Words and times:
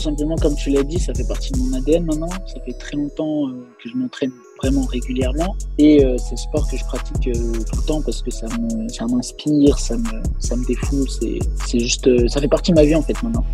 tout 0.00 0.04
simplement, 0.04 0.36
comme 0.36 0.56
tu 0.56 0.70
l'as 0.70 0.82
dit, 0.82 0.98
ça 0.98 1.12
fait 1.12 1.28
partie 1.28 1.52
de 1.52 1.58
mon 1.58 1.74
ADN 1.74 2.06
maintenant. 2.06 2.30
Ça 2.46 2.58
fait 2.64 2.72
très 2.72 2.96
longtemps 2.96 3.48
euh, 3.48 3.66
que 3.82 3.90
je 3.90 3.94
m'entraîne 3.94 4.32
vraiment 4.62 4.86
régulièrement. 4.86 5.54
Et 5.76 6.02
euh, 6.02 6.16
c'est 6.16 6.30
le 6.30 6.36
sport 6.38 6.66
que 6.70 6.78
je 6.78 6.84
pratique 6.84 7.28
euh, 7.28 7.52
tout 7.52 7.78
le 7.78 7.86
temps 7.86 8.00
parce 8.00 8.22
que 8.22 8.30
ça 8.30 8.46
me, 8.46 8.88
ça 8.88 9.04
m'inspire, 9.06 9.78
ça 9.78 9.98
me, 9.98 10.22
ça 10.38 10.56
me 10.56 10.64
défoule. 10.64 11.06
C'est, 11.66 11.78
juste, 11.78 12.28
ça 12.28 12.40
fait 12.40 12.48
partie 12.48 12.70
de 12.70 12.76
ma 12.76 12.84
vie 12.84 12.94
en 12.94 13.02
fait 13.02 13.22
maintenant. 13.22 13.44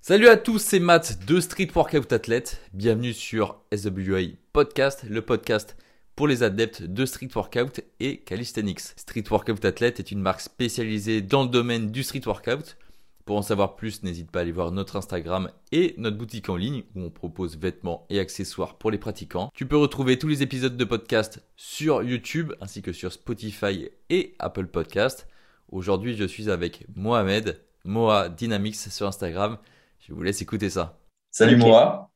Salut 0.00 0.28
à 0.28 0.36
tous, 0.36 0.60
c'est 0.60 0.78
Matt 0.78 1.18
de 1.26 1.40
Street 1.40 1.68
Workout 1.74 2.12
Athlete. 2.12 2.58
Bienvenue 2.72 3.12
sur 3.12 3.56
SWA 3.74 4.20
Podcast, 4.52 5.04
le 5.10 5.22
podcast 5.22 5.76
pour 6.18 6.26
les 6.26 6.42
adeptes 6.42 6.82
de 6.82 7.06
street 7.06 7.28
workout 7.32 7.80
et 8.00 8.18
calisthenics. 8.18 8.80
Street 8.96 9.22
Workout 9.30 9.64
Athlete 9.64 10.00
est 10.00 10.10
une 10.10 10.20
marque 10.20 10.40
spécialisée 10.40 11.22
dans 11.22 11.44
le 11.44 11.48
domaine 11.48 11.92
du 11.92 12.02
street 12.02 12.22
workout. 12.26 12.76
Pour 13.24 13.36
en 13.36 13.42
savoir 13.42 13.76
plus, 13.76 14.02
n'hésite 14.02 14.28
pas 14.28 14.40
à 14.40 14.42
aller 14.42 14.50
voir 14.50 14.72
notre 14.72 14.96
Instagram 14.96 15.52
et 15.70 15.94
notre 15.96 16.16
boutique 16.16 16.48
en 16.48 16.56
ligne 16.56 16.82
où 16.96 17.02
on 17.02 17.10
propose 17.10 17.56
vêtements 17.56 18.04
et 18.10 18.18
accessoires 18.18 18.78
pour 18.78 18.90
les 18.90 18.98
pratiquants. 18.98 19.52
Tu 19.54 19.64
peux 19.64 19.76
retrouver 19.76 20.18
tous 20.18 20.26
les 20.26 20.42
épisodes 20.42 20.76
de 20.76 20.84
podcast 20.84 21.40
sur 21.54 22.02
YouTube 22.02 22.52
ainsi 22.60 22.82
que 22.82 22.92
sur 22.92 23.12
Spotify 23.12 23.88
et 24.10 24.34
Apple 24.40 24.66
Podcast. 24.66 25.28
Aujourd'hui, 25.70 26.16
je 26.16 26.24
suis 26.24 26.50
avec 26.50 26.84
Mohamed, 26.96 27.62
Moa 27.84 28.28
Dynamics 28.28 28.74
sur 28.74 29.06
Instagram. 29.06 29.56
Je 30.00 30.12
vous 30.12 30.22
laisse 30.24 30.42
écouter 30.42 30.68
ça. 30.68 30.98
Salut. 31.30 31.58
Moa, 31.58 32.10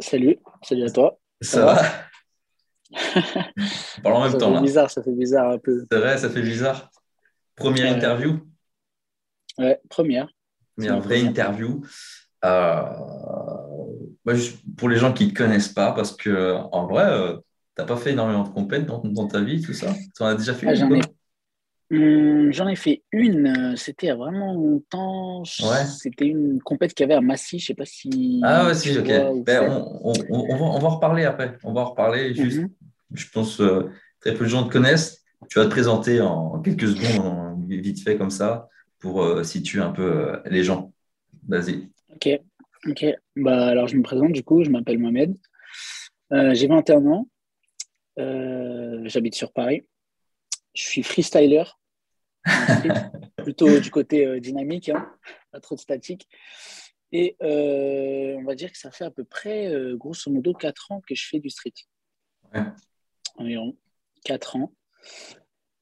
Salut, 0.00 0.38
salut 0.64 0.86
à 0.86 0.90
toi. 0.90 1.20
ça, 1.40 1.50
Ça 1.50 1.64
va? 1.66 2.09
On 3.98 4.02
parle 4.02 4.14
en 4.16 4.22
même 4.24 4.32
ça 4.32 4.38
temps 4.38 4.50
fait 4.50 4.54
là. 4.54 4.62
bizarre, 4.62 4.90
ça 4.90 5.02
fait 5.02 5.12
bizarre 5.12 5.50
un 5.52 5.58
peu. 5.58 5.86
C'est 5.90 5.98
vrai, 5.98 6.18
ça 6.18 6.30
fait 6.30 6.42
bizarre. 6.42 6.90
Première 7.56 7.86
interview, 7.96 8.40
Ouais, 9.58 9.80
première. 9.88 10.28
première 10.76 11.00
vraie 11.00 11.20
première. 11.20 11.30
interview. 11.30 11.82
Euh, 12.44 12.84
bah, 14.24 14.34
juste 14.34 14.58
pour 14.76 14.88
les 14.88 14.96
gens 14.96 15.12
qui 15.12 15.26
ne 15.26 15.30
te 15.30 15.36
connaissent 15.36 15.68
pas, 15.68 15.92
parce 15.92 16.16
que 16.16 16.54
en 16.72 16.86
vrai, 16.86 17.04
euh, 17.06 17.36
t'as 17.74 17.84
pas 17.84 17.96
fait 17.96 18.12
énormément 18.12 18.44
de 18.44 18.50
compètes 18.50 18.86
dans, 18.86 19.00
dans 19.04 19.26
ta 19.28 19.40
vie, 19.40 19.60
tout 19.62 19.72
ça? 19.74 19.92
Tu 20.16 20.22
en 20.22 20.26
as 20.26 20.34
déjà 20.34 20.54
fait 20.54 20.66
Ah, 20.66 20.74
une, 20.74 20.74
j'en 20.74 20.90
ai 20.94 21.00
Hum, 21.92 22.52
fait 22.76 23.02
une, 23.12 23.46
euh, 23.72 23.76
c'était 23.76 24.06
il 24.06 24.10
y 24.10 24.12
a 24.12 24.16
vraiment 24.16 24.54
longtemps. 24.54 25.44
Ouais. 25.62 25.84
C'était 26.00 26.26
une 26.26 26.60
compète 26.62 26.94
qu'il 26.94 27.04
y 27.04 27.06
avait 27.06 27.14
à 27.14 27.20
Massy, 27.20 27.58
je 27.58 27.66
sais 27.66 27.74
pas 27.74 27.84
si. 27.84 28.10
Ah 28.42 28.66
ouais, 28.66 28.74
si, 28.74 28.92
tu 28.92 28.98
ok. 29.00 29.08
Ben, 29.44 29.62
on, 29.68 30.00
on- 30.02 30.26
on- 30.30 30.46
on 30.50 30.56
va, 30.56 30.64
on 30.64 30.78
va 30.80 30.86
en 30.88 30.94
reparler 30.96 31.24
après. 31.24 31.58
On 31.62 31.72
va 31.74 31.82
en 31.82 31.90
reparler. 31.90 32.34
Juste, 32.34 32.60
Mhm. 32.60 32.70
Je 33.12 33.28
pense 33.30 33.60
euh, 33.60 33.90
très 34.20 34.34
peu 34.34 34.44
de 34.44 34.50
gens 34.50 34.64
te 34.64 34.72
connaissent. 34.72 35.24
Tu 35.48 35.58
vas 35.58 35.64
te 35.64 35.70
présenter 35.70 36.20
en 36.20 36.60
quelques 36.60 36.88
secondes, 36.88 37.26
en- 37.26 37.56
vite 37.66 38.02
fait 38.02 38.16
comme 38.18 38.30
ça, 38.30 38.68
pour 38.98 39.22
euh, 39.22 39.42
situer 39.42 39.80
un 39.80 39.90
peu 39.90 40.02
euh, 40.02 40.40
les 40.46 40.62
gens. 40.62 40.92
Vas-y. 41.48 41.88
Ok, 42.10 42.28
ok. 42.86 43.06
Bah, 43.36 43.66
alors, 43.68 43.88
je 43.88 43.96
me 43.96 44.02
présente 44.02 44.32
du 44.32 44.42
coup, 44.44 44.62
je 44.64 44.70
m'appelle 44.70 44.98
Mohamed. 44.98 45.36
Euh, 46.32 46.54
j'ai 46.54 46.66
21 46.66 47.06
ans. 47.06 47.28
Euh, 48.18 49.02
J'habite 49.06 49.34
sur 49.34 49.52
Paris. 49.52 49.86
Je 50.74 50.82
suis 50.82 51.02
freestyler. 51.02 51.64
plutôt 53.36 53.80
du 53.80 53.90
côté 53.90 54.24
euh, 54.26 54.40
dynamique, 54.40 54.88
hein, 54.88 55.10
pas 55.52 55.60
trop 55.60 55.74
de 55.74 55.80
statique. 55.80 56.26
Et 57.12 57.36
on 57.40 58.44
va 58.44 58.54
dire 58.54 58.70
que 58.70 58.78
ça 58.78 58.90
fait 58.90 59.04
à 59.04 59.10
peu 59.10 59.24
près, 59.24 59.72
grosso 59.94 60.30
modo, 60.30 60.54
4 60.54 60.92
ans 60.92 61.00
que 61.06 61.14
je 61.14 61.26
fais 61.26 61.40
du 61.40 61.50
street. 61.50 61.72
Ouais. 62.54 62.62
Environ 63.36 63.76
4 64.24 64.56
ans. 64.56 64.72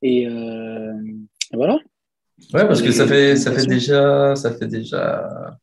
Et 0.03 0.27
euh, 0.29 0.93
voilà. 1.53 1.75
Ouais, 2.55 2.67
parce 2.69 2.83
que 2.83 2.93
ça 2.93 3.07
fait, 3.07 3.35
ça 3.37 3.53
fait 3.53 3.67
déjà, 3.67 4.37
ça 4.37 4.53
fait 4.55 4.69
déjà, 4.69 5.59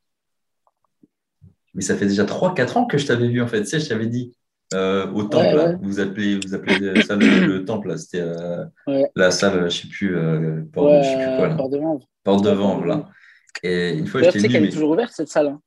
mais 1.73 1.81
ça 1.81 1.95
fait 1.95 2.05
déjà 2.05 2.25
3-4 2.25 2.77
ans 2.77 2.85
que 2.85 2.97
je 2.97 3.05
t'avais 3.07 3.27
vu 3.29 3.41
en 3.41 3.47
fait. 3.47 3.61
Tu 3.61 3.67
sais, 3.69 3.79
je 3.79 3.87
t'avais 3.89 4.07
dit 4.07 4.35
euh, 4.73 5.09
au 5.11 5.23
temple, 5.23 5.45
Ouais, 5.45 5.53
là, 5.55 5.65
ouais. 5.69 5.75
vous 5.81 5.99
appelez, 5.99 6.39
vous 6.39 6.53
appelez 6.53 7.01
ça 7.03 7.15
le, 7.15 7.45
le 7.45 7.65
temple, 7.65 7.89
là, 7.89 7.97
c'était 7.97 8.21
euh, 8.21 8.65
Ouais. 8.87 9.09
la 9.15 9.31
salle, 9.31 9.69
je 9.69 9.81
sais 9.83 9.87
plus, 9.87 10.17
euh, 10.17 10.63
porte, 10.73 10.91
de- 10.91 11.01
je 11.03 11.07
sais 11.07 11.15
plus 11.27 11.37
quoi, 11.37 11.47
là. 11.47 11.55
Porte 11.55 11.71
de 11.71 11.77
Vanves. 11.77 12.03
porte 12.23 12.43
de 12.43 12.49
Vanves, 12.49 12.85
là. 12.85 13.09
Et 13.63 13.91
une 13.93 14.07
fois, 14.07 14.21
je 14.23 14.29
t'ai 14.31 14.39
dit, 14.39 14.47
qu'elle 14.49 14.63
mais 14.63 14.67
est 14.67 14.71
toujours 14.71 14.89
ouverte 14.91 15.13
cette 15.13 15.29
salle. 15.29 15.47
hein. 15.47 15.61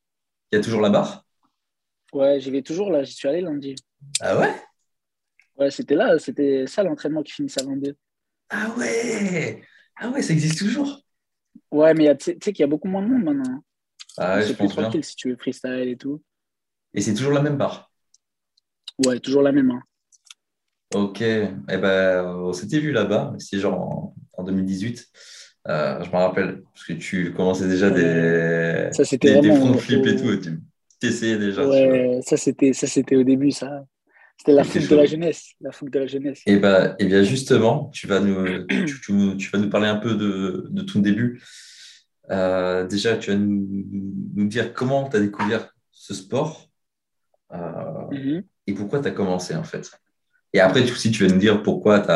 il 0.53 0.57
y 0.57 0.59
a 0.59 0.65
toujours 0.65 0.81
la 0.83 0.91
barre? 0.91 1.25
Ouais, 2.13 2.39
j'y 2.41 2.51
vais 2.51 2.63
toujours 2.63 2.91
là, 2.91 3.03
j'y 3.05 3.13
suis 3.15 3.29
allé 3.29 3.41
lundi. 3.41 3.75
Ah 4.21 4.39
ouais? 4.39 4.53
Ouais, 5.59 5.71
c'était 5.71 5.95
là, 5.95 6.19
c'était 6.19 6.67
ça 6.67 6.83
l'entraînement 6.83 7.23
qui 7.23 7.33
finissait 7.33 7.61
à 7.63 7.65
22. 7.65 7.97
Ah 8.51 8.71
ouais 8.79 9.63
Ah 9.97 10.11
ouais, 10.11 10.23
ça 10.23 10.33
existe 10.33 10.59
toujours 10.59 11.03
Ouais, 11.71 11.95
mais 11.95 12.17
tu 12.17 12.25
sais 12.43 12.53
qu'il 12.53 12.61
y 12.61 12.63
a 12.63 12.67
beaucoup 12.67 12.89
moins 12.89 13.03
de 13.03 13.09
monde 13.09 13.25
maintenant. 13.25 13.63
Ah 14.17 14.37
ouais, 14.37 14.43
c'est 14.43 14.49
je 14.49 14.53
plus 14.55 14.67
pense 14.67 14.77
bien. 14.77 14.85
tranquille 14.85 15.05
si 15.05 15.17
tu 15.17 15.31
veux 15.31 15.37
freestyle 15.37 15.89
et 15.89 15.97
tout. 15.97 16.23
Et 16.95 17.01
c'est 17.01 17.15
toujours 17.15 17.33
la 17.33 17.41
même 17.43 17.57
barre 17.57 17.91
Ouais, 19.07 19.19
toujours 19.21 19.43
la 19.43 19.53
même. 19.53 19.71
hein. 19.71 19.83
Ok, 20.95 21.21
eh 21.21 21.53
ben, 21.69 22.25
on 22.25 22.53
s'était 22.55 22.79
vu 22.81 22.93
là-bas, 22.93 23.35
c'était 23.39 23.61
genre 23.61 23.79
en, 23.79 24.15
en 24.39 24.43
2018. 24.43 25.07
Euh, 25.69 26.03
je 26.03 26.09
me 26.09 26.17
rappelle, 26.17 26.63
parce 26.73 26.87
que 26.87 26.95
tu 26.95 27.35
commençais 27.35 27.69
déjà 27.69 27.91
des, 27.91 28.89
Ça, 28.93 29.05
des, 29.43 29.53
front 29.53 29.75
au- 29.75 29.79
flips 29.79 30.07
et 30.07 30.17
tout, 30.17 30.35
tu 30.39 30.59
t'essayais 30.99 31.37
déjà. 31.37 31.67
Ouais, 31.67 32.21
ça 32.25 32.37
c'était 32.39 33.17
au 33.17 33.23
début 33.23 33.51
ça. 33.51 33.85
C'était 34.39 34.53
la 34.53 34.63
fougue 34.65 34.87
de 34.89 34.97
la 34.97 35.05
jeunesse, 35.05 35.51
la 35.61 35.73
fougue 35.73 35.91
de 35.91 35.99
la 35.99 36.07
jeunesse. 36.07 36.43
Et 36.47 36.57
ben, 36.59 36.95
eh 37.01 37.07
bien 37.07 37.23
justement, 37.25 37.91
tu 37.93 38.07
vas 38.07 38.21
nous, 38.21 38.67
tu, 38.87 39.01
tu- 39.01 39.37
tu 39.37 39.51
vas 39.51 39.59
nous 39.59 39.69
parler 39.69 39.89
un 39.89 39.97
peu 39.97 40.15
de, 40.15 40.69
de 40.71 40.83
ton 40.83 41.01
début. 41.01 41.43
Euh, 42.31 42.87
déjà, 42.87 43.17
tu 43.17 43.31
vas 43.31 43.37
nous, 43.37 43.67
nous 44.35 44.47
dire 44.47 44.73
comment 44.75 45.09
tu 45.09 45.17
as 45.17 45.21
découvert 45.21 45.75
ce 45.91 46.15
sport 46.15 46.69
euh, 47.53 47.83
Mhm. 48.13 48.43
et 48.67 48.75
pourquoi 48.75 49.01
tu 49.01 49.09
as 49.09 49.11
commencé 49.11 49.55
en 49.57 49.65
fait. 49.65 49.91
Et 50.53 50.61
après, 50.61 50.85
tu, 50.85 50.93
aussi, 50.93 51.11
tu 51.11 51.27
vas 51.27 51.33
nous 51.33 51.41
dire 51.41 51.63
pourquoi 51.63 52.01
tu 52.01 52.11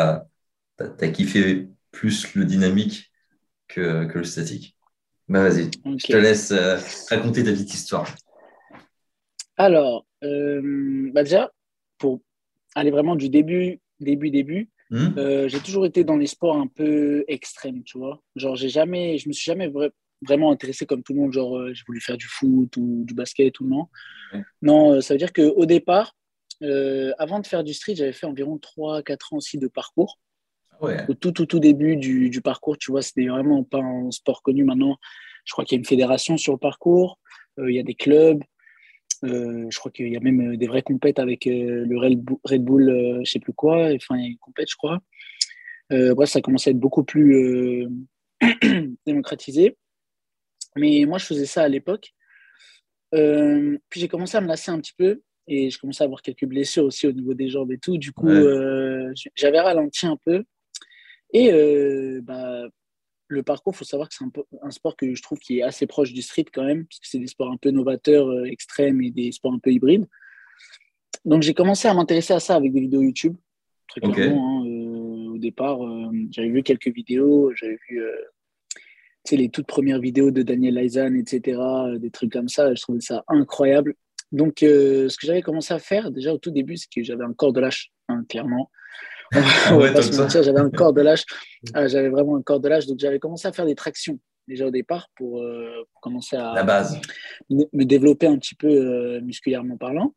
as, 1.05 1.07
kiffé 1.09 1.67
plus 1.91 2.33
le 2.35 2.45
dynamique 2.45 3.11
que, 3.67 4.05
que 4.05 4.19
le 4.19 4.23
statique. 4.23 4.77
Bah 5.27 5.41
vas-y, 5.47 5.69
je 5.97 6.07
te 6.07 6.17
laisse 6.17 6.51
euh, 6.51 6.77
raconter 7.09 7.43
ta 7.43 7.51
petite 7.51 7.73
histoire. 7.73 8.07
Alors, 9.57 10.05
bah 10.21 11.23
déjà, 11.23 11.51
pour 12.03 12.19
aller 12.75 12.91
vraiment 12.91 13.15
du 13.15 13.29
début, 13.29 13.79
début, 14.01 14.29
début, 14.29 14.69
Hmm 14.89 15.17
Euh, 15.17 15.47
j'ai 15.47 15.59
toujours 15.59 15.85
été 15.85 16.03
dans 16.03 16.17
les 16.17 16.27
sports 16.27 16.57
un 16.57 16.67
peu 16.67 17.23
extrêmes, 17.29 17.81
tu 17.83 17.97
vois. 17.97 18.21
Genre, 18.35 18.55
j'ai 18.57 18.67
jamais, 18.69 19.17
je 19.17 19.29
me 19.29 19.33
suis 19.33 19.45
jamais 19.45 19.69
vra- 19.69 19.91
vraiment 20.21 20.51
intéressé 20.51 20.85
comme 20.85 21.01
tout 21.03 21.13
le 21.13 21.19
monde, 21.21 21.31
genre, 21.33 21.57
euh, 21.57 21.73
j'ai 21.73 21.83
voulu 21.87 22.01
faire 22.01 22.17
du 22.17 22.27
foot 22.27 22.75
ou 22.77 23.03
du 23.05 23.13
basket 23.13 23.53
ou 23.61 23.65
non. 23.67 23.87
Ouais. 24.33 24.43
Non, 24.61 24.79
euh, 24.93 25.01
ça 25.01 25.13
veut 25.13 25.17
dire 25.17 25.31
qu'au 25.31 25.65
départ, 25.65 26.07
avant 27.25 27.39
de 27.39 27.47
faire 27.47 27.63
du 27.63 27.73
street, 27.73 27.95
j'avais 27.95 28.17
fait 28.19 28.25
environ 28.33 28.57
3-4 28.57 29.33
ans 29.33 29.37
aussi 29.37 29.57
de 29.57 29.67
parcours. 29.67 30.19
Ah 30.71 30.83
ouais, 30.83 31.05
Au 31.09 31.13
tout, 31.13 31.31
tout, 31.31 31.45
tout 31.45 31.59
début 31.59 31.95
du, 31.95 32.29
du 32.29 32.41
parcours, 32.41 32.77
tu 32.77 32.91
vois, 32.91 33.01
c'était 33.01 33.27
vraiment 33.27 33.63
pas 33.63 33.81
un 33.81 34.11
sport 34.11 34.41
connu 34.43 34.63
maintenant. 34.65 34.97
Je 35.45 35.51
crois 35.53 35.63
qu'il 35.65 35.75
y 35.75 35.79
a 35.79 35.81
une 35.83 35.91
fédération 35.95 36.35
sur 36.37 36.53
le 36.53 36.59
parcours, 36.69 37.17
il 37.57 37.75
y 37.79 37.79
a 37.79 37.83
des 37.91 37.95
clubs. 37.95 38.41
Euh, 39.23 39.67
je 39.69 39.79
crois 39.79 39.91
qu'il 39.91 40.09
y 40.09 40.17
a 40.17 40.19
même 40.19 40.53
euh, 40.53 40.57
des 40.57 40.67
vraies 40.67 40.81
compètes 40.81 41.17
avec 41.19 41.47
euh, 41.47 41.85
le 41.85 41.97
Red 41.97 42.19
Bull, 42.19 42.37
Red 42.43 42.63
Bull 42.63 42.89
euh, 42.89 43.21
je 43.23 43.31
sais 43.31 43.39
plus 43.39 43.53
quoi. 43.53 43.93
Enfin, 43.95 44.17
il 44.17 44.21
y 44.21 44.25
a 44.25 44.29
une 44.29 44.37
compète, 44.37 44.69
je 44.69 44.75
crois. 44.75 44.99
Bref, 45.89 46.29
ça 46.29 46.41
commençait 46.41 46.71
à 46.71 46.71
être 46.71 46.79
beaucoup 46.79 47.03
plus 47.03 47.87
démocratisé. 49.05 49.77
Mais 50.75 51.05
moi, 51.05 51.19
je 51.19 51.25
faisais 51.25 51.45
ça 51.45 51.61
à 51.63 51.67
l'époque. 51.67 52.13
Puis 53.11 53.99
j'ai 53.99 54.07
commencé 54.07 54.35
à 54.35 54.41
me 54.41 54.47
lasser 54.47 54.71
un 54.71 54.79
petit 54.79 54.93
peu 54.97 55.21
et 55.47 55.69
je 55.69 55.77
commençais 55.77 56.03
à 56.03 56.05
avoir 56.05 56.23
quelques 56.23 56.45
blessures 56.45 56.85
aussi 56.85 57.05
au 57.05 57.11
niveau 57.11 57.35
des 57.35 57.47
jambes 57.47 57.71
et 57.71 57.77
tout. 57.77 57.99
Du 57.99 58.11
coup, 58.11 58.27
Ouais. 58.27 59.11
j'avais 59.35 59.59
ralenti 59.59 60.07
un 60.07 60.17
peu. 60.25 60.43
Et 61.31 61.51
bah, 62.23 62.63
le 63.33 63.43
parcours, 63.43 63.73
il 63.73 63.77
faut 63.77 63.85
savoir 63.85 64.09
que 64.09 64.15
c'est 64.15 64.23
un, 64.61 64.71
sport 64.71 64.95
que 64.95 65.13
je 65.13 65.21
trouve 65.21 65.39
qui 65.39 65.59
est 65.59 65.63
assez 65.63 65.87
proche 65.87 66.13
du 66.13 66.21
street 66.21 66.45
quand 66.53 66.63
même, 66.63 66.85
parce 66.85 66.99
que 66.99 67.07
c'est 67.07 67.19
des 67.19 67.27
sports 67.27 67.51
un 67.51 67.57
peu 67.57 67.71
novateurs, 67.71 68.27
euh, 68.27 68.45
extrêmes 68.45 69.01
et 69.01 69.11
des 69.11 69.31
sports 69.31 69.53
un 69.53 69.59
peu 69.59 69.71
hybrides. 69.71 70.07
Donc 71.25 71.41
j'ai 71.41 71.53
commencé 71.53 71.87
à 71.87 71.93
m'intéresser 71.93 72.33
à 72.33 72.39
ça 72.39 72.55
avec 72.55 72.71
des 72.73 72.81
vidéos 72.81 73.01
YouTube, 73.01 73.35
très 73.87 74.01
clairement. 74.01 74.61
hein. 74.61 74.67
Euh, 74.67 75.33
au 75.33 75.37
départ, 75.37 75.83
euh, 75.83 76.11
j'avais 76.31 76.49
vu 76.49 76.63
quelques 76.63 76.93
vidéos, 76.93 77.51
j'avais 77.55 77.77
vu 77.89 78.01
les 79.31 79.49
toutes 79.49 79.67
premières 79.67 79.99
vidéos 79.99 80.31
de 80.31 80.43
Daniel 80.43 80.75
Laizan, 80.75 81.15
etc., 81.15 81.59
des 81.97 82.11
trucs 82.11 82.31
comme 82.31 82.49
ça, 82.49 82.73
je 82.75 82.81
trouvais 82.81 82.99
ça 82.99 83.23
incroyable. 83.27 83.95
Donc 84.31 84.57
ce 84.59 85.15
que 85.15 85.27
j'avais 85.27 85.41
commencé 85.41 85.73
à 85.73 85.79
faire 85.79 86.11
déjà 86.11 86.33
au 86.33 86.37
tout 86.37 86.51
début, 86.51 86.77
c'est 86.77 86.89
que 86.93 87.03
j'avais 87.03 87.23
un 87.23 87.33
corps 87.33 87.53
de 87.53 87.61
lâche, 87.61 87.91
hein, 88.09 88.25
clairement. 88.27 88.69
On 89.71 89.75
Ah 89.75 89.77
va 89.77 89.91
pas 89.91 90.01
se 90.01 90.15
mentir, 90.15 90.43
j'avais 90.43 90.59
un 90.59 90.69
corps 90.69 90.93
de 90.93 91.01
lâche. 91.01 91.23
Ah, 91.73 91.87
j'avais 91.87 92.09
vraiment 92.09 92.35
un 92.37 92.41
corps 92.41 92.59
de 92.59 92.69
lâche, 92.69 92.85
donc 92.85 92.99
j'avais 92.99 93.19
commencé 93.19 93.47
à 93.47 93.51
faire 93.51 93.65
des 93.65 93.75
tractions 93.75 94.19
déjà 94.47 94.67
au 94.67 94.71
départ 94.71 95.07
pour, 95.15 95.41
euh, 95.41 95.87
pour 95.91 96.01
commencer 96.01 96.35
à 96.35 96.53
la 96.53 96.63
base. 96.63 96.99
me 97.49 97.83
développer 97.83 98.27
un 98.27 98.37
petit 98.37 98.55
peu 98.55 98.67
euh, 98.67 99.21
musculairement 99.21 99.77
parlant. 99.77 100.13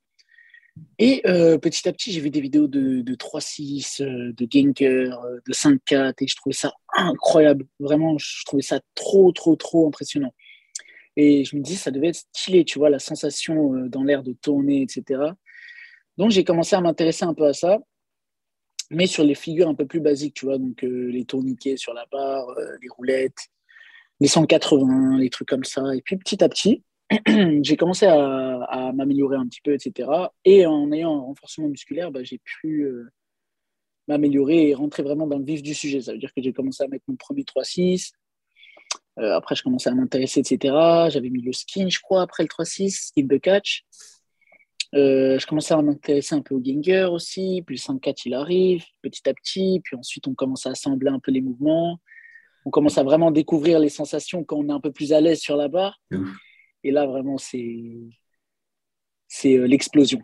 Et 0.99 1.23
euh, 1.27 1.59
petit 1.59 1.89
à 1.89 1.93
petit, 1.93 2.13
j'ai 2.13 2.21
vu 2.21 2.31
des 2.31 2.41
vidéos 2.41 2.67
de, 2.67 3.03
de 3.03 3.15
3-6, 3.15 4.03
euh, 4.03 4.33
de 4.33 4.47
Genker, 4.51 5.19
euh, 5.25 5.39
de 5.47 5.53
5-4, 5.53 6.15
et 6.21 6.27
je 6.27 6.37
trouvais 6.37 6.55
ça 6.55 6.73
incroyable. 6.95 7.67
Vraiment, 7.81 8.17
je 8.19 8.45
trouvais 8.45 8.63
ça 8.63 8.81
trop, 8.95 9.33
trop, 9.33 9.57
trop 9.57 9.87
impressionnant. 9.87 10.35
Et 11.17 11.45
je 11.45 11.57
me 11.57 11.63
dis, 11.63 11.77
ça 11.77 11.91
devait 11.91 12.09
être 12.09 12.25
stylé, 12.35 12.65
tu 12.65 12.79
vois, 12.79 12.91
la 12.91 12.99
sensation 12.99 13.73
dans 13.89 14.05
l'air 14.05 14.23
de 14.23 14.33
tourner, 14.33 14.83
etc. 14.83 15.21
Donc, 16.19 16.31
j'ai 16.31 16.45
commencé 16.45 16.77
à 16.77 16.81
m'intéresser 16.81 17.25
un 17.25 17.35
peu 17.35 17.47
à 17.47 17.55
ça, 17.55 17.79
mais 18.91 19.07
sur 19.07 19.25
les 19.25 19.35
figures 19.35 19.69
un 19.69 19.75
peu 19.75 19.87
plus 19.87 20.01
basiques, 20.01 20.35
tu 20.35 20.47
vois, 20.47 20.59
donc 20.59 20.83
les 20.83 21.25
tourniquets 21.25 21.77
sur 21.77 21.95
la 21.95 22.07
barre, 22.11 22.47
les 22.81 22.89
roulettes, 22.89 23.49
les 24.21 24.29
180, 24.29 25.19
les 25.19 25.31
trucs 25.31 25.49
comme 25.49 25.65
ça. 25.65 25.83
Et 25.95 26.03
puis, 26.03 26.17
petit 26.17 26.43
à 26.43 26.49
petit, 26.49 26.83
j'ai 27.63 27.77
commencé 27.77 28.07
à, 28.07 28.93
m'améliorer 28.95 29.37
un 29.37 29.47
petit 29.47 29.61
peu, 29.61 29.75
etc. 29.75 30.09
Et 30.45 30.67
en 30.67 30.91
ayant 30.93 31.17
un 31.17 31.21
renforcement 31.21 31.69
musculaire, 31.69 32.11
bah, 32.11 32.23
j'ai 32.23 32.39
pu 32.39 32.83
euh, 32.83 33.11
m'améliorer 34.09 34.69
et 34.69 34.75
rentrer 34.75 35.03
vraiment 35.03 35.27
dans 35.27 35.39
le 35.39 35.45
vif 35.45 35.63
du 35.63 35.75
sujet. 35.75 36.01
Ça 36.01 36.13
veut 36.13 36.19
dire 36.19 36.33
que 36.35 36.43
j'ai 36.43 36.53
commencé 36.53 36.83
à 36.83 36.89
mettre 36.89 37.05
mon 37.09 37.17
premier 37.17 37.43
3-6. 37.43 38.13
Euh, 39.19 39.35
après, 39.35 39.55
je 39.55 39.63
commençais 39.63 39.91
à 39.91 39.95
m'intéresser, 39.95 40.41
etc. 40.41 40.75
J'avais 41.11 41.31
mis 41.31 41.43
le 41.43 41.53
skin, 41.53 41.89
je 41.89 42.01
crois, 42.01 42.23
après 42.23 42.43
le 42.43 42.49
3-6, 42.49 43.09
skin 43.09 43.27
de 43.27 43.37
catch. 43.37 43.85
Euh, 44.97 45.39
je 45.39 45.47
commençais 45.47 45.75
à 45.75 45.83
m'intéresser 45.83 46.35
un 46.35 46.41
peu 46.41 46.55
au 46.55 46.63
Ginger 46.63 47.09
aussi. 47.13 47.63
Puis 47.67 47.77
le 47.77 47.81
5-4, 47.81 48.23
il 48.27 48.35
arrive 48.35 48.85
petit 49.03 49.29
à 49.29 49.35
petit. 49.35 49.81
Puis 49.85 49.97
ensuite, 49.97 50.27
on 50.27 50.35
commence 50.35 50.67
à 50.67 50.71
assembler 50.71 51.11
un 51.11 51.21
peu 51.21 51.31
les 51.31 51.43
mouvements. 51.43 52.01
On 52.65 52.71
commence 52.71 52.99
à 52.99 53.05
vraiment 53.05 53.31
découvrir 53.31 53.79
les 53.79 53.91
sensations 53.91 54.43
quand 54.43 54.57
on 54.57 54.69
est 54.69 54.73
un 54.73 54.81
peu 54.81 54.93
plus 54.93 55.13
à 55.13 55.21
l'aise 55.21 55.41
sur 55.41 55.57
la 55.57 55.69
barre. 55.69 56.01
Et 56.83 56.91
là, 56.91 57.07
vraiment, 57.07 57.39
c'est 57.39 57.95
c'est 59.29 59.57
euh, 59.57 59.67
l'explosion. 59.67 60.23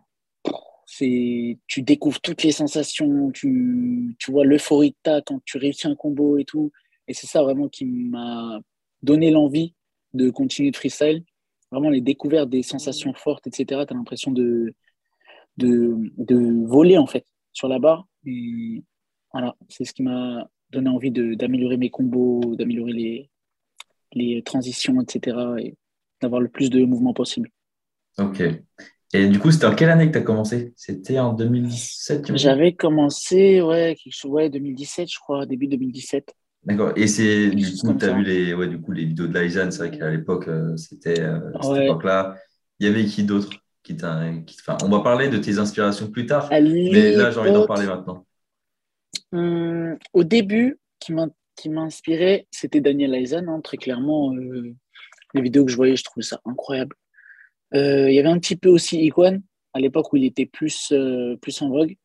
C'est 0.86 1.58
tu 1.66 1.82
découvres 1.82 2.20
toutes 2.20 2.42
les 2.42 2.52
sensations, 2.52 3.30
tu, 3.30 4.16
tu 4.18 4.30
vois 4.30 4.44
l'euphorie 4.44 4.92
que 4.92 4.98
tu 5.04 5.10
as 5.10 5.22
quand 5.22 5.40
tu 5.44 5.58
réussis 5.58 5.86
un 5.86 5.94
combo 5.94 6.38
et 6.38 6.44
tout. 6.44 6.72
Et 7.08 7.14
c'est 7.14 7.26
ça 7.26 7.42
vraiment 7.42 7.68
qui 7.68 7.84
m'a 7.84 8.60
donné 9.02 9.30
l'envie 9.30 9.74
de 10.14 10.30
continuer 10.30 10.70
de 10.70 10.76
freestyle. 10.76 11.24
Vraiment 11.72 11.90
les 11.90 12.00
découvertes 12.00 12.50
des 12.50 12.62
sensations 12.62 13.12
fortes, 13.14 13.46
etc. 13.46 13.64
Tu 13.86 13.94
as 13.94 13.96
l'impression 13.96 14.30
de, 14.30 14.74
de, 15.56 15.96
de, 16.18 16.66
voler 16.66 16.98
en 16.98 17.06
fait 17.06 17.26
sur 17.52 17.66
la 17.66 17.78
barre. 17.78 18.06
Et 18.26 18.84
voilà, 19.32 19.56
c'est 19.68 19.84
ce 19.84 19.92
qui 19.92 20.02
m'a 20.02 20.48
donné 20.70 20.90
envie 20.90 21.10
d'améliorer 21.10 21.78
mes 21.78 21.90
combos, 21.90 22.54
d'améliorer 22.56 22.92
les, 22.92 23.30
les 24.12 24.42
transitions, 24.42 25.00
etc. 25.00 25.36
Et 25.58 25.74
d'avoir 26.20 26.40
le 26.40 26.48
plus 26.48 26.70
de 26.70 26.84
mouvements 26.84 27.14
possible. 27.14 27.50
Ok. 28.18 28.42
Et 29.14 29.28
du 29.28 29.38
coup, 29.38 29.50
c'était 29.50 29.66
en 29.66 29.74
quelle 29.74 29.90
année 29.90 30.06
que 30.06 30.12
tu 30.12 30.18
as 30.18 30.22
commencé? 30.22 30.72
C'était 30.76 31.18
en 31.18 31.34
2017 31.34 32.34
J'avais 32.36 32.74
commencé, 32.74 33.60
ouais, 33.60 33.96
ouais, 34.24 34.50
2017, 34.50 35.10
je 35.10 35.18
crois, 35.18 35.44
début 35.44 35.68
2017. 35.68 36.34
D'accord. 36.64 36.92
Et 36.94 37.08
c'est 37.08 37.50
du 37.50 37.66
coup, 37.76 37.94
tu 37.94 38.04
as 38.04 38.12
vu 38.12 38.22
les, 38.22 38.54
ouais, 38.54 38.68
du 38.68 38.80
coup, 38.80 38.92
les 38.92 39.04
vidéos 39.04 39.26
de 39.26 39.38
Lysan, 39.38 39.70
c'est 39.70 39.88
vrai 39.88 39.98
qu'à 39.98 40.10
l'époque, 40.10 40.46
euh, 40.48 40.76
c'était 40.76 41.20
euh, 41.20 41.40
cette 41.60 41.82
époque-là. 41.82 42.36
Il 42.78 42.86
y 42.86 42.90
avait 42.90 43.04
qui 43.04 43.24
d'autre 43.24 43.50
qui, 43.82 43.96
qui 43.96 44.04
enfin, 44.04 44.76
On 44.84 44.88
va 44.88 45.00
parler 45.00 45.28
de 45.28 45.38
tes 45.38 45.58
inspirations 45.58 46.08
plus 46.08 46.26
tard, 46.26 46.48
mais 46.50 47.16
là, 47.16 47.30
j'ai 47.30 47.38
envie 47.40 47.52
d'en 47.52 47.66
parler 47.66 47.86
maintenant. 47.86 48.24
Hum, 49.32 49.98
au 50.12 50.24
début, 50.24 50.78
qui 51.00 51.12
m'a 51.12 51.80
inspiré, 51.80 52.46
c'était 52.52 52.80
Daniel 52.80 53.12
Lysan, 53.12 53.48
hein, 53.48 53.60
très 53.60 53.76
clairement. 53.76 54.32
Euh, 54.34 54.72
les 55.34 55.42
vidéos 55.42 55.64
que 55.64 55.70
je 55.72 55.76
voyais, 55.76 55.96
je 55.96 56.04
trouvais 56.04 56.24
ça 56.24 56.40
incroyable. 56.44 56.94
Euh, 57.74 58.08
il 58.08 58.14
y 58.14 58.20
avait 58.20 58.28
un 58.28 58.38
petit 58.38 58.56
peu 58.56 58.68
aussi 58.68 59.00
Iguan, 59.00 59.42
à 59.72 59.80
l'époque 59.80 60.12
où 60.12 60.16
il 60.16 60.24
était 60.24 60.46
plus, 60.46 60.94
plus 61.40 61.62
en 61.62 61.70
vogue. 61.70 61.96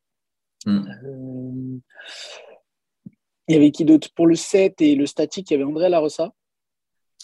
Hmm. 0.65 1.79
Euh, 3.49 3.53
il 3.53 3.53
y 3.53 3.57
avait 3.57 3.71
qui 3.71 3.85
d'autre 3.85 4.09
Pour 4.15 4.27
le 4.27 4.35
set 4.35 4.81
et 4.81 4.95
le 4.95 5.05
statique, 5.05 5.49
il 5.49 5.53
y 5.53 5.55
avait 5.55 5.63
André 5.63 5.89
Larossa. 5.89 6.33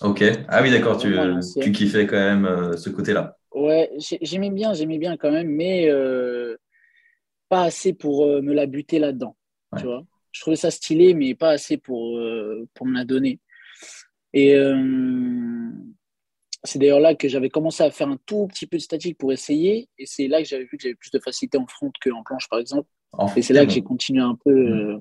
Ok. 0.01 0.23
Ah 0.47 0.61
oui, 0.61 0.71
d'accord, 0.71 0.97
tu, 0.97 1.15
tu 1.61 1.71
kiffais 1.71 2.07
quand 2.07 2.17
même 2.17 2.75
ce 2.77 2.89
côté-là. 2.89 3.37
Ouais, 3.53 3.91
j'aimais 4.21 4.49
bien, 4.49 4.73
j'aimais 4.73 4.97
bien 4.97 5.17
quand 5.17 5.31
même, 5.31 5.49
mais 5.49 5.87
pas 7.47 7.63
assez 7.63 7.93
pour 7.93 8.25
me 8.25 8.53
la 8.53 8.65
buter 8.65 8.99
là-dedans. 8.99 9.35
Tu 9.77 9.85
vois 9.85 10.03
je 10.31 10.41
trouvais 10.41 10.55
ça 10.55 10.71
stylé, 10.71 11.13
mais 11.13 11.35
pas 11.35 11.51
assez 11.51 11.77
pour, 11.77 12.19
pour 12.73 12.87
me 12.87 12.93
la 12.95 13.05
donner. 13.05 13.39
Et 14.33 14.55
euh, 14.55 15.69
c'est 16.63 16.79
d'ailleurs 16.79 16.99
là 16.99 17.15
que 17.15 17.27
j'avais 17.27 17.49
commencé 17.49 17.83
à 17.83 17.91
faire 17.91 18.09
un 18.09 18.17
tout 18.25 18.47
petit 18.47 18.65
peu 18.65 18.77
de 18.77 18.81
statique 18.81 19.17
pour 19.17 19.31
essayer. 19.31 19.87
Et 19.97 20.05
c'est 20.05 20.27
là 20.27 20.41
que 20.41 20.47
j'avais 20.47 20.63
vu 20.63 20.77
que 20.77 20.83
j'avais 20.83 20.95
plus 20.95 21.11
de 21.11 21.19
facilité 21.19 21.57
en 21.57 21.67
front 21.67 21.91
qu'en 22.03 22.23
planche, 22.23 22.49
par 22.49 22.59
exemple. 22.59 22.89
et 23.35 23.41
c'est 23.41 23.53
là 23.53 23.65
que 23.65 23.71
j'ai 23.71 23.83
continué 23.83 24.21
un 24.21 24.37
peu. 24.43 24.51
Euh, 24.51 24.99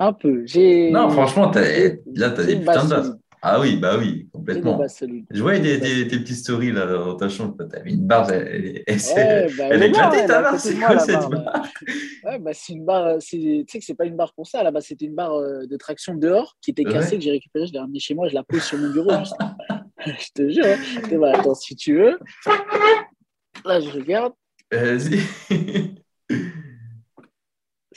un 0.00 0.12
peu. 0.14 0.44
Non, 0.90 1.10
franchement, 1.10 1.52
là, 1.54 2.30
tu 2.30 2.40
as 2.40 2.44
des 2.44 2.56
putains 2.56 2.84
de 2.84 2.90
bases. 2.90 3.18
Ah 3.42 3.58
oui, 3.58 3.76
bah 3.76 3.96
oui, 3.98 4.28
complètement. 4.32 4.82
Je 5.30 5.42
voyais 5.42 5.60
des, 5.60 5.78
des, 5.78 6.08
tes 6.08 6.18
petites 6.18 6.36
stories 6.36 6.72
là 6.72 6.84
dans 6.84 7.16
ta 7.16 7.28
chambre. 7.30 7.56
Tu 7.58 7.76
avais 7.76 7.90
une 7.90 8.06
barre, 8.06 8.30
elle, 8.30 8.82
elle, 8.86 9.56
bah, 9.56 9.68
elle, 9.70 9.82
est 9.82 9.88
éclatée 9.88 10.26
ta 10.26 10.42
barre. 10.42 10.60
C'est 10.60 10.74
quoi 10.74 10.98
cette 10.98 11.28
barre 11.30 11.66
ouais, 12.24 12.38
bah, 12.38 12.50
C'est 12.52 12.74
une 12.74 12.84
barre, 12.84 13.18
tu 13.18 13.64
sais 13.66 13.78
que 13.78 13.84
c'est 13.84 13.94
pas 13.94 14.04
une 14.04 14.16
barre 14.16 14.34
pour 14.34 14.46
ça. 14.46 14.62
Là-bas, 14.62 14.82
c'était 14.82 15.06
une 15.06 15.14
barre 15.14 15.34
euh, 15.36 15.64
de 15.66 15.76
traction 15.78 16.14
dehors 16.14 16.56
qui 16.60 16.72
était 16.72 16.84
cassée, 16.84 17.16
que 17.16 17.22
j'ai 17.24 17.30
récupérée, 17.30 17.66
je 17.66 17.72
l'ai 17.72 17.78
ramenée 17.78 17.98
chez 17.98 18.14
moi, 18.14 18.28
je 18.28 18.34
la 18.34 18.42
pose 18.42 18.62
sur 18.62 18.76
mon 18.76 18.90
bureau. 18.90 19.10
je 20.06 20.32
te 20.34 20.50
jure. 20.50 20.66
Hein. 20.66 21.18
Bah, 21.18 21.32
attends, 21.34 21.54
si 21.54 21.76
tu 21.76 21.96
veux. 21.96 22.18
Là, 23.64 23.80
je 23.80 23.90
regarde. 23.90 24.34
Vas-y. 24.70 25.20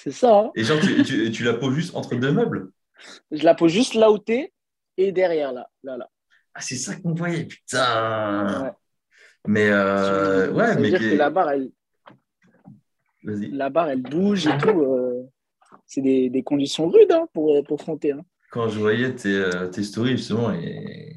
c'est 0.03 0.11
ça. 0.11 0.37
Hein. 0.37 0.51
Et 0.55 0.65
genre, 0.65 0.81
tu, 0.81 1.01
tu, 1.03 1.31
tu 1.31 1.43
la 1.45 1.53
poses 1.53 1.75
juste 1.75 1.95
entre 1.95 2.15
deux 2.15 2.33
meubles 2.33 2.69
Je 3.31 3.41
la 3.45 3.55
pose 3.55 3.71
juste 3.71 3.93
là 3.93 4.11
où 4.11 4.17
t'es 4.17 4.51
et 4.97 5.13
derrière 5.13 5.53
là. 5.53 5.69
là, 5.81 5.95
là. 5.95 6.09
Ah, 6.53 6.59
c'est 6.59 6.75
ça 6.75 6.93
qu'on 6.95 7.13
voyait, 7.13 7.45
putain. 7.45 8.75
Mais 9.47 9.69
euh, 9.69 10.51
ouais, 10.51 10.75
mais. 10.75 10.89
dire 10.89 10.99
que 10.99 11.15
la 11.15 11.29
barre, 11.29 11.51
elle. 11.51 11.71
La 13.23 13.69
barre, 13.69 13.91
elle 13.91 14.01
bouge 14.01 14.45
et 14.45 14.57
tout. 14.57 14.81
Euh, 14.81 15.23
c'est 15.85 16.01
des, 16.01 16.29
des, 16.29 16.43
conditions 16.43 16.89
rudes 16.89 17.11
hein, 17.13 17.25
pour, 17.33 17.63
pour 17.63 17.79
fronter. 17.79 18.11
Hein. 18.11 18.25
Quand 18.51 18.67
je 18.67 18.79
voyais 18.79 19.15
tes, 19.15 19.33
euh, 19.33 19.67
tes 19.67 19.83
stories, 19.83 20.17
justement, 20.17 20.51
et, 20.53 21.15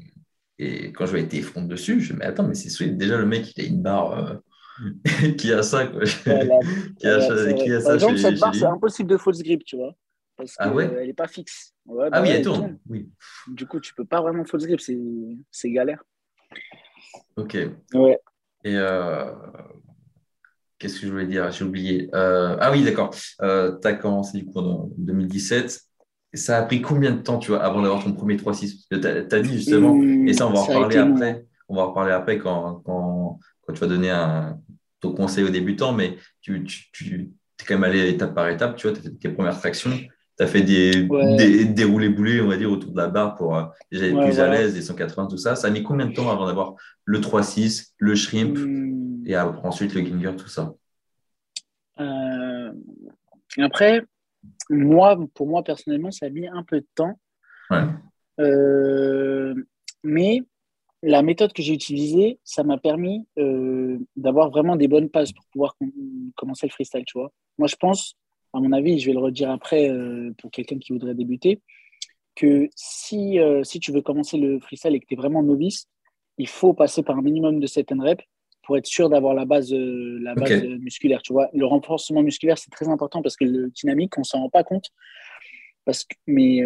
et, 0.59 0.93
quand 0.93 1.05
je 1.05 1.11
voyais 1.11 1.27
tes 1.27 1.41
fronts 1.41 1.65
dessus, 1.65 1.99
je 1.99 2.13
me 2.13 2.19
dis, 2.19 2.19
mais 2.19 2.25
attends, 2.25 2.47
mais 2.47 2.55
c'est 2.55 2.69
sweet. 2.69 2.97
Déjà, 2.97 3.17
le 3.17 3.25
mec, 3.25 3.51
il 3.57 3.65
a 3.65 3.67
une 3.67 3.81
barre 3.81 4.39
qui 5.37 5.51
a 5.51 5.63
ça, 5.63 5.87
quoi. 5.87 6.03
qui 6.03 6.29
a, 6.29 6.59
qui 6.99 7.07
a 7.07 7.81
ça 7.81 7.85
Par 7.85 7.93
exemple, 7.95 8.17
cette 8.17 8.39
barre, 8.39 8.55
c'est 8.55 8.65
impossible 8.65 9.09
de 9.09 9.17
false 9.17 9.41
grip, 9.41 9.63
tu 9.63 9.77
vois 9.77 9.95
parce 10.37 10.55
ah 10.59 10.69
qu'elle 10.69 11.07
n'est 11.07 11.13
pas 11.13 11.27
fixe. 11.27 11.73
ah 11.89 12.09
bah 12.09 12.21
oui, 12.21 12.29
elle, 12.29 12.43
tourne. 12.43 12.77
Oui. 12.87 13.09
Du 13.47 13.65
coup, 13.65 13.79
tu 13.79 13.93
peux 13.93 14.05
pas 14.05 14.21
vraiment 14.21 14.45
false 14.45 14.65
grip, 14.65 14.79
c'est 14.79 15.71
galère. 15.71 16.03
Ok. 17.35 17.57
Ouais. 17.93 18.19
Et 18.63 18.75
euh, 18.75 19.31
qu'est-ce 20.77 21.01
que 21.01 21.07
je 21.07 21.11
voulais 21.11 21.25
dire? 21.25 21.51
J'ai 21.51 21.65
oublié. 21.65 22.09
Euh, 22.13 22.55
ah 22.59 22.71
oui, 22.71 22.83
d'accord. 22.83 23.13
Euh, 23.41 23.77
tu 23.79 23.87
as 23.87 23.93
commencé 23.93 24.37
du 24.37 24.45
coup 24.45 24.59
en 24.59 24.89
2017. 24.97 25.81
Ça 26.33 26.57
a 26.57 26.63
pris 26.63 26.81
combien 26.81 27.11
de 27.11 27.21
temps, 27.21 27.39
tu 27.39 27.51
vois, 27.51 27.63
avant 27.63 27.81
d'avoir 27.81 28.03
ton 28.03 28.13
premier 28.13 28.35
3-6 28.35 28.85
Tu 28.91 29.07
as, 29.07 29.41
dit 29.41 29.53
justement, 29.53 29.99
et 30.27 30.33
ça, 30.33 30.47
on 30.47 30.53
va 30.53 30.59
en 30.59 30.63
reparler 30.65 30.97
après. 30.97 31.45
On 31.67 31.75
va 31.75 31.81
en 31.81 31.89
reparler 31.89 32.11
après 32.13 32.37
quand, 32.37 32.81
quand, 32.85 33.39
quand 33.61 33.73
tu 33.73 33.79
vas 33.79 33.87
donner 33.87 34.09
un, 34.09 34.59
ton 34.99 35.13
conseil 35.13 35.43
aux 35.43 35.49
débutants, 35.49 35.93
mais 35.93 36.17
tu, 36.41 36.63
tu, 36.63 36.91
tu 36.91 37.31
es 37.59 37.65
quand 37.65 37.75
même 37.75 37.83
allé 37.83 38.09
étape 38.09 38.33
par 38.33 38.49
étape, 38.49 38.75
tu 38.75 38.87
vois, 38.87 38.95
tu 38.95 38.99
as 38.99 39.03
fait 39.03 39.17
tes 39.17 39.29
premières 39.29 39.57
tractions 39.57 39.97
tu 40.37 40.43
as 40.43 40.47
fait 40.47 40.61
des, 40.61 41.07
des, 41.65 41.83
roulés 41.83 42.09
boulets, 42.09 42.41
on 42.41 42.47
va 42.47 42.57
dire, 42.57 42.71
autour 42.71 42.91
de 42.91 42.97
la 42.97 43.07
barre 43.07 43.35
pour 43.35 43.57
euh, 43.57 43.63
déjà 43.91 44.05
être 44.05 44.21
plus 44.21 44.39
à 44.39 44.47
l'aise, 44.47 44.75
les 44.75 44.83
180, 44.83 45.27
tout 45.27 45.37
ça. 45.37 45.55
Ça 45.55 45.67
a 45.67 45.69
mis 45.71 45.81
combien 45.81 46.05
de 46.05 46.13
temps 46.13 46.29
avant 46.29 46.45
d'avoir 46.45 46.75
le 47.05 47.19
3-6, 47.19 47.93
le 47.97 48.13
shrimp 48.13 48.55
hmm. 48.55 49.23
et 49.25 49.35
ensuite 49.37 49.95
le 49.95 50.01
ginger, 50.01 50.35
tout 50.37 50.47
ça? 50.47 50.73
Euh, 51.99 52.71
Après, 53.57 54.03
moi, 54.69 55.17
pour 55.33 55.47
moi, 55.47 55.63
personnellement, 55.63 56.11
ça 56.11 56.27
a 56.27 56.29
mis 56.29 56.47
un 56.47 56.63
peu 56.63 56.81
de 56.81 56.87
temps. 56.93 57.19
Euh, 58.39 59.55
mais 60.03 60.43
la 61.03 61.21
méthode 61.21 61.53
que 61.53 61.61
j'ai 61.61 61.73
utilisée, 61.73 62.39
ça 62.43 62.63
m'a 62.63 62.77
permis 62.77 63.27
d'avoir 64.15 64.49
vraiment 64.49 64.75
des 64.75 64.87
bonnes 64.87 65.09
passes 65.09 65.31
pour 65.31 65.45
pouvoir 65.51 65.75
commencer 66.35 66.67
le 66.67 66.71
freestyle, 66.71 67.03
tu 67.05 67.17
vois. 67.17 67.31
Moi, 67.57 67.67
je 67.67 67.75
pense 67.75 68.17
à 68.53 68.59
mon 68.59 68.71
avis, 68.71 68.99
je 68.99 69.07
vais 69.07 69.13
le 69.13 69.19
redire 69.19 69.51
après 69.51 69.89
euh, 69.89 70.33
pour 70.39 70.51
quelqu'un 70.51 70.79
qui 70.79 70.93
voudrait 70.93 71.13
débuter, 71.13 71.61
que 72.35 72.69
si, 72.75 73.39
euh, 73.39 73.63
si 73.63 73.79
tu 73.79 73.91
veux 73.91 74.01
commencer 74.01 74.37
le 74.37 74.59
freestyle 74.59 74.95
et 74.95 74.99
que 74.99 75.05
tu 75.05 75.13
es 75.13 75.17
vraiment 75.17 75.43
novice, 75.43 75.87
il 76.37 76.47
faut 76.47 76.73
passer 76.73 77.03
par 77.03 77.17
un 77.17 77.21
minimum 77.21 77.59
de 77.59 77.67
7 77.67 77.87
reps 77.99 78.23
pour 78.63 78.77
être 78.77 78.85
sûr 78.85 79.09
d'avoir 79.09 79.33
la 79.33 79.45
base, 79.45 79.71
euh, 79.73 80.19
la 80.21 80.35
base 80.35 80.63
musculaire. 80.79 81.21
Tu 81.21 81.33
vois, 81.33 81.49
le 81.53 81.65
renforcement 81.65 82.21
musculaire, 82.21 82.57
c'est 82.57 82.69
très 82.69 82.89
important 82.89 83.21
parce 83.21 83.35
que 83.35 83.45
le 83.45 83.69
dynamique, 83.69 84.17
on 84.17 84.21
ne 84.21 84.25
s'en 84.25 84.41
rend 84.41 84.49
pas 84.49 84.63
compte. 84.63 84.89
Parce 85.85 86.03
que, 86.03 86.15
mais 86.27 86.61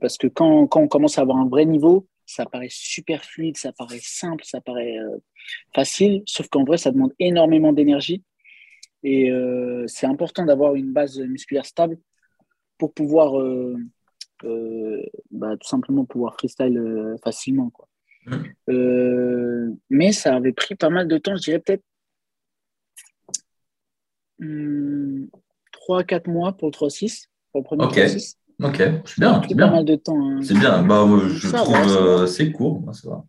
parce 0.00 0.18
que 0.18 0.26
quand, 0.26 0.66
quand, 0.66 0.80
on 0.80 0.88
commence 0.88 1.18
à 1.18 1.22
avoir 1.22 1.38
un 1.38 1.48
vrai 1.48 1.64
niveau, 1.64 2.08
ça 2.32 2.46
paraît 2.46 2.68
super 2.70 3.24
fluide, 3.24 3.56
ça 3.56 3.72
paraît 3.72 4.00
simple, 4.00 4.44
ça 4.44 4.60
paraît 4.60 4.96
facile, 5.74 6.22
sauf 6.26 6.48
qu'en 6.48 6.64
vrai, 6.64 6.78
ça 6.78 6.90
demande 6.90 7.12
énormément 7.18 7.72
d'énergie 7.72 8.22
Et 9.02 9.30
euh, 9.30 9.84
c'est 9.86 10.06
important 10.06 10.44
d'avoir 10.44 10.74
une 10.74 10.92
base 10.92 11.18
musculaire 11.18 11.66
stable 11.66 11.98
pour 12.78 12.94
pouvoir 12.94 13.38
euh, 13.38 13.76
euh, 14.44 15.02
bah, 15.30 15.56
tout 15.60 15.68
simplement 15.68 16.04
pouvoir 16.04 16.34
freestyle 16.34 16.80
facilement. 17.22 17.70
Quoi. 17.70 17.88
Mmh. 18.24 19.74
mais 19.90 20.12
ça 20.12 20.36
avait 20.36 20.52
pris 20.52 20.76
pas 20.76 20.90
mal 20.90 21.08
de 21.08 21.18
temps, 21.18 21.34
je 21.34 21.42
dirais 21.42 21.58
peut-être 21.58 21.82
3-4 24.40 26.28
hmm, 26.28 26.32
mois 26.32 26.52
pour 26.52 26.68
le 26.68 26.72
3-6, 26.72 27.26
pour 27.50 27.62
le 27.62 27.64
premier 27.64 27.84
Ok, 28.62 28.76
c'est 28.76 29.18
bien. 29.18 29.42
C'est 29.48 29.54
bien. 29.54 29.68
pas 29.68 29.74
mal 29.74 29.84
de 29.84 29.96
temps. 29.96 30.30
Hein. 30.30 30.42
C'est 30.42 30.58
bien, 30.58 30.82
bah, 30.82 31.06
je 31.28 31.48
trouve 31.48 32.26
c'est 32.26 32.52
court, 32.52 32.82
ça 32.94 33.10
va. 33.10 33.24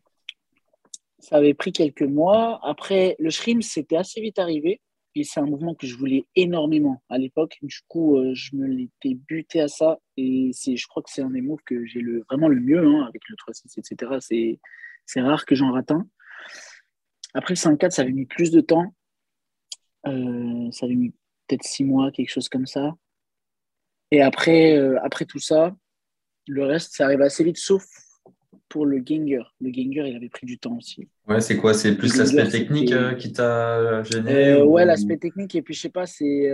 Ça 1.20 1.38
avait 1.38 1.54
pris 1.54 1.72
quelques 1.72 2.04
mois. 2.04 2.60
Après, 2.63 3.16
le 3.18 3.30
shrimp, 3.30 3.63
c'était 3.63 3.96
assez 3.96 4.22
vite 4.22 4.40
arrivé. 4.40 4.82
Et 5.16 5.24
c'est 5.24 5.40
un 5.40 5.46
mouvement 5.46 5.75
que 5.75 5.86
je 5.86 5.96
voulais 5.96 6.25
énormément 6.36 7.02
à 7.08 7.18
l'époque. 7.18 7.58
Du 7.62 7.80
coup, 7.88 8.18
euh, 8.18 8.34
je 8.34 8.56
me 8.56 8.66
l'étais 8.66 9.13
buté 9.13 9.62
à 9.62 9.68
ça. 9.68 10.00
Et 10.18 10.50
c'est, 10.54 10.75
je 10.75 10.88
crois 10.88 11.04
que 11.04 11.10
c'est 11.12 11.22
un 11.22 11.30
des 11.30 11.42
moves 11.42 11.62
que 11.66 11.86
j'ai 11.86 12.00
le, 12.00 12.24
vraiment 12.30 12.48
le 12.48 12.60
mieux 12.60 12.86
hein, 12.86 13.06
avec 13.08 13.22
le 13.30 13.36
3-6, 13.36 13.78
etc. 13.80 14.18
C'est, 14.20 14.60
c'est 15.06 15.22
rare 15.22 15.46
que 15.46 15.56
j'en 15.56 15.72
rate 15.72 15.92
un. 15.92 16.08
Après 17.36 17.54
le 17.54 17.60
5-4, 17.60 17.92
ça 17.92 18.02
avait 18.02 18.12
mis 18.12 18.25
plus 18.25 18.52
de 18.52 18.62
temps. 18.62 18.94
Euh, 20.08 20.72
ça 20.72 20.88
avait 20.88 20.96
mis 20.96 21.12
peut-être 21.48 21.63
6 21.63 21.84
mois, 21.84 22.12
quelque 22.12 22.32
chose 22.32 22.50
comme 22.50 22.66
ça. 22.66 22.94
Et 24.13 24.22
après, 24.22 24.77
euh, 24.77 25.00
après 25.01 25.25
tout 25.25 25.39
ça, 25.39 25.75
le 26.48 26.65
reste, 26.65 26.93
ça 26.96 27.05
arrive 27.05 27.24
assez 27.24 27.43
vite, 27.43 27.58
sauf 27.58 27.84
pour 28.70 28.86
le 28.86 29.00
Ganger. 29.00 29.41
Le 29.60 29.72
Ganger, 29.72 30.08
il 30.08 30.15
avait 30.15 30.29
pris 30.29 30.46
du 30.46 30.60
temps 30.60 30.77
aussi. 30.77 31.10
Ouais, 31.27 31.41
c'est 31.41 31.58
quoi? 31.58 31.74
C'est 31.74 31.96
plus 31.96 32.15
l'aspect 32.15 32.48
technique 32.48 32.91
euh, 32.91 33.15
qui 33.15 33.34
t'a 33.34 34.03
gêné 34.03 34.51
euh, 34.51 34.65
Ouais, 34.65 34.86
l'aspect 34.86 35.17
technique. 35.17 35.55
Et 35.55 35.63
puis, 35.63 35.74
je 35.74 35.82
sais 35.82 35.89
pas, 35.89 36.05
c'est 36.05 36.48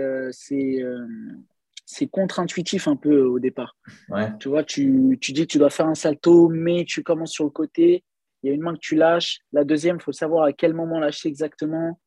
c'est 1.84 2.06
contre-intuitif 2.06 2.88
un 2.88 2.96
peu 2.96 3.24
au 3.24 3.38
départ. 3.38 3.76
Ouais. 4.08 4.30
Tu 4.38 4.48
vois, 4.48 4.64
tu, 4.64 5.18
tu 5.20 5.32
dis 5.32 5.42
que 5.42 5.52
tu 5.52 5.58
dois 5.58 5.70
faire 5.70 5.86
un 5.86 5.94
salto, 5.94 6.48
mais 6.48 6.86
tu 6.86 7.02
commences 7.02 7.32
sur 7.32 7.44
le 7.44 7.50
côté. 7.50 8.04
Il 8.42 8.48
y 8.48 8.50
a 8.50 8.54
une 8.54 8.62
main 8.62 8.72
que 8.72 8.80
tu 8.80 8.94
lâches. 8.96 9.40
La 9.52 9.64
deuxième, 9.64 9.96
il 9.96 10.02
faut 10.02 10.12
savoir 10.12 10.44
à 10.44 10.54
quel 10.54 10.72
moment 10.72 10.98
lâcher 10.98 11.28
exactement. 11.28 12.00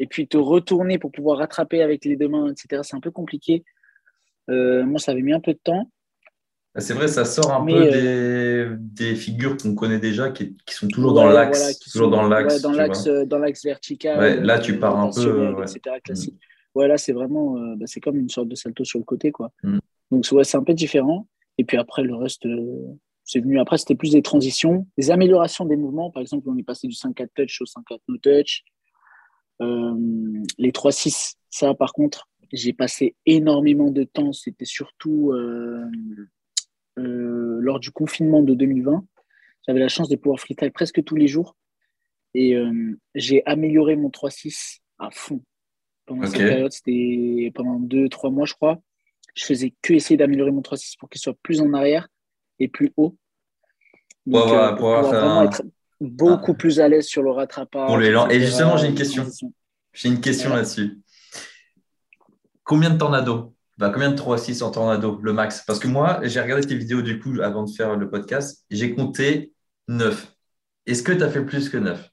Et 0.00 0.08
puis 0.08 0.26
te 0.26 0.38
retourner 0.38 0.98
pour 0.98 1.12
pouvoir 1.12 1.38
rattraper 1.38 1.82
avec 1.82 2.04
les 2.04 2.16
deux 2.16 2.28
mains, 2.28 2.50
etc. 2.50 2.82
C'est 2.82 2.96
un 2.96 3.00
peu 3.00 3.12
compliqué. 3.12 3.64
Moi, 4.48 4.98
ça 4.98 5.12
avait 5.12 5.22
mis 5.22 5.32
un 5.32 5.40
peu 5.40 5.52
de 5.52 5.60
temps. 5.62 5.88
Bah, 6.78 6.82
c'est 6.82 6.94
vrai, 6.94 7.08
ça 7.08 7.24
sort 7.24 7.52
un 7.52 7.66
peu 7.66 7.72
euh, 7.74 8.76
des, 8.78 9.16
figures 9.16 9.56
qu'on 9.56 9.74
connaît 9.74 9.98
déjà, 9.98 10.30
qui, 10.30 10.54
sont 10.68 10.86
toujours 10.86 11.12
dans 11.12 11.26
l'axe. 11.26 11.78
toujours 11.80 12.08
dans 12.08 12.22
l'axe. 12.28 12.62
Euh, 13.08 13.24
dans 13.24 13.38
l'axe 13.38 13.64
vertical. 13.64 14.44
là, 14.44 14.60
tu 14.60 14.78
pars 14.78 14.96
un 14.96 15.10
peu. 15.10 15.56
Etc., 15.62 15.80
classique. 16.04 16.36
Mm. 16.76 16.82
là, 16.82 16.96
c'est 16.96 17.12
vraiment. 17.12 17.56
Euh, 17.56 17.74
bah, 17.76 17.86
c'est 17.88 17.98
comme 17.98 18.16
une 18.16 18.28
sorte 18.28 18.46
de 18.46 18.54
salto 18.54 18.84
sur 18.84 19.00
le 19.00 19.04
côté. 19.04 19.32
Quoi. 19.32 19.50
Mm. 19.64 19.78
Donc, 20.12 20.24
c'est 20.24 20.56
un 20.56 20.62
peu 20.62 20.72
différent. 20.72 21.26
Et 21.58 21.64
puis 21.64 21.76
après, 21.76 22.04
le 22.04 22.14
reste, 22.14 22.46
c'est 23.24 23.40
venu. 23.40 23.58
Après, 23.58 23.76
c'était 23.76 23.96
plus 23.96 24.12
des 24.12 24.22
transitions, 24.22 24.86
des 24.96 25.10
améliorations 25.10 25.64
des 25.64 25.76
mouvements. 25.76 26.12
Par 26.12 26.20
exemple, 26.20 26.48
on 26.48 26.56
est 26.56 26.62
passé 26.62 26.86
du 26.86 26.94
5-4 26.94 27.28
touch 27.34 27.60
au 27.60 27.64
5-4 27.64 27.98
no 28.06 28.18
touch. 28.18 28.62
les 30.58 30.70
3-6, 30.70 31.34
ça, 31.50 31.74
par 31.74 31.92
contre, 31.92 32.28
j'ai 32.52 32.72
passé 32.72 33.14
énormément 33.26 33.90
de 33.90 34.04
temps. 34.04 34.32
C'était 34.32 34.64
surtout 34.64 35.32
euh, 36.98 37.58
lors 37.60 37.80
du 37.80 37.90
confinement 37.90 38.42
de 38.42 38.54
2020. 38.54 39.04
J'avais 39.66 39.80
la 39.80 39.88
chance 39.88 40.08
de 40.08 40.16
pouvoir 40.16 40.40
freestyle 40.40 40.72
presque 40.72 41.04
tous 41.04 41.16
les 41.16 41.28
jours. 41.28 41.56
Et 42.34 42.56
euh, 42.56 42.98
j'ai 43.14 43.44
amélioré 43.46 43.96
mon 43.96 44.08
3-6 44.08 44.78
à 44.98 45.10
fond. 45.10 45.42
Pendant 46.06 46.26
cette 46.26 46.38
période, 46.38 46.72
c'était 46.72 47.52
pendant 47.54 47.78
2-3 47.80 48.32
mois, 48.32 48.46
je 48.46 48.54
crois. 48.54 48.80
Je 49.34 49.44
faisais 49.44 49.74
que 49.82 49.92
essayer 49.92 50.16
d'améliorer 50.16 50.50
mon 50.50 50.62
3-6 50.62 50.96
pour 50.98 51.08
qu'il 51.10 51.20
soit 51.20 51.36
plus 51.42 51.60
en 51.60 51.72
arrière 51.74 52.08
et 52.58 52.68
plus 52.68 52.92
haut. 52.96 53.16
pour, 54.28 54.52
euh, 54.52 54.72
vraiment 54.72 55.42
être 55.42 55.62
beaucoup 56.00 56.52
ah. 56.52 56.58
plus 56.58 56.80
à 56.80 56.88
l'aise 56.88 57.06
sur 57.06 57.22
le 57.22 57.30
rattrapage. 57.30 57.88
Pour 57.88 57.98
l'élan. 57.98 58.28
Et 58.28 58.40
justement, 58.40 58.76
j'ai 58.76 58.88
une 58.88 58.94
question. 58.94 59.26
J'ai 59.92 60.08
une 60.08 60.20
question 60.20 60.50
là-dessus. 60.50 60.98
Combien 62.68 62.90
de 62.90 62.98
tornados 62.98 63.54
bah, 63.78 63.90
combien 63.90 64.10
de 64.10 64.16
3-6 64.16 64.62
en 64.62 64.72
tornado, 64.72 65.20
le 65.22 65.32
max? 65.32 65.62
Parce 65.64 65.78
que 65.78 65.86
moi, 65.86 66.20
j'ai 66.24 66.40
regardé 66.40 66.66
tes 66.66 66.74
vidéos 66.74 67.00
du 67.00 67.20
coup 67.20 67.40
avant 67.40 67.62
de 67.62 67.70
faire 67.70 67.96
le 67.96 68.10
podcast, 68.10 68.64
j'ai 68.70 68.94
compté 68.94 69.52
9. 69.86 70.36
Est-ce 70.84 71.02
que 71.02 71.12
tu 71.12 71.22
as 71.22 71.30
fait 71.30 71.44
plus 71.44 71.68
que 71.68 71.78
9 71.78 72.10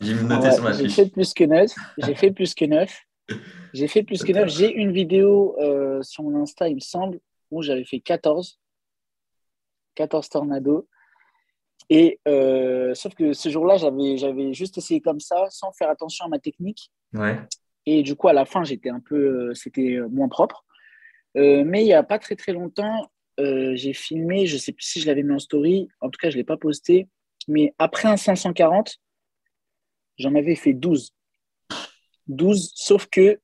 J'ai 0.00 0.14
noté 0.14 0.52
sur 0.52 0.62
ma 0.62 0.72
fiche. 0.72 0.82
J'ai 0.86 1.04
fait 1.04 1.10
plus 1.10 1.34
que 1.34 1.44
9. 1.44 1.70
J'ai 1.98 2.14
fait 2.14 2.30
plus 2.30 2.54
que 2.54 2.64
9. 2.64 3.00
J'ai 3.74 3.88
fait 3.88 4.02
plus 4.04 4.22
que 4.22 4.32
9. 4.32 4.48
J'ai 4.48 4.72
une 4.72 4.92
vidéo 4.92 5.56
euh, 5.58 6.00
sur 6.02 6.22
mon 6.22 6.40
Insta, 6.40 6.68
il 6.68 6.76
me 6.76 6.80
semble, 6.80 7.18
où 7.50 7.60
j'avais 7.60 7.84
fait 7.84 8.00
14. 8.00 8.58
14 9.96 10.28
tornados. 10.28 10.88
Et 11.90 12.20
euh, 12.28 12.94
sauf 12.94 13.14
que 13.14 13.32
ce 13.32 13.48
jour-là, 13.48 13.76
j'avais, 13.76 14.16
j'avais 14.16 14.54
juste 14.54 14.78
essayé 14.78 15.00
comme 15.00 15.20
ça, 15.20 15.46
sans 15.50 15.72
faire 15.72 15.90
attention 15.90 16.26
à 16.26 16.28
ma 16.28 16.38
technique. 16.38 16.92
Ouais. 17.12 17.40
Et 17.86 18.02
du 18.02 18.14
coup, 18.14 18.28
à 18.28 18.32
la 18.32 18.44
fin, 18.44 18.62
j'étais 18.64 18.90
un 18.90 19.00
peu, 19.00 19.50
euh, 19.50 19.54
c'était 19.54 19.98
moins 20.10 20.28
propre. 20.28 20.64
Euh, 21.36 21.62
mais 21.64 21.82
il 21.82 21.86
n'y 21.86 21.92
a 21.92 22.02
pas 22.02 22.18
très 22.18 22.36
très 22.36 22.52
longtemps, 22.52 23.10
euh, 23.38 23.74
j'ai 23.76 23.92
filmé, 23.92 24.46
je 24.46 24.54
ne 24.54 24.60
sais 24.60 24.72
plus 24.72 24.84
si 24.84 25.00
je 25.00 25.06
l'avais 25.06 25.22
mis 25.22 25.32
en 25.32 25.38
story, 25.38 25.88
en 26.00 26.10
tout 26.10 26.18
cas 26.18 26.30
je 26.30 26.34
ne 26.36 26.40
l'ai 26.40 26.44
pas 26.44 26.56
posté, 26.56 27.08
mais 27.48 27.72
après 27.78 28.08
un 28.08 28.16
540, 28.16 28.98
j'en 30.18 30.34
avais 30.34 30.56
fait 30.56 30.72
12. 30.72 31.14
12, 32.26 32.72
sauf 32.74 33.06
que 33.06 33.40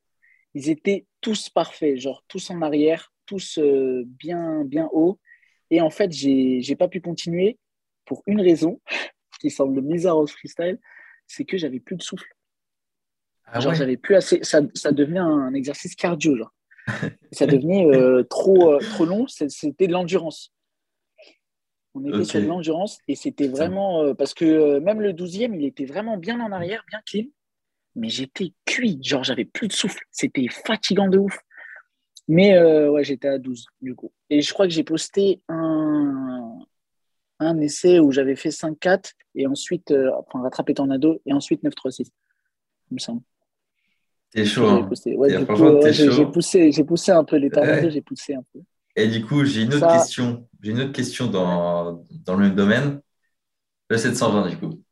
ils 0.55 0.71
étaient 0.71 1.07
tous 1.21 1.49
parfaits, 1.49 1.99
genre 1.99 2.25
tous 2.29 2.51
en 2.51 2.63
arrière, 2.63 3.13
tous 3.27 3.59
euh, 3.59 4.05
bien, 4.07 4.65
bien 4.65 4.89
haut. 4.93 5.21
Et 5.71 5.81
en 5.81 5.91
fait, 5.91 6.13
j'ai 6.13 6.61
n'ai 6.61 6.77
pas 6.77 6.89
pu 6.89 7.01
continuer 7.01 7.59
pour 8.05 8.23
une 8.27 8.41
raison 8.41 8.81
qui 9.41 9.51
semble 9.51 9.81
bizarre 9.83 10.19
au 10.19 10.27
freestyle, 10.27 10.79
c'est 11.27 11.45
que 11.45 11.57
j'avais 11.57 11.81
plus 11.81 11.97
de 11.97 12.03
souffle. 12.03 12.36
Ah 13.47 13.61
genre, 13.61 13.75
j'avais 13.75 13.97
plus 13.97 14.17
assez. 14.17 14.41
Ça, 14.43 14.61
ça 14.75 14.93
devenait 14.93 15.21
un 15.21 15.55
exercice 15.55 15.95
cardio, 15.95 16.37
genre 16.37 16.53
ça 17.33 17.47
devenait 17.47 17.87
euh, 17.87 18.23
trop, 18.25 18.75
euh, 18.75 18.79
trop 18.79 19.05
long. 19.05 19.27
C'était 19.27 19.87
de 19.87 19.93
l'endurance. 19.93 20.53
On 21.95 22.05
était 22.05 22.25
sur 22.25 22.41
de 22.41 22.47
l'endurance 22.47 22.99
et 23.09 23.15
c'était 23.15 23.49
vraiment. 23.49 24.03
Euh, 24.03 24.15
parce 24.15 24.35
que 24.35 24.79
même 24.81 25.01
le 25.01 25.13
12e, 25.13 25.55
il 25.55 25.65
était 25.65 25.87
vraiment 25.87 26.17
bien 26.17 26.41
en 26.41 26.53
arrière, 26.53 26.85
bien 26.89 27.01
clean. 27.07 27.27
Mais 27.95 28.09
j'étais 28.09 28.53
cuit. 28.67 28.99
Genre, 29.03 29.25
j'avais 29.25 29.47
plus 29.47 29.69
de 29.69 29.73
souffle. 29.73 30.05
C'était 30.11 30.47
fatigant 30.49 31.09
de 31.09 31.19
ouf. 31.19 31.39
Mais 32.29 32.61
ouais, 32.89 33.05
j'étais 33.05 33.29
à 33.29 33.39
12 33.39 33.67
du 33.81 33.95
coup. 33.95 34.13
Et 34.31 34.43
je 34.43 34.53
crois 34.53 34.67
que 34.67 34.73
j'ai 34.73 34.83
posté 34.83 35.41
un, 35.49 36.59
un 37.39 37.61
essai 37.61 38.01
où 38.01 38.11
j'avais 38.11 38.35
fait 38.35 38.49
5-4 38.49 39.13
et 39.37 39.47
ensuite, 39.47 39.93
enfin, 39.93 40.43
rattrapé 40.43 40.75
tornado 40.75 41.23
et 41.25 41.33
ensuite 41.33 41.63
9-3-6, 41.63 42.09
il 42.91 42.95
me 42.95 42.99
semble. 42.99 43.23
C'est 44.35 44.45
chaud. 44.45 44.67
Hein. 44.67 44.89
J'ai 44.93 46.27
poussé, 46.27 46.73
j'ai 46.73 46.85
poussé 46.85 47.13
un 47.13 47.25
peu 47.25 47.37
les 47.37 47.51
tornados, 47.51 47.91
j'ai 47.91 48.03
poussé 48.03 48.35
un 48.35 48.43
peu. 48.53 48.61
Et 48.97 49.09
du 49.09 49.25
coup, 49.25 49.45
j'ai 49.45 49.63
une 49.63 49.75
autre 49.75 49.93
question. 49.93 50.49
J'ai 50.63 50.71
une 50.73 50.81
autre 50.81 50.93
question 50.93 51.27
dans, 51.27 52.03
dans 52.25 52.35
le 52.35 52.47
même 52.47 52.55
domaine. 52.55 53.01
Le 53.89 53.97
720, 53.99 54.49
du 54.49 54.59
coup. 54.59 54.83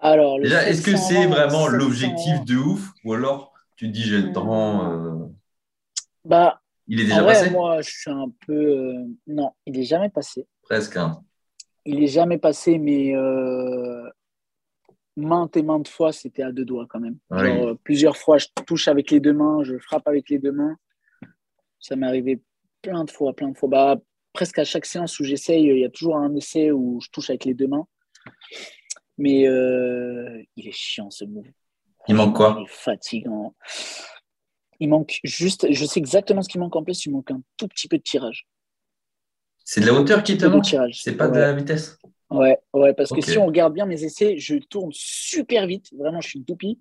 Alors, 0.00 0.38
Déjà, 0.40 0.68
est-ce 0.68 0.82
que 0.82 0.96
c'est 0.96 1.26
vraiment 1.26 1.66
l'objectif 1.66 2.44
de 2.44 2.56
ouf? 2.56 2.90
Ou 3.04 3.14
alors 3.14 3.52
tu 3.76 3.88
te 3.88 3.92
dis 3.92 4.02
j'ai 4.02 4.20
le 4.20 4.32
temps 4.32 4.92
euh, 4.92 5.26
Bah, 6.24 6.60
il 6.86 7.00
est 7.00 7.04
déjà 7.04 7.24
passé? 7.24 7.50
Moi, 7.50 7.80
je 7.80 7.90
suis 7.90 8.10
un 8.10 8.30
peu. 8.46 8.52
Euh, 8.52 9.06
non, 9.26 9.52
il 9.66 9.74
n'est 9.74 9.84
jamais 9.84 10.10
passé. 10.10 10.46
Presque. 10.62 10.96
Hein. 10.96 11.22
Il 11.86 12.00
n'est 12.00 12.06
jamais 12.06 12.38
passé, 12.38 12.78
mais 12.78 13.14
euh, 13.14 14.08
maintes 15.16 15.56
et 15.56 15.62
maintes 15.62 15.88
fois, 15.88 16.12
c'était 16.12 16.42
à 16.42 16.52
deux 16.52 16.64
doigts 16.64 16.86
quand 16.88 17.00
même. 17.00 17.18
Euh, 17.32 17.74
plusieurs 17.84 18.16
fois, 18.16 18.38
je 18.38 18.46
touche 18.66 18.88
avec 18.88 19.10
les 19.10 19.20
deux 19.20 19.32
mains, 19.32 19.62
je 19.62 19.78
frappe 19.78 20.06
avec 20.08 20.28
les 20.28 20.38
deux 20.38 20.52
mains. 20.52 20.76
Ça 21.80 21.96
m'est 21.96 22.06
arrivé 22.06 22.42
plein 22.82 23.04
de 23.04 23.10
fois, 23.10 23.34
plein 23.34 23.50
de 23.50 23.56
fois. 23.56 23.68
Bah, 23.68 23.96
presque 24.32 24.58
à 24.58 24.64
chaque 24.64 24.86
séance 24.86 25.18
où 25.20 25.24
j'essaye, 25.24 25.64
il 25.64 25.78
y 25.78 25.84
a 25.84 25.90
toujours 25.90 26.16
un 26.16 26.34
essai 26.34 26.70
où 26.70 27.00
je 27.00 27.08
touche 27.10 27.30
avec 27.30 27.44
les 27.44 27.54
deux 27.54 27.68
mains. 27.68 27.86
Mais 29.16 29.46
euh, 29.46 30.42
il 30.56 30.68
est 30.68 30.72
chiant 30.72 31.10
ce 31.10 31.24
move. 31.24 31.46
Il 32.08 32.16
manque 32.16 32.34
quoi? 32.34 32.56
Il 32.58 32.64
est 32.64 32.68
fatigant. 32.68 33.54
Il 34.80 34.88
manque 34.88 35.20
juste, 35.22 35.70
je 35.70 35.84
sais 35.84 36.00
exactement 36.00 36.42
ce 36.42 36.48
qui 36.48 36.58
manque 36.58 36.74
en 36.74 36.82
plus, 36.82 37.06
il 37.06 37.12
manque 37.12 37.30
un 37.30 37.40
tout 37.56 37.68
petit 37.68 37.86
peu 37.86 37.96
de 37.96 38.02
tirage. 38.02 38.46
C'est 39.64 39.80
de 39.80 39.86
la 39.86 39.94
hauteur 39.94 40.22
qui 40.22 40.36
te 40.36 40.44
manque? 40.44 40.76
C'est 40.92 41.16
pas 41.16 41.28
de 41.28 41.38
la 41.38 41.52
vitesse? 41.52 41.98
Ouais, 42.34 42.58
ouais 42.72 42.94
parce 42.94 43.10
que 43.10 43.20
si 43.20 43.38
on 43.38 43.46
regarde 43.46 43.72
bien 43.72 43.86
mes 43.86 44.02
essais, 44.02 44.36
je 44.38 44.56
tourne 44.56 44.90
super 44.92 45.66
vite. 45.66 45.90
Vraiment, 45.96 46.20
je 46.20 46.28
suis 46.28 46.38
une 46.38 46.44
toupie, 46.44 46.80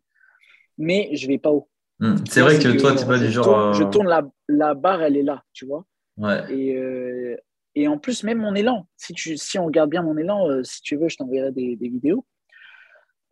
mais 0.77 1.09
je 1.13 1.27
vais 1.27 1.37
pas 1.37 1.51
haut. 1.51 1.69
Hmm. 1.99 2.15
C'est 2.27 2.41
vrai 2.41 2.57
que, 2.57 2.77
toi, 2.79 2.95
tu 2.95 3.05
pas 3.05 3.19
du 3.19 3.29
genre. 3.29 3.73
je 3.73 3.83
tourne 3.83 4.07
la, 4.07 4.27
la, 4.47 4.73
barre, 4.73 5.03
elle 5.03 5.15
est 5.15 5.23
là, 5.23 5.43
tu 5.53 5.65
vois. 5.65 5.85
Ouais. 6.17 6.51
Et, 6.51 6.75
euh, 6.75 7.37
et 7.75 7.87
en 7.87 7.97
plus, 7.97 8.23
même 8.23 8.39
mon 8.39 8.55
élan, 8.55 8.87
si, 8.97 9.13
tu, 9.13 9.37
si 9.37 9.59
on 9.59 9.65
regarde 9.65 9.89
bien 9.89 10.01
mon 10.01 10.17
élan, 10.17 10.49
euh, 10.49 10.63
si 10.63 10.81
tu 10.81 10.95
veux, 10.95 11.07
je 11.07 11.17
t'enverrai 11.17 11.51
des, 11.51 11.75
des, 11.75 11.89
vidéos. 11.89 12.25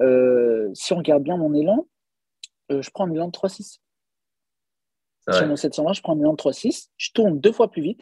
Euh, 0.01 0.69
si 0.73 0.93
on 0.93 0.97
regarde 0.97 1.23
bien 1.23 1.37
mon 1.37 1.53
élan, 1.53 1.87
je 2.69 2.89
prends 2.91 3.07
un 3.07 3.11
élan 3.11 3.27
de 3.27 3.31
3-6. 3.31 3.79
Sur 5.29 5.47
mon 5.47 5.55
720, 5.55 5.93
je 5.93 6.01
prends 6.01 6.15
un 6.15 6.19
élan 6.19 6.33
de 6.33 6.37
3-6. 6.37 6.89
Je 6.97 7.11
tourne 7.13 7.39
deux 7.39 7.51
fois 7.51 7.69
plus 7.69 7.81
vite. 7.81 8.01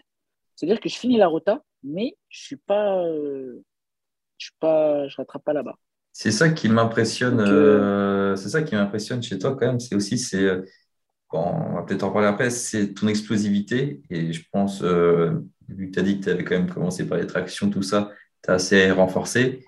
C'est-à-dire 0.56 0.80
que 0.80 0.90
je 0.90 0.98
finis 0.98 1.18
la 1.18 1.28
rota, 1.28 1.64
mais 1.84 2.18
je 2.30 2.42
suis 2.42 2.58
pas, 2.58 3.04
je 4.40 4.46
suis 4.46 4.56
pas, 4.60 5.08
je 5.08 5.16
rattrape 5.18 5.44
pas 5.44 5.54
là-bas. 5.54 5.76
C'est 6.12 6.32
ça 6.32 6.50
qui 6.50 6.70
m'impressionne. 6.70 7.40
Euh, 7.40 8.36
c'est 8.36 8.50
ça 8.50 8.64
qui 8.64 8.76
m'impressionne 8.76 9.22
chez 9.22 9.38
toi 9.38 9.56
quand 9.56 9.68
même. 9.68 9.80
C'est 9.80 9.96
aussi, 9.96 10.18
c'est, 10.18 10.44
euh, 10.44 10.64
on 11.32 11.76
va 11.76 11.84
peut-être 11.84 12.04
en 12.04 12.12
parler 12.12 12.28
après, 12.28 12.50
c'est 12.50 12.94
ton 12.94 13.08
explosivité. 13.08 14.02
Et 14.10 14.34
je 14.34 14.44
pense, 14.52 14.82
euh, 14.82 15.32
vu 15.68 15.90
que 15.90 15.94
tu 15.94 16.00
as 16.00 16.04
dit 16.04 16.20
que 16.20 16.24
tu 16.24 16.30
avais 16.30 16.44
quand 16.44 16.56
même 16.56 16.70
commencé 16.70 17.08
par 17.08 17.18
les 17.18 17.28
tractions, 17.28 17.70
tout 17.70 17.84
ça, 17.84 18.12
tu 18.44 18.50
as 18.50 18.56
assez 18.56 18.92
renforcé. 18.92 19.66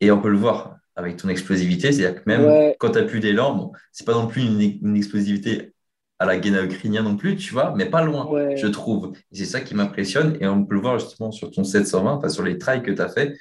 Et 0.00 0.10
on 0.10 0.20
peut 0.20 0.30
le 0.30 0.36
voir 0.36 0.76
avec 0.94 1.16
ton 1.16 1.28
explosivité. 1.28 1.92
C'est-à-dire 1.92 2.22
que 2.22 2.28
même 2.28 2.74
quand 2.78 2.90
tu 2.90 2.98
n'as 2.98 3.04
plus 3.04 3.20
d'élan, 3.20 3.54
bon, 3.54 3.72
c'est 3.92 4.06
pas 4.06 4.14
non 4.14 4.26
plus 4.26 4.42
une, 4.42 4.96
explosivité 4.96 5.72
à 6.18 6.26
la 6.26 6.36
gaina 6.36 6.62
non 7.02 7.16
plus, 7.16 7.36
tu 7.36 7.52
vois, 7.52 7.72
mais 7.76 7.86
pas 7.86 8.02
loin, 8.02 8.28
je 8.56 8.66
trouve. 8.66 9.12
c'est 9.30 9.44
ça 9.44 9.60
qui 9.60 9.76
m'impressionne. 9.76 10.36
Et 10.40 10.48
on 10.48 10.64
peut 10.64 10.74
le 10.74 10.80
voir 10.80 10.98
justement 10.98 11.30
sur 11.30 11.50
ton 11.52 11.62
720, 11.62 12.14
enfin 12.14 12.28
sur 12.28 12.42
les 12.42 12.58
trails 12.58 12.82
que 12.82 12.90
tu 12.90 13.00
as 13.00 13.08
fait. 13.08 13.36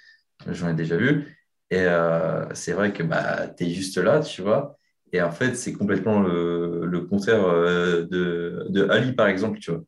J'en 0.45 0.69
ai 0.69 0.73
déjà 0.73 0.97
vu. 0.97 1.37
Et 1.69 1.81
euh, 1.81 2.45
c'est 2.53 2.71
vrai 2.71 2.93
que 2.93 3.03
bah, 3.03 3.47
tu 3.49 3.65
es 3.65 3.69
juste 3.69 3.97
là, 3.97 4.21
tu 4.21 4.41
vois. 4.41 4.77
Et 5.11 5.21
en 5.21 5.31
fait, 5.31 5.55
c'est 5.55 5.73
complètement 5.73 6.19
le, 6.19 6.85
le 6.85 7.01
contraire 7.01 7.43
euh, 7.43 8.05
de, 8.09 8.67
de, 8.69 8.89
Ali, 8.89 9.13
par 9.13 9.27
exemple, 9.27 9.59
tu 9.59 9.71
vois. 9.71 9.83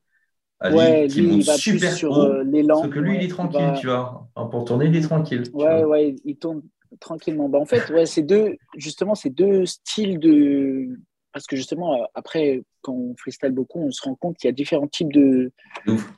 Ali 0.59 1.07
qui 1.07 1.21
monte 1.21 1.43
super 1.43 1.93
sur 1.93 2.11
haut, 2.11 2.23
euh, 2.23 2.43
l'élan. 2.43 2.83
Sauf 2.83 2.91
que 2.91 2.99
lui, 2.99 3.15
il 3.15 3.23
est 3.23 3.29
tranquille, 3.29 3.73
tu 3.79 3.87
vois. 3.87 4.27
Pour 4.51 4.65
tourner, 4.65 4.87
il 4.87 4.95
est 4.95 5.01
tranquille. 5.01 5.43
Ouais, 5.53 5.83
ouais, 5.83 6.15
il 6.25 6.35
tourne 6.35 6.63
tranquillement. 6.99 7.47
Bah, 7.47 7.59
en 7.59 7.65
fait, 7.65 7.89
ouais, 7.91 8.05
c'est 8.05 8.23
deux, 8.23 8.57
justement, 8.75 9.15
c'est 9.15 9.29
deux 9.29 9.65
styles 9.65 10.19
de. 10.19 10.99
Parce 11.31 11.45
que 11.45 11.55
justement, 11.55 12.05
après, 12.13 12.63
quand 12.81 12.93
on 12.93 13.15
freestyle 13.15 13.51
beaucoup, 13.51 13.79
on 13.79 13.91
se 13.91 14.01
rend 14.01 14.15
compte 14.15 14.35
qu'il 14.37 14.47
y 14.47 14.49
a 14.49 14.53
différents 14.53 14.87
types 14.87 15.13
de, 15.13 15.51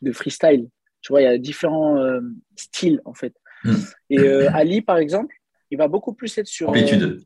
de 0.01 0.11
freestyle. 0.11 0.69
Tu 1.01 1.11
vois, 1.11 1.21
il 1.21 1.25
y 1.25 1.27
a 1.27 1.37
différents 1.37 2.19
styles, 2.55 2.99
en 3.05 3.13
fait. 3.13 3.33
Hmm. 3.63 3.75
Et 4.09 4.47
Ali, 4.47 4.81
par 4.81 4.97
exemple, 4.97 5.35
il 5.71 5.77
va 5.77 5.87
beaucoup 5.87 6.13
plus 6.13 6.37
être 6.37 6.47
sur 6.47 6.69
euh, 6.69 7.17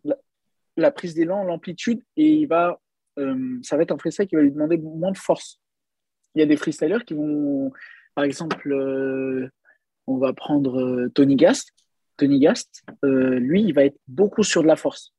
la, 0.77 0.91
prise 0.91 1.15
d'élan, 1.15 1.43
l'amplitude, 1.43 2.01
et 2.15 2.31
il 2.31 2.45
va, 2.45 2.79
euh, 3.17 3.57
ça 3.63 3.75
va 3.75 3.83
être 3.83 3.91
un 3.91 3.97
freestyle 3.97 4.27
qui 4.27 4.35
va 4.35 4.43
lui 4.43 4.51
demander 4.51 4.77
moins 4.77 5.11
de 5.11 5.17
force. 5.17 5.59
Il 6.35 6.39
y 6.39 6.43
a 6.43 6.45
des 6.45 6.55
freestylers 6.55 7.03
qui 7.05 7.15
vont, 7.15 7.71
par 8.13 8.23
exemple, 8.23 8.71
euh, 8.71 9.49
on 10.05 10.17
va 10.17 10.31
prendre 10.33 11.07
Tony 11.15 11.35
Gast. 11.35 11.71
Tony 12.17 12.39
Gast, 12.39 12.83
lui, 13.03 13.63
il 13.63 13.73
va 13.73 13.83
être 13.83 13.97
beaucoup 14.07 14.43
sur 14.43 14.61
de 14.61 14.67
la 14.67 14.75
force. 14.75 15.11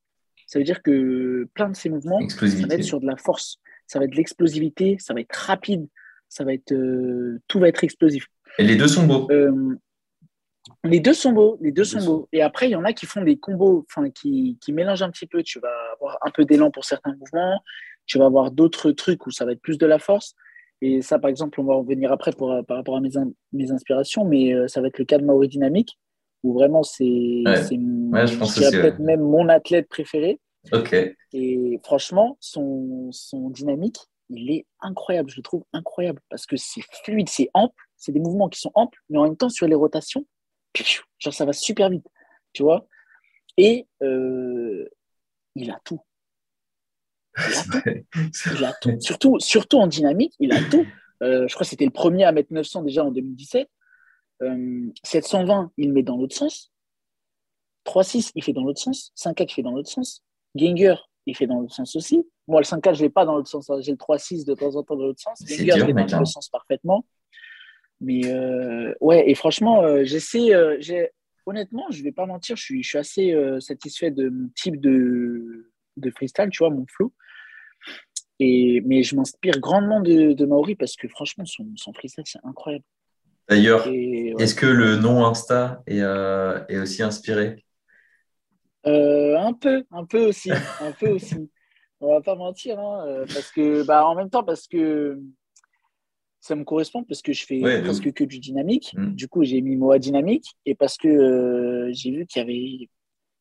Ça 0.47 0.61
veut 0.61 0.65
dire 0.65 0.83
que 0.83 1.49
plein 1.53 1.69
de 1.69 1.77
ses 1.77 1.91
mouvements, 1.91 2.27
ça 2.29 2.47
va 2.47 2.75
être 2.75 2.85
sur 2.85 3.01
de 3.01 3.07
la 3.07 3.17
force. 3.17 3.59
Ça 3.89 3.99
va 3.99 4.05
être 4.05 4.13
de 4.13 4.17
l'explosivité, 4.17 4.97
ça 5.01 5.13
va 5.13 5.21
être 5.21 5.35
rapide, 5.35 5.87
ça 6.29 6.45
va 6.45 6.55
être, 6.55 6.73
tout 7.49 7.59
va 7.59 7.69
être 7.69 7.83
explosif. 7.83 8.27
Et 8.59 8.65
les 8.65 8.77
deux 8.77 8.89
sont 8.89 9.07
beaux. 9.07 9.29
Les 10.85 11.01
deux 11.01 11.15
sont 11.15 11.33
beaux, 11.33 11.59
les 11.61 11.73
deux 11.73 11.85
sont 11.85 12.05
beaux. 12.05 12.29
Et 12.33 12.43
après, 12.43 12.69
il 12.69 12.73
y 12.73 12.77
en 12.77 12.85
a 12.85 12.93
qui 12.93 13.07
font 13.07 13.23
des 13.23 13.39
combos, 13.39 13.85
enfin, 13.89 14.11
qui, 14.11 14.59
qui 14.61 14.73
mélangent 14.73 15.03
un 15.03 15.11
petit 15.11 15.27
peu. 15.27 15.43
Tu 15.43 15.61
vas 15.61 15.73
avoir 15.95 16.19
un 16.23 16.31
peu 16.31 16.45
d'élan 16.45 16.71
pour 16.71 16.85
certains 16.85 17.15
mouvements, 17.15 17.61
tu 18.07 18.19
vas 18.19 18.27
avoir 18.27 18.51
d'autres 18.51 18.91
trucs 18.93 19.27
où 19.27 19.31
ça 19.31 19.45
va 19.45 19.53
être 19.53 19.61
plus 19.61 19.79
de 19.79 19.87
la 19.87 19.99
force. 19.99 20.35
Et 20.83 21.01
ça, 21.03 21.19
par 21.19 21.31
exemple, 21.31 21.61
on 21.61 21.65
va 21.65 21.75
revenir 21.75 22.13
après 22.13 22.33
pour, 22.33 22.55
par 22.67 22.77
rapport 22.77 22.97
à 22.97 23.01
mes, 23.01 23.11
mes 23.53 23.71
inspirations, 23.71 24.25
mais 24.25 24.55
euh, 24.55 24.69
ça 24.69 24.81
va 24.81 24.89
être 24.89 24.99
le 24.99 25.07
cas 25.07 25.19
de 25.19 25.25
Maori 25.25 25.49
Dynamique, 25.49 25.99
où 26.43 26.53
vraiment 26.53 26.83
c'est 26.83 27.43
peut-être 27.45 28.99
même 28.99 29.21
mon 29.21 29.49
athlète 29.49 29.89
préféré. 29.89 30.39
Ok. 30.73 30.95
Et 31.33 31.81
franchement, 31.83 32.37
son, 32.41 33.09
son 33.11 33.51
dynamique, 33.51 33.99
il 34.29 34.51
est 34.51 34.67
incroyable, 34.81 35.31
je 35.31 35.37
le 35.37 35.43
trouve 35.43 35.65
incroyable, 35.73 36.21
parce 36.29 36.45
que 36.45 36.57
c'est 36.57 36.83
fluide, 37.05 37.29
c'est 37.29 37.49
ample, 37.55 37.83
c'est 37.97 38.13
des 38.13 38.21
mouvements 38.21 38.49
qui 38.49 38.61
sont 38.61 38.73
amples, 38.75 38.99
mais 39.09 39.19
en 39.19 39.25
même 39.25 39.37
temps, 39.37 39.49
sur 39.49 39.67
les 39.67 39.75
rotations, 39.75 40.27
genre 41.19 41.35
ça 41.35 41.45
va 41.45 41.53
super 41.53 41.91
vite, 41.91 42.07
tu 42.53 42.63
vois. 42.63 42.87
Et 43.57 43.87
euh, 44.03 44.89
il 45.55 45.71
a 45.71 45.81
tout. 45.85 46.01
Il 47.39 48.65
a 48.65 48.73
tout. 48.81 49.01
Surtout, 49.01 49.39
surtout 49.41 49.79
en 49.79 49.87
dynamique, 49.87 50.35
il 50.39 50.53
a 50.53 50.63
tout. 50.71 50.87
Euh, 51.23 51.47
je 51.49 51.55
crois 51.55 51.65
que 51.65 51.71
c'était 51.71 51.85
le 51.85 51.91
premier 51.91 52.25
à 52.25 52.33
mettre 52.33 52.53
900 52.53 52.83
déjà 52.83 53.05
en 53.05 53.11
2017. 53.11 53.69
720, 55.03 55.63
euh, 55.63 55.67
il 55.79 55.93
met 55.93 56.03
dans 56.03 56.17
l'autre 56.17 56.37
sens. 56.37 56.73
3.6, 57.87 58.33
il 58.35 58.43
fait 58.43 58.53
dans 58.53 58.65
l'autre 58.65 58.81
sens. 58.81 59.13
5.4, 59.17 59.47
il 59.49 59.55
fait 59.55 59.63
dans 59.63 59.73
l'autre 59.73 59.89
sens. 59.89 60.23
Ginger, 60.55 60.97
il 61.27 61.37
fait 61.37 61.47
dans 61.47 61.61
l'autre 61.61 61.75
sens 61.75 61.97
aussi. 61.97 62.27
Moi, 62.47 62.61
le 62.61 62.67
5.4, 62.67 62.95
je 62.95 62.99
ne 62.99 63.07
l'ai 63.07 63.11
pas 63.11 63.25
dans 63.25 63.37
l'autre 63.37 63.49
sens. 63.49 63.71
J'ai 63.81 63.93
le 63.93 63.97
3.6 63.97 64.45
de 64.45 64.55
temps 64.55 64.75
en 64.77 64.83
temps 64.83 64.97
dans 64.97 65.07
l'autre 65.07 65.21
sens. 65.21 65.39
Ginger, 65.47 65.73
je 65.79 65.85
l'ai 65.85 65.93
dans 65.93 66.03
l'autre 66.03 66.27
sens 66.27 66.49
parfaitement. 66.49 67.05
Mais 68.01 68.27
euh, 68.27 68.95
ouais, 69.01 69.29
et 69.29 69.35
franchement, 69.35 69.83
euh, 69.83 70.05
j'essaie, 70.05 70.55
euh, 70.55 70.79
honnêtement, 71.47 71.87
je 71.91 72.03
vais 72.03 72.13
pas 72.13 72.27
mentir, 72.27 72.57
je 72.57 72.63
suis, 72.63 72.83
je 72.83 72.89
suis 72.89 72.99
assez 72.99 73.35
satisfait 73.61 74.11
de 74.11 74.29
mon 74.29 74.49
type 74.55 74.81
de, 74.81 75.71
de 75.97 76.11
freestyle, 76.11 76.51
tu 76.51 76.59
vois, 76.59 76.71
mon 76.71 76.87
flow. 76.87 77.13
Et, 78.39 78.83
mais 78.85 79.03
je 79.03 79.17
m'inspire 79.17 79.59
grandement 79.61 80.01
de, 80.01 80.35
de, 80.35 80.47
Maori 80.47 80.75
parce 80.75 80.95
que 80.97 81.09
franchement, 81.09 81.47
son, 81.47 81.67
son 81.77 81.93
freestyle, 81.95 82.25
c'est 82.27 82.41
incroyable. 82.45 82.85
D'ailleurs, 83.49 83.87
est-ce 83.87 84.55
que 84.55 84.67
le 84.67 84.97
nom 84.97 85.25
Insta 85.25 85.83
est, 85.87 86.01
est 86.01 86.79
aussi 86.79 87.03
inspiré? 87.03 87.65
Un 88.85 89.53
peu, 89.53 89.85
un 89.91 90.05
peu 90.05 90.27
aussi, 90.27 90.51
un 90.53 90.93
peu 90.93 91.09
aussi. 91.09 91.51
On 92.01 92.13
va 92.13 92.21
pas 92.21 92.35
mentir, 92.35 92.79
hein, 92.79 93.25
parce 93.33 93.51
que, 93.53 93.83
bah, 93.85 94.07
en 94.07 94.15
même 94.15 94.29
temps, 94.29 94.45
parce 94.45 94.69
que 94.69 95.19
ça 96.47 96.55
me 96.55 96.65
correspond 96.65 97.03
parce 97.03 97.23
que 97.23 97.33
je 97.33 97.45
fais 97.45 97.61
presque 97.61 98.13
que 98.13 98.25
du 98.25 98.39
dynamique. 98.39 98.95
Mm. 98.97 99.15
Du 99.15 99.29
coup, 99.29 99.43
j'ai 99.43 99.61
mis 99.61 99.77
MOA 99.77 99.99
dynamique 99.99 100.57
et 100.65 100.75
parce 100.75 100.97
que 100.97 101.09
euh, 101.09 101.91
j'ai 101.93 102.13
vu 102.13 102.27
qu'il 102.27 102.41
y 102.41 102.45
avait, 102.45 102.55
il 102.55 102.89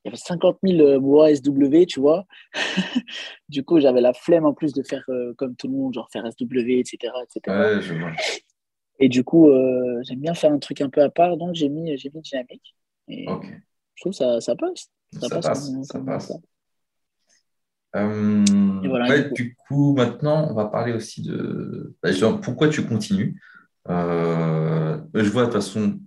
y 0.06 0.08
avait 0.08 0.18
50 0.18 0.58
000 0.64 1.00
MOA 1.00 1.36
SW, 1.36 1.86
tu 1.88 2.00
vois. 2.00 2.26
du 3.50 3.64
coup, 3.64 3.80
j'avais 3.80 4.02
la 4.02 4.14
flemme 4.14 4.46
en 4.46 4.54
plus 4.54 4.74
de 4.74 4.82
faire 4.82 5.04
euh, 5.10 5.34
comme 5.38 5.56
tout 5.56 5.68
le 5.68 5.74
monde, 5.74 5.94
genre 5.94 6.10
faire 6.12 6.26
SW, 6.26 6.70
etc. 6.70 7.14
etc. 7.24 7.80
je 7.82 7.94
vois. 7.94 8.12
Et 9.00 9.10
du 9.10 9.24
coup, 9.24 9.50
euh, 9.50 10.02
j'aime 10.04 10.20
bien 10.20 10.34
faire 10.34 10.52
un 10.52 10.60
truc 10.60 10.82
un 10.82 10.90
peu 10.90 11.02
à 11.02 11.10
part, 11.10 11.38
donc 11.38 11.54
j'ai 11.54 11.70
mis, 11.70 11.98
j'ai 11.98 12.10
mis 12.14 12.22
dynamique. 12.22 12.76
Et 13.08 13.26
Je 13.28 14.02
trouve 14.02 14.14
que 14.14 14.18
ça, 14.18 14.42
ça 14.42 14.56
passe. 14.56 14.90
Ça, 15.20 15.30
passe. 15.30 15.72
ça 15.84 16.00
passe. 16.00 16.34
Euh, 17.96 19.30
du 19.32 19.56
coup, 19.56 19.94
maintenant, 19.94 20.48
on 20.50 20.54
va 20.54 20.66
parler 20.66 20.94
aussi 20.94 21.22
de 21.22 21.96
bah, 22.04 22.10
pourquoi 22.42 22.68
tu 22.68 22.86
continues. 22.86 23.42
Euh, 23.90 24.98
je 25.14 25.30
vois 25.30 25.44
de 25.44 25.48
toute 25.48 25.56
façon, 25.56 26.00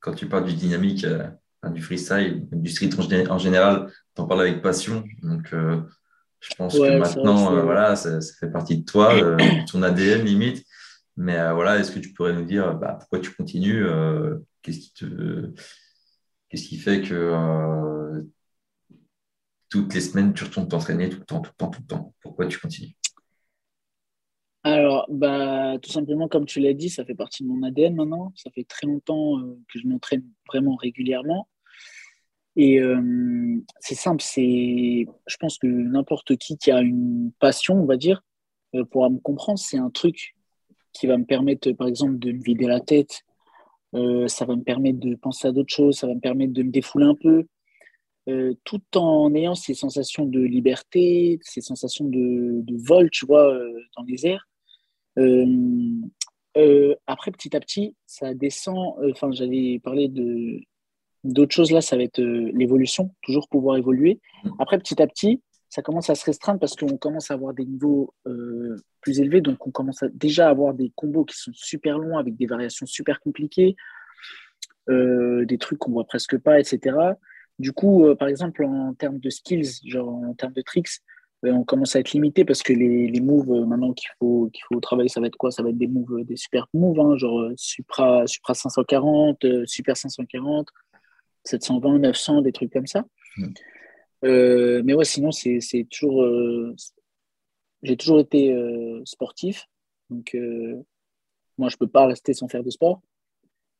quand 0.00 0.14
tu 0.14 0.26
parles 0.26 0.46
du 0.46 0.54
dynamique, 0.54 1.04
euh, 1.04 1.28
du 1.70 1.82
freestyle, 1.82 2.46
du 2.52 2.70
street 2.70 2.90
en, 3.28 3.38
général, 3.38 3.92
tu 4.14 4.22
en 4.22 4.26
parles 4.26 4.42
avec 4.42 4.62
passion. 4.62 5.04
Donc, 5.22 5.52
je 5.52 6.54
pense 6.56 6.78
que 6.78 6.98
maintenant, 6.98 7.62
voilà, 7.62 7.96
ça, 7.96 8.18
fait 8.40 8.50
partie 8.50 8.78
de 8.78 8.84
toi, 8.84 9.12
ton 9.70 9.82
ADN 9.82 10.24
limite. 10.24 10.64
Mais 11.18 11.52
voilà, 11.52 11.78
est-ce 11.78 11.90
que 11.90 11.98
tu 11.98 12.12
pourrais 12.12 12.34
nous 12.34 12.44
dire 12.44 12.74
bah, 12.74 12.96
pourquoi 12.98 13.18
tu 13.18 13.34
continues 13.34 13.84
Qu'est-ce 14.62 14.78
qui 14.78 14.92
te. 14.94 15.52
Qu'est-ce 16.48 16.68
qui 16.68 16.76
fait 16.76 17.02
que 17.02 18.24
toutes 19.76 19.94
les 19.94 20.00
semaines, 20.00 20.32
tu 20.32 20.44
retournes 20.44 20.68
t'entraîner 20.68 21.10
tout 21.10 21.18
le 21.18 21.24
temps, 21.24 21.40
tout 21.40 21.50
le 21.52 21.56
temps, 21.56 21.70
tout 21.70 21.80
le 21.82 21.86
temps 21.86 22.14
Pourquoi 22.22 22.46
tu 22.46 22.58
continues? 22.58 22.94
Alors, 24.64 25.06
bah, 25.10 25.78
tout 25.82 25.90
simplement, 25.90 26.28
comme 26.28 26.46
tu 26.46 26.60
l'as 26.60 26.72
dit, 26.72 26.88
ça 26.88 27.04
fait 27.04 27.14
partie 27.14 27.42
de 27.42 27.48
mon 27.48 27.62
ADN 27.62 27.94
maintenant. 27.94 28.32
Ça 28.36 28.50
fait 28.50 28.64
très 28.64 28.86
longtemps 28.86 29.38
euh, 29.38 29.58
que 29.68 29.78
je 29.78 29.86
m'entraîne 29.86 30.24
vraiment 30.48 30.76
régulièrement. 30.76 31.46
Et 32.56 32.80
euh, 32.80 33.62
c'est 33.80 33.94
simple, 33.94 34.22
c'est, 34.22 35.06
je 35.26 35.36
pense 35.38 35.58
que 35.58 35.66
n'importe 35.66 36.36
qui 36.36 36.56
qui 36.56 36.70
a 36.70 36.80
une 36.80 37.32
passion, 37.38 37.74
on 37.74 37.84
va 37.84 37.98
dire, 37.98 38.22
euh, 38.74 38.84
pourra 38.84 39.10
me 39.10 39.18
comprendre. 39.18 39.58
C'est 39.58 39.78
un 39.78 39.90
truc 39.90 40.34
qui 40.94 41.06
va 41.06 41.18
me 41.18 41.26
permettre, 41.26 41.70
par 41.72 41.86
exemple, 41.86 42.18
de 42.18 42.32
me 42.32 42.42
vider 42.42 42.66
la 42.66 42.80
tête. 42.80 43.24
ça 43.92 44.44
va 44.46 44.56
me 44.56 44.62
permettre 44.62 45.00
de 45.00 45.14
penser 45.16 45.48
à 45.48 45.52
d'autres 45.52 45.74
choses. 45.74 45.98
Ça 45.98 46.06
va 46.06 46.14
me 46.14 46.20
permettre 46.20 46.54
de 46.54 46.62
me 46.62 46.70
défouler 46.70 47.04
un 47.04 47.14
peu. 47.14 47.46
Euh, 48.28 48.54
tout 48.64 48.82
en 48.96 49.32
ayant 49.36 49.54
ces 49.54 49.74
sensations 49.74 50.26
de 50.26 50.40
liberté, 50.40 51.38
ces 51.42 51.60
sensations 51.60 52.04
de, 52.04 52.64
vol, 52.84 53.08
tu 53.10 53.24
vois, 53.24 53.54
euh, 53.54 53.72
dans 53.96 54.02
les 54.02 54.26
airs. 54.26 54.48
Euh, 55.18 56.94
après, 57.06 57.30
petit 57.30 57.54
à 57.56 57.60
petit, 57.60 57.94
ça 58.06 58.34
descend. 58.34 58.96
Enfin, 59.12 59.30
j'avais 59.30 59.78
parlé 59.82 60.08
de 60.08 60.60
d'autres 61.22 61.54
choses 61.54 61.72
là, 61.72 61.80
ça 61.80 61.96
va 61.96 62.04
être 62.04 62.20
l'évolution, 62.20 63.12
toujours 63.22 63.48
pouvoir 63.48 63.76
évoluer. 63.76 64.20
Après, 64.60 64.78
petit 64.78 65.00
à 65.02 65.06
petit, 65.06 65.42
ça 65.68 65.82
commence 65.82 66.08
à 66.08 66.14
se 66.14 66.24
restreindre 66.24 66.60
parce 66.60 66.76
qu'on 66.76 66.96
commence 66.96 67.30
à 67.30 67.34
avoir 67.34 67.52
des 67.52 67.64
niveaux 67.64 68.14
plus 69.00 69.20
élevés, 69.20 69.40
donc 69.40 69.66
on 69.66 69.72
commence 69.72 70.04
déjà 70.14 70.46
à 70.46 70.50
avoir 70.50 70.72
des 70.72 70.92
combos 70.94 71.24
qui 71.24 71.36
sont 71.36 71.50
super 71.52 71.98
longs 71.98 72.16
avec 72.16 72.36
des 72.36 72.46
variations 72.46 72.86
super 72.86 73.18
compliquées, 73.18 73.74
des 74.88 75.58
trucs 75.58 75.80
qu'on 75.80 75.90
voit 75.90 76.06
presque 76.06 76.38
pas, 76.38 76.60
etc. 76.60 76.96
Du 77.58 77.72
coup, 77.72 78.06
euh, 78.06 78.14
par 78.14 78.28
exemple, 78.28 78.64
en 78.64 78.94
termes 78.94 79.18
de 79.18 79.30
skills, 79.30 79.80
genre 79.86 80.08
en 80.08 80.34
termes 80.34 80.52
de 80.52 80.62
tricks, 80.62 81.00
on 81.42 81.64
commence 81.64 81.94
à 81.94 82.00
être 82.00 82.12
limité 82.12 82.44
parce 82.44 82.62
que 82.62 82.72
les, 82.72 83.06
les 83.08 83.20
moves 83.20 83.66
maintenant 83.66 83.92
qu'il 83.92 84.08
faut, 84.18 84.50
qu'il 84.52 84.64
faut 84.64 84.80
travailler, 84.80 85.08
ça 85.08 85.20
va 85.20 85.28
être 85.28 85.36
quoi? 85.36 85.50
Ça 85.50 85.62
va 85.62 85.68
être 85.68 85.78
des 85.78 85.86
moves, 85.86 86.24
des 86.24 86.36
super 86.36 86.66
moves, 86.74 86.98
hein, 86.98 87.16
genre 87.16 87.50
Supra, 87.56 88.26
Supra 88.26 88.54
540, 88.54 89.46
Super 89.66 89.96
540, 89.96 90.68
720, 91.44 91.98
900, 92.00 92.42
des 92.42 92.52
trucs 92.52 92.72
comme 92.72 92.86
ça. 92.86 93.04
Mm. 93.36 93.52
mais 94.22 94.94
ouais, 94.94 95.04
sinon, 95.04 95.30
c'est 95.30 95.86
toujours. 95.90 96.26
J'ai 97.82 97.96
toujours 97.96 98.18
été 98.18 98.52
sportif. 99.04 99.66
Donc, 100.10 100.36
moi, 101.58 101.68
je 101.68 101.76
peux 101.76 101.86
pas 101.86 102.06
rester 102.06 102.34
sans 102.34 102.48
faire 102.48 102.64
de 102.64 102.70
sport. 102.70 103.00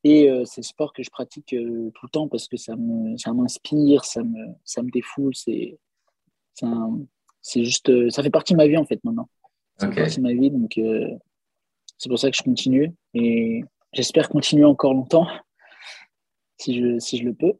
Et 0.08 0.30
euh, 0.30 0.44
c'est 0.44 0.60
le 0.60 0.66
sport 0.66 0.92
que 0.92 1.02
je 1.02 1.10
pratique 1.10 1.52
euh, 1.52 1.90
tout 1.92 2.06
le 2.06 2.10
temps 2.10 2.28
parce 2.28 2.46
que 2.46 2.56
ça 2.56 2.76
m'inspire, 2.76 4.04
ça, 4.04 4.22
me, 4.22 4.54
ça 4.64 4.80
me 4.84 4.90
défoule. 4.92 5.34
C'est 5.34 5.80
juste, 7.56 7.90
euh, 7.90 8.08
ça 8.10 8.22
fait 8.22 8.30
partie 8.30 8.52
de 8.52 8.56
ma 8.56 8.68
vie 8.68 8.76
en 8.76 8.84
fait 8.84 9.02
maintenant. 9.02 9.28
Ça 9.78 9.90
fait 9.90 10.02
partie 10.02 10.18
de 10.18 10.22
ma 10.22 10.32
vie, 10.32 10.52
donc 10.52 10.78
c'est 11.98 12.08
pour 12.08 12.20
ça 12.20 12.30
que 12.30 12.36
je 12.36 12.44
continue. 12.44 12.94
Et 13.14 13.64
j'espère 13.92 14.28
continuer 14.28 14.64
encore 14.64 14.94
longtemps 14.94 15.26
si 16.56 16.78
je, 16.78 17.00
si 17.00 17.18
je 17.18 17.24
le 17.24 17.34
peux. 17.34 17.54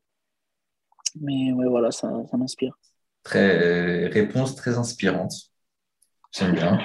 Mais 1.21 1.51
ouais, 1.51 1.67
voilà, 1.67 1.91
ça, 1.91 2.13
ça 2.31 2.37
m'inspire. 2.37 2.79
Très, 3.25 4.07
réponse 4.07 4.55
très 4.55 4.79
inspirante. 4.79 5.33
J'aime 6.39 6.55
bien. 6.55 6.79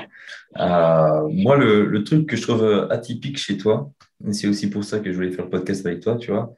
moi, 0.55 1.57
le, 1.57 1.85
le, 1.85 2.03
truc 2.03 2.27
que 2.27 2.35
je 2.35 2.41
trouve 2.41 2.87
atypique 2.89 3.37
chez 3.37 3.57
toi, 3.57 3.91
et 4.27 4.33
c'est 4.33 4.47
aussi 4.47 4.69
pour 4.69 4.83
ça 4.83 4.99
que 4.99 5.11
je 5.11 5.15
voulais 5.15 5.31
faire 5.31 5.45
le 5.45 5.51
podcast 5.51 5.85
avec 5.85 6.01
toi, 6.01 6.17
tu 6.17 6.31
vois. 6.31 6.55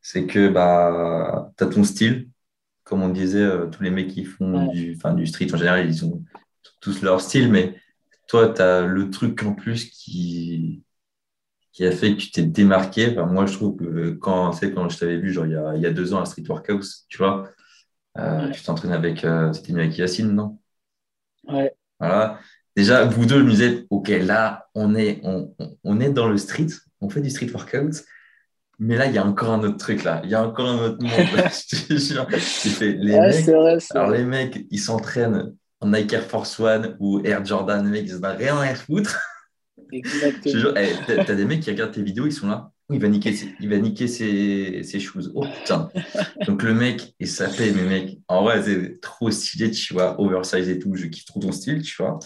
C'est 0.00 0.26
que 0.26 0.48
bah, 0.48 1.52
tu 1.56 1.64
as 1.64 1.66
ton 1.66 1.84
style. 1.84 2.28
Comme 2.84 3.02
on 3.02 3.08
disait, 3.08 3.40
euh, 3.40 3.66
tous 3.66 3.82
les 3.82 3.90
mecs 3.90 4.08
qui 4.08 4.24
font 4.24 4.66
du, 4.72 4.96
du 4.96 5.26
street, 5.26 5.54
en 5.54 5.56
général, 5.56 5.86
ils 5.86 6.04
ont 6.04 6.24
tous 6.80 7.02
leur 7.02 7.20
style, 7.20 7.50
mais 7.50 7.76
toi, 8.26 8.48
tu 8.48 8.62
as 8.62 8.82
le 8.82 9.10
truc 9.10 9.42
en 9.42 9.54
plus 9.54 9.90
qui, 9.90 10.82
qui 11.72 11.86
a 11.86 11.92
fait 11.92 12.14
que 12.14 12.20
tu 12.20 12.30
t'es 12.30 12.42
démarqué. 12.42 13.14
moi, 13.16 13.46
je 13.46 13.54
trouve 13.54 13.76
que 13.76 14.10
quand, 14.12 14.52
quand 14.74 14.88
je 14.88 14.98
t'avais 14.98 15.18
vu, 15.18 15.32
genre, 15.32 15.46
il 15.46 15.52
y, 15.52 15.56
a, 15.56 15.76
il 15.76 15.82
y 15.82 15.86
a 15.86 15.92
deux 15.92 16.14
ans 16.14 16.20
à 16.20 16.24
Street 16.24 16.44
Workout, 16.48 16.84
tu 17.08 17.18
vois, 17.18 17.50
euh, 18.18 18.50
tu 18.50 18.62
t'entraînes 18.62 18.92
avec, 18.92 19.24
euh, 19.24 19.52
c'était 19.52 19.72
avec 19.72 19.96
Yacine, 19.96 20.32
non? 20.32 20.58
Ouais. 21.44 21.72
Voilà. 22.00 22.40
Déjà, 22.76 23.04
vous 23.04 23.26
deux, 23.26 23.40
je 23.40 23.44
me 23.44 23.50
disais, 23.50 23.86
OK, 23.90 24.08
là, 24.08 24.68
on 24.74 24.94
est, 24.94 25.20
on, 25.22 25.54
on 25.84 26.00
est 26.00 26.10
dans 26.10 26.28
le 26.28 26.38
street, 26.38 26.68
on 27.00 27.10
fait 27.10 27.20
du 27.20 27.30
street 27.30 27.50
workout. 27.52 28.04
Mais 28.78 28.96
là, 28.96 29.06
il 29.06 29.12
y 29.12 29.18
a 29.18 29.26
encore 29.26 29.50
un 29.50 29.62
autre 29.62 29.76
truc 29.76 30.04
là. 30.04 30.22
Il 30.24 30.30
y 30.30 30.34
a 30.34 30.42
encore 30.42 30.66
un 30.66 30.78
autre 30.86 31.02
monde. 31.02 31.12
les, 32.80 33.20
mecs, 33.20 33.48
alors 33.90 34.10
les 34.10 34.24
mecs, 34.24 34.66
ils 34.70 34.78
s'entraînent 34.78 35.54
en 35.80 35.88
Nike 35.88 36.14
Air 36.14 36.24
Force 36.24 36.58
One 36.58 36.96
ou 36.98 37.20
Air 37.22 37.44
Jordan. 37.44 37.84
Les 37.84 37.90
mecs, 37.90 38.04
ils 38.04 38.12
se 38.12 38.16
battent 38.16 38.38
rien 38.38 38.56
à 38.56 38.74
foutre. 38.74 39.18
Exactement. 39.92 40.76
hey, 40.76 40.94
eh, 41.08 41.24
T'as 41.26 41.34
des 41.34 41.44
mecs 41.44 41.60
qui 41.60 41.70
regardent 41.70 41.92
tes 41.92 42.02
vidéos, 42.02 42.26
ils 42.26 42.32
sont 42.32 42.48
là. 42.48 42.70
Il 42.90 43.00
va 43.00 43.08
niquer 43.08 43.32
ses, 43.32 43.54
il 43.60 43.68
va 43.68 43.78
niquer 43.78 44.08
ses, 44.08 44.82
ses 44.82 45.00
shoes. 45.00 45.30
Oh 45.34 45.46
putain. 45.46 45.88
Donc 46.46 46.62
le 46.62 46.74
mec 46.74 47.14
est 47.20 47.26
sapé, 47.26 47.72
mais 47.72 47.84
mec, 47.84 48.18
en 48.28 48.42
vrai, 48.42 48.62
c'est 48.62 49.00
trop 49.00 49.30
stylé, 49.30 49.70
tu 49.70 49.94
vois, 49.94 50.20
oversize 50.20 50.68
et 50.68 50.78
tout. 50.78 50.94
Je 50.94 51.06
kiffe 51.06 51.24
trop 51.24 51.40
ton 51.40 51.52
style, 51.52 51.82
tu 51.82 52.02
vois. 52.02 52.18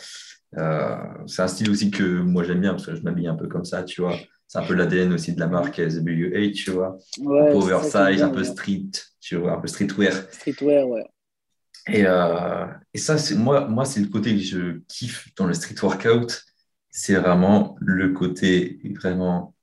Euh, 0.56 0.96
c'est 1.26 1.42
un 1.42 1.48
style 1.48 1.70
aussi 1.70 1.90
que 1.90 2.02
moi 2.02 2.44
j'aime 2.44 2.60
bien 2.60 2.70
parce 2.70 2.86
que 2.86 2.94
je 2.94 3.02
m'habille 3.02 3.26
un 3.26 3.34
peu 3.34 3.48
comme 3.48 3.64
ça, 3.64 3.82
tu 3.82 4.00
vois 4.00 4.16
c'est 4.54 4.58
un 4.58 4.66
peu 4.66 4.74
l'ADN 4.74 5.12
aussi 5.12 5.34
de 5.34 5.40
la 5.40 5.48
marque 5.48 5.76
SWA, 5.76 6.52
tu 6.54 6.70
vois. 6.70 6.98
un 7.20 7.24
peu 7.24 7.54
oversize, 7.54 8.22
un 8.22 8.28
peu 8.28 8.44
street, 8.44 8.90
tu 9.20 9.36
vois, 9.36 9.54
un 9.54 9.60
peu 9.60 9.66
streetwear. 9.66 10.12
Streetwear, 10.30 10.86
ouais. 10.86 11.04
Et, 11.88 12.04
euh, 12.06 12.66
et 12.94 12.98
ça, 12.98 13.18
c'est 13.18 13.34
moi, 13.34 13.66
moi 13.66 13.84
c'est 13.84 14.00
le 14.00 14.06
côté 14.06 14.34
que 14.34 14.40
je 14.40 14.80
kiffe 14.86 15.28
dans 15.36 15.46
le 15.46 15.54
street 15.54 15.74
workout. 15.82 16.44
C'est 16.90 17.16
vraiment 17.16 17.76
le 17.80 18.10
côté 18.10 18.78
vraiment 18.94 19.53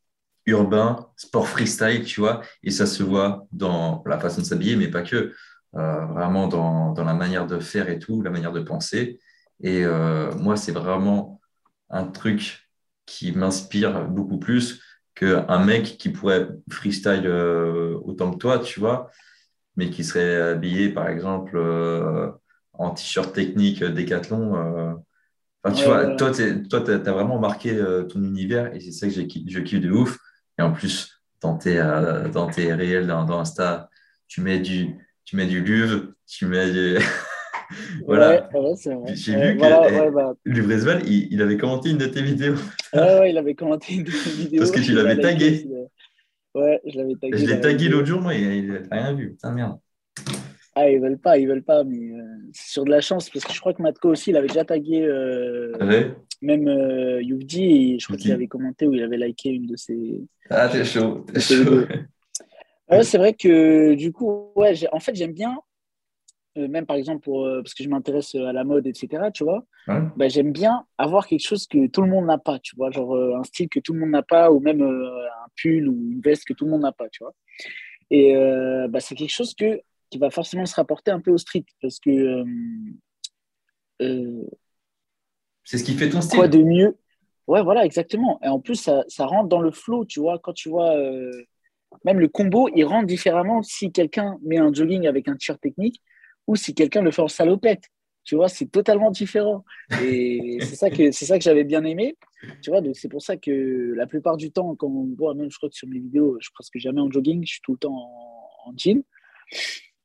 urbain, 0.45 1.07
sport 1.15 1.47
freestyle, 1.47 2.03
tu 2.03 2.21
vois. 2.21 2.41
Et 2.63 2.71
ça 2.71 2.85
se 2.85 3.03
voit 3.03 3.47
dans 3.51 4.03
la 4.05 4.19
façon 4.19 4.41
de 4.41 4.45
s'habiller, 4.45 4.75
mais 4.75 4.89
pas 4.89 5.01
que. 5.01 5.33
Euh, 5.75 6.05
vraiment 6.05 6.49
dans, 6.49 6.91
dans, 6.91 7.05
la 7.05 7.13
manière 7.13 7.47
de 7.47 7.57
faire 7.59 7.89
et 7.89 7.97
tout, 7.97 8.21
la 8.21 8.29
manière 8.29 8.51
de 8.51 8.59
penser. 8.59 9.19
Et 9.61 9.85
euh, 9.85 10.33
moi, 10.35 10.57
c'est 10.57 10.73
vraiment 10.73 11.39
un 11.89 12.05
truc 12.05 12.67
qui 13.05 13.31
m'inspire 13.31 14.05
beaucoup 14.05 14.37
plus 14.37 14.81
qu'un 15.15 15.63
mec 15.63 15.97
qui 15.97 16.09
pourrait 16.09 16.49
freestyle 16.69 17.25
euh, 17.25 17.97
autant 18.03 18.31
que 18.31 18.37
toi, 18.37 18.59
tu 18.59 18.81
vois, 18.81 19.09
mais 19.77 19.89
qui 19.89 20.03
serait 20.03 20.35
habillé, 20.41 20.89
par 20.89 21.07
exemple, 21.07 21.57
en 22.73 22.91
t-shirt 22.91 23.33
technique 23.33 23.83
Décathlon. 23.83 24.97
Enfin, 25.63 25.75
tu 25.75 25.85
vois, 25.85 26.15
toi, 26.15 26.31
tu 26.31 26.91
as, 26.91 26.97
vraiment 26.97 27.39
marqué 27.39 27.81
ton 28.09 28.23
univers 28.23 28.73
et 28.75 28.81
c'est 28.81 28.91
ça 28.91 29.07
que 29.07 29.13
je 29.13 29.21
kiffe 29.59 29.81
de 29.81 29.91
ouf. 29.91 30.17
Et 30.59 30.61
en 30.61 30.71
plus, 30.71 31.21
dans 31.41 31.57
tes, 31.57 31.77
dans 32.33 32.47
tes 32.47 32.73
réels, 32.73 33.07
dans, 33.07 33.25
dans 33.25 33.39
Insta, 33.39 33.89
tu 34.27 34.41
mets 34.41 34.59
du, 34.59 34.95
tu 35.25 35.35
mets 35.35 35.47
du 35.47 35.61
Luve, 35.61 36.13
tu 36.27 36.45
mets 36.45 36.71
du... 36.71 36.97
voilà. 38.05 38.49
J'ai 39.13 39.35
vu 39.35 39.57
que 39.57 40.05
eh, 40.05 40.11
bah... 40.11 40.33
il, 41.05 41.41
avait 41.41 41.57
commenté 41.57 41.89
une 41.89 41.97
de 41.97 42.05
tes 42.05 42.21
vidéos. 42.21 42.55
ouais, 42.93 43.31
il 43.31 43.37
avait 43.37 43.55
commenté 43.55 43.95
une 43.95 44.03
de 44.03 44.11
tes 44.11 44.29
vidéos. 44.29 44.59
Parce 44.59 44.71
que 44.71 44.79
tu 44.79 44.93
l'avais 44.93 45.19
tagué. 45.19 45.67
Ouais, 46.53 46.81
je 46.85 46.97
l'avais 46.97 47.15
tagué. 47.15 47.37
Je 47.37 47.45
l'ai 47.45 47.61
tagué 47.61 47.89
l'autre 47.89 48.07
jour, 48.07 48.21
moi, 48.21 48.33
il 48.33 48.67
n'a 48.67 48.79
rien 48.91 49.13
vu. 49.13 49.31
Putain, 49.31 49.51
merde. 49.51 49.79
Ah, 50.73 50.89
ils 50.89 51.01
veulent 51.01 51.17
pas, 51.17 51.37
ils 51.37 51.47
veulent 51.47 51.63
pas, 51.63 51.83
mais 51.83 52.13
euh, 52.13 52.23
c'est 52.53 52.71
sur 52.71 52.85
de 52.85 52.91
la 52.91 53.01
chance 53.01 53.29
parce 53.29 53.43
que 53.43 53.53
je 53.53 53.59
crois 53.59 53.73
que 53.73 53.81
Matko 53.81 54.09
aussi, 54.09 54.29
il 54.29 54.37
avait 54.37 54.47
déjà 54.47 54.63
tagué 54.63 55.01
euh, 55.01 55.73
même 56.41 56.67
euh, 56.67 57.19
et 57.19 57.99
je 57.99 58.05
crois 58.05 58.15
qu'il 58.15 58.31
avait 58.31 58.47
commenté 58.47 58.87
ou 58.87 58.93
il 58.93 59.03
avait 59.03 59.17
liké 59.17 59.49
une 59.49 59.67
de 59.67 59.75
ses. 59.75 60.21
Ah, 60.49 60.69
t'es 60.69 60.85
chaud, 60.85 61.25
t'es 61.31 61.39
chaud. 61.41 61.81
Ouais, 62.89 63.03
c'est 63.03 63.17
vrai 63.17 63.33
que 63.33 63.93
du 63.95 64.11
coup, 64.11 64.51
ouais, 64.55 64.73
en 64.91 64.99
fait, 64.99 65.15
j'aime 65.15 65.33
bien 65.33 65.57
euh, 66.57 66.67
même 66.67 66.85
par 66.85 66.97
exemple 66.97 67.21
pour, 67.21 67.47
parce 67.63 67.73
que 67.73 67.83
je 67.83 67.89
m'intéresse 67.89 68.35
à 68.35 68.51
la 68.51 68.63
mode, 68.63 68.87
etc., 68.87 69.23
tu 69.33 69.43
vois, 69.43 69.65
bah, 69.87 70.27
j'aime 70.29 70.53
bien 70.53 70.85
avoir 70.97 71.27
quelque 71.27 71.45
chose 71.45 71.67
que 71.67 71.87
tout 71.87 72.01
le 72.01 72.09
monde 72.09 72.25
n'a 72.25 72.37
pas, 72.37 72.59
tu 72.59 72.75
vois, 72.77 72.91
genre 72.91 73.17
un 73.37 73.43
style 73.43 73.67
que 73.67 73.79
tout 73.79 73.93
le 73.93 73.99
monde 73.99 74.11
n'a 74.11 74.23
pas, 74.23 74.51
ou 74.51 74.61
même 74.61 74.81
un 74.81 75.47
pull 75.61 75.89
ou 75.89 76.11
une 76.11 76.21
veste 76.21 76.45
que 76.45 76.53
tout 76.53 76.63
le 76.65 76.71
monde 76.71 76.81
n'a 76.81 76.91
pas, 76.93 77.09
tu 77.09 77.23
vois. 77.23 77.33
Et 78.09 78.33
bah, 78.89 78.99
c'est 78.99 79.15
quelque 79.15 79.33
chose 79.33 79.53
que, 79.53 79.81
qui 80.11 80.19
va 80.19 80.29
forcément 80.29 80.65
se 80.65 80.75
rapporter 80.75 81.09
un 81.09 81.19
peu 81.19 81.31
au 81.31 81.37
street, 81.37 81.65
parce 81.81 81.99
que... 81.99 82.43
c'est 85.63 85.77
ce 85.77 85.83
qui 85.83 85.93
fait 85.93 86.09
ton 86.09 86.21
style. 86.21 86.37
Quoi 86.37 86.47
de 86.47 86.61
mieux? 86.61 86.97
Ouais, 87.47 87.63
voilà, 87.63 87.85
exactement. 87.85 88.39
Et 88.43 88.47
en 88.47 88.59
plus, 88.59 88.75
ça, 88.75 89.03
ça 89.07 89.25
rentre 89.25 89.49
dans 89.49 89.61
le 89.61 89.71
flow, 89.71 90.05
tu 90.05 90.19
vois, 90.19 90.37
quand 90.37 90.53
tu 90.53 90.69
vois... 90.69 90.95
même 92.05 92.19
le 92.19 92.27
combo, 92.27 92.69
il 92.75 92.83
rentre 92.83 93.07
différemment 93.07 93.63
si 93.63 93.91
quelqu'un 93.91 94.37
met 94.43 94.57
un 94.57 94.71
jogging 94.71 95.07
avec 95.07 95.27
un 95.27 95.33
t-shirt 95.33 95.59
technique 95.59 96.01
ou 96.47 96.55
si 96.55 96.75
quelqu'un 96.75 97.01
le 97.01 97.11
fait 97.11 97.21
en 97.21 97.27
salopette. 97.27 97.83
Tu 98.23 98.35
vois, 98.35 98.49
c'est 98.49 98.67
totalement 98.67 99.11
différent. 99.11 99.63
Et 100.03 100.57
c'est 100.61 100.75
ça 100.75 100.89
que 100.89 101.11
c'est 101.11 101.25
ça 101.25 101.37
que 101.37 101.43
j'avais 101.43 101.63
bien 101.63 101.83
aimé. 101.83 102.17
Tu 102.61 102.69
vois, 102.69 102.81
donc 102.81 102.95
c'est 102.95 103.09
pour 103.09 103.21
ça 103.21 103.37
que 103.37 103.93
la 103.95 104.07
plupart 104.07 104.37
du 104.37 104.51
temps, 104.51 104.75
quand 104.75 104.87
on 104.87 105.13
voit, 105.17 105.33
même 105.33 105.49
je 105.49 105.57
crois 105.57 105.69
que 105.69 105.75
sur 105.75 105.87
mes 105.87 105.99
vidéos, 105.99 106.37
je 106.39 106.45
suis 106.45 106.53
presque 106.53 106.77
jamais 106.77 107.01
en 107.01 107.09
jogging, 107.09 107.43
je 107.45 107.53
suis 107.53 107.61
tout 107.61 107.73
le 107.73 107.77
temps 107.79 107.95
en, 108.65 108.73
jean. 108.77 109.03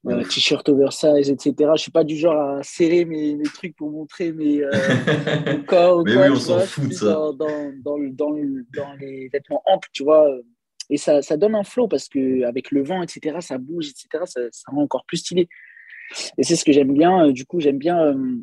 Euh, 0.08 0.22
t-shirt 0.22 0.68
oversize, 0.68 1.30
etc. 1.30 1.70
Je 1.74 1.82
suis 1.82 1.90
pas 1.90 2.04
du 2.04 2.16
genre 2.16 2.40
à 2.40 2.62
serrer 2.62 3.04
mes, 3.04 3.34
mes 3.34 3.44
trucs 3.44 3.74
pour 3.74 3.90
montrer 3.90 4.32
mes, 4.32 4.62
euh, 4.62 4.70
mon 5.46 5.62
corps. 5.64 6.04
Mais 6.04 6.16
oui, 6.16 6.28
on 6.30 6.36
s'en 6.36 6.60
fout 6.60 6.88
de 6.88 6.92
ça. 6.92 7.06
Dans, 7.06 7.32
dans, 7.34 7.72
dans, 7.74 7.98
dans, 8.12 8.32
les 9.00 9.28
vêtements 9.28 9.62
amples, 9.66 9.88
tu 9.92 10.04
vois. 10.04 10.28
Et 10.90 10.96
ça, 10.96 11.22
ça 11.22 11.36
donne 11.36 11.54
un 11.54 11.64
flow 11.64 11.88
parce 11.88 12.08
que 12.08 12.44
avec 12.44 12.70
le 12.70 12.84
vent, 12.84 13.02
etc., 13.02 13.38
ça 13.40 13.58
bouge, 13.58 13.88
etc., 13.88 14.24
ça, 14.26 14.40
ça 14.52 14.70
rend 14.70 14.82
encore 14.82 15.04
plus 15.06 15.18
stylé. 15.18 15.48
Et 16.38 16.44
c'est 16.44 16.56
ce 16.56 16.64
que 16.64 16.72
j'aime 16.72 16.92
bien. 16.92 17.26
Euh, 17.26 17.32
du 17.32 17.44
coup, 17.44 17.60
j'aime 17.60 17.78
bien. 17.78 18.00
Euh, 18.00 18.36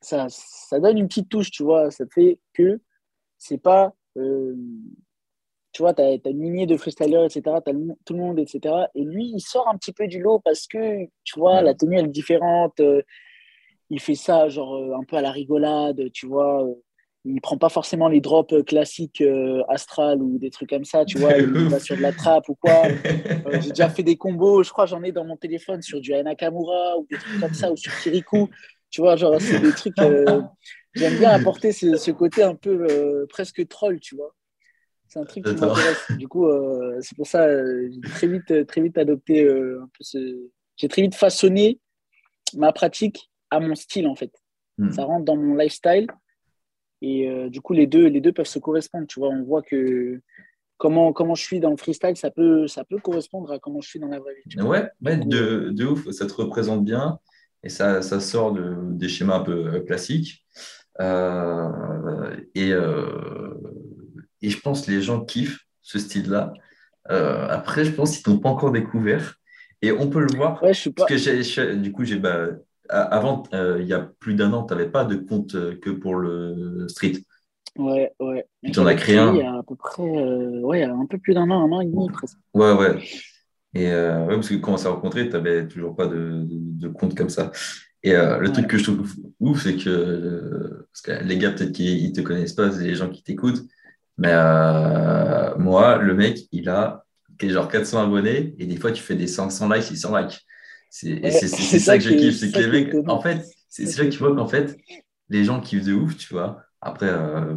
ça, 0.00 0.26
ça 0.28 0.80
donne 0.80 0.98
une 0.98 1.08
petite 1.08 1.28
touche, 1.28 1.50
tu 1.50 1.62
vois. 1.62 1.90
Ça 1.90 2.04
fait 2.12 2.38
que 2.52 2.80
c'est 3.38 3.58
pas. 3.58 3.94
Euh, 4.16 4.54
tu 5.72 5.82
vois, 5.82 5.94
tu 5.94 6.02
as, 6.02 6.18
une 6.26 6.42
lignée 6.42 6.66
de 6.66 6.76
freestylers, 6.76 7.24
etc. 7.24 7.42
Tu 7.64 7.70
as 7.70 7.74
tout 8.04 8.14
le 8.14 8.18
monde, 8.18 8.38
etc. 8.38 8.74
Et 8.94 9.04
lui, 9.04 9.32
il 9.34 9.40
sort 9.40 9.68
un 9.68 9.76
petit 9.76 9.92
peu 9.92 10.06
du 10.06 10.20
lot 10.20 10.40
parce 10.40 10.66
que, 10.66 11.06
tu 11.24 11.38
vois, 11.38 11.62
la 11.62 11.74
tenue, 11.74 11.98
elle 11.98 12.06
est 12.06 12.08
différente. 12.08 12.80
il 13.90 14.00
fait 14.00 14.14
ça, 14.14 14.48
genre, 14.48 14.94
un 14.94 15.04
peu 15.04 15.16
à 15.16 15.22
la 15.22 15.30
rigolade, 15.30 16.10
tu 16.12 16.26
vois 16.26 16.66
il 17.24 17.40
prend 17.40 17.56
pas 17.56 17.68
forcément 17.68 18.08
les 18.08 18.20
drops 18.20 18.52
euh, 18.52 18.62
classiques 18.62 19.20
euh, 19.20 19.62
astral 19.68 20.20
ou 20.20 20.38
des 20.38 20.50
trucs 20.50 20.70
comme 20.70 20.84
ça, 20.84 21.04
tu 21.04 21.18
vois, 21.18 21.36
il 21.36 21.68
va 21.68 21.78
sur 21.78 21.96
de 21.96 22.02
la 22.02 22.12
trappe 22.12 22.48
ou 22.48 22.54
quoi. 22.54 22.82
Euh, 23.46 23.60
j'ai 23.60 23.70
déjà 23.70 23.88
fait 23.88 24.04
des 24.04 24.16
combos, 24.16 24.62
je 24.62 24.70
crois 24.70 24.86
j'en 24.86 25.02
ai 25.02 25.10
dans 25.10 25.24
mon 25.24 25.36
téléphone 25.36 25.82
sur 25.82 26.00
du 26.00 26.12
Nakamura 26.12 26.96
ou 26.98 27.06
des 27.10 27.18
trucs 27.18 27.40
comme 27.40 27.54
ça 27.54 27.72
ou 27.72 27.76
sur 27.76 27.92
Kirikou. 28.00 28.48
Tu 28.88 29.00
vois, 29.00 29.16
genre 29.16 29.40
c'est 29.40 29.58
des 29.58 29.72
trucs 29.72 29.96
j'aime 30.94 31.18
bien 31.18 31.30
apporter 31.30 31.72
ce, 31.72 32.10
côté 32.12 32.44
un 32.44 32.54
peu 32.54 33.26
presque 33.28 33.66
troll, 33.66 33.98
tu 33.98 34.14
vois. 34.14 34.32
C'est 35.12 35.18
un 35.18 35.24
truc 35.24 35.44
qui 35.44 35.54
m'intéresse. 35.54 36.12
Du 36.16 36.26
coup, 36.26 36.48
c'est 37.00 37.16
pour 37.16 37.26
ça 37.26 37.46
j'ai 37.90 38.00
très 38.00 38.26
vite 38.26 38.66
très 38.66 38.80
vite 38.80 38.96
adopté 38.96 39.46
un 39.46 39.86
peu 39.86 40.02
ce 40.02 40.48
j'ai 40.76 40.88
très 40.88 41.02
vite 41.02 41.14
façonné 41.14 41.78
ma 42.56 42.72
pratique 42.72 43.30
à 43.50 43.60
mon 43.60 43.74
style 43.74 44.06
en 44.06 44.14
fait. 44.14 44.32
Hmm. 44.78 44.90
Ça 44.90 45.04
rentre 45.04 45.24
dans 45.24 45.36
mon 45.36 45.54
lifestyle. 45.54 46.06
Et 47.02 47.28
euh, 47.28 47.50
du 47.50 47.60
coup, 47.60 47.72
les 47.72 47.86
deux, 47.86 48.06
les 48.06 48.20
deux 48.20 48.32
peuvent 48.32 48.46
se 48.46 48.58
correspondre. 48.58 49.06
Tu 49.08 49.18
vois, 49.18 49.28
on 49.28 49.42
voit 49.42 49.62
que 49.62 50.20
comment, 50.78 51.12
comment 51.12 51.34
je 51.34 51.42
suis 51.42 51.60
dans 51.60 51.70
le 51.70 51.76
freestyle, 51.76 52.16
ça 52.16 52.30
peut, 52.30 52.66
ça 52.68 52.84
peut 52.84 52.98
correspondre 52.98 53.50
à 53.50 53.58
comment 53.58 53.80
je 53.80 53.88
suis 53.88 53.98
dans 53.98 54.08
la 54.08 54.20
vraie 54.20 54.34
vie. 54.46 54.60
Ouais, 54.62 54.88
de, 55.00 55.70
de, 55.70 55.84
ouf, 55.84 56.08
ça 56.10 56.26
te 56.26 56.32
représente 56.32 56.84
bien 56.84 57.18
et 57.64 57.68
ça, 57.68 58.02
ça 58.02 58.20
sort 58.20 58.52
de, 58.52 58.76
des 58.92 59.08
schémas 59.08 59.36
un 59.36 59.44
peu 59.44 59.74
euh, 59.74 59.80
classiques. 59.80 60.44
Euh, 61.00 62.36
et, 62.54 62.72
et 64.42 64.50
je 64.50 64.60
pense 64.60 64.86
que 64.86 64.90
les 64.90 65.02
gens 65.02 65.24
kiffent 65.24 65.60
ce 65.80 65.98
style-là. 65.98 66.52
après, 67.06 67.84
je 67.84 67.92
pense 67.92 68.18
qu'ils 68.18 68.32
n'ont 68.32 68.38
pas 68.38 68.50
encore 68.50 68.72
découvert. 68.72 69.36
Et 69.84 69.90
on 69.90 70.08
peut 70.08 70.20
le 70.20 70.36
voir. 70.36 70.62
Ouais, 70.62 70.72
je 70.72 70.80
suis 70.80 70.90
pas... 70.90 71.06
Parce 71.06 71.24
que 71.24 71.74
du 71.74 71.90
coup, 71.90 72.04
j'ai 72.04 72.16
bah, 72.16 72.50
avant, 72.88 73.44
euh, 73.54 73.78
il 73.80 73.86
y 73.86 73.92
a 73.92 74.00
plus 74.20 74.34
d'un 74.34 74.52
an, 74.52 74.64
tu 74.64 74.74
n'avais 74.74 74.88
pas 74.88 75.04
de 75.04 75.16
compte 75.16 75.54
euh, 75.54 75.76
que 75.76 75.90
pour 75.90 76.14
le 76.14 76.86
street. 76.88 77.18
Ouais, 77.78 78.12
ouais. 78.20 78.44
Tu 78.70 78.78
en 78.78 78.86
as 78.86 78.94
créé 78.94 79.18
un 79.18 79.34
Il 79.34 79.40
y 79.40 79.42
a 79.42 79.54
à 79.54 79.62
peu 79.62 79.74
près, 79.76 80.02
euh, 80.02 80.60
ouais, 80.60 80.82
un 80.82 81.06
peu 81.06 81.18
plus 81.18 81.34
d'un 81.34 81.50
an, 81.50 81.66
un 81.66 81.72
an 81.72 81.80
et 81.80 81.86
demi 81.86 82.08
presque. 82.10 82.36
Ouais, 82.54 82.72
ouais. 82.72 83.02
Et 83.74 83.86
ouais, 83.86 84.34
parce 84.34 84.50
que 84.50 84.54
quand 84.56 84.74
on 84.74 84.76
s'est 84.76 84.88
rencontrés, 84.88 85.26
tu 85.26 85.32
n'avais 85.32 85.66
toujours 85.66 85.96
pas 85.96 86.06
de, 86.06 86.44
de, 86.46 86.88
compte 86.88 87.16
comme 87.16 87.30
ça. 87.30 87.50
Et 88.02 88.12
le 88.12 88.52
truc 88.52 88.66
que 88.66 88.76
je 88.76 88.84
trouve 88.84 89.10
ouf, 89.40 89.62
c'est 89.62 89.76
que, 89.76 90.86
parce 90.92 91.00
que 91.00 91.24
les 91.24 91.38
gars, 91.38 91.52
peut-être 91.52 91.72
qu'ils 91.72 92.10
ne 92.10 92.14
te 92.14 92.20
connaissent 92.20 92.52
pas, 92.52 92.70
c'est 92.70 92.84
les 92.84 92.94
gens 92.94 93.08
qui 93.08 93.22
t'écoutent. 93.22 93.62
Mais 94.22 94.32
moi, 95.58 95.96
le 95.96 96.14
mec, 96.14 96.38
il 96.52 96.68
a 96.68 97.02
genre 97.48 97.68
400 97.68 98.04
abonnés 98.04 98.54
et 98.58 98.66
des 98.66 98.76
fois, 98.76 98.92
tu 98.92 99.02
fais 99.02 99.14
des 99.14 99.26
500 99.26 99.68
likes, 99.68 99.84
600 99.84 100.16
likes. 100.16 100.40
C'est 100.90 101.30
ça, 101.78 101.96
que 101.96 102.04
je 102.04 102.10
kiffe, 102.10 102.36
c'est 102.36 102.52
que 102.52 102.58
les 102.58 102.84
mecs, 102.84 103.08
en 103.08 103.20
fait, 103.20 103.44
c'est 103.68 103.86
ça 103.86 104.04
que 104.04 104.10
tu 104.10 104.18
vois 104.18 104.34
qu'en 104.34 104.46
fait, 104.46 104.76
les 105.30 105.44
gens 105.44 105.60
kiffent 105.60 105.84
de 105.84 105.94
ouf, 105.94 106.16
tu 106.16 106.34
vois. 106.34 106.62
Après, 106.80 107.08
euh, 107.08 107.56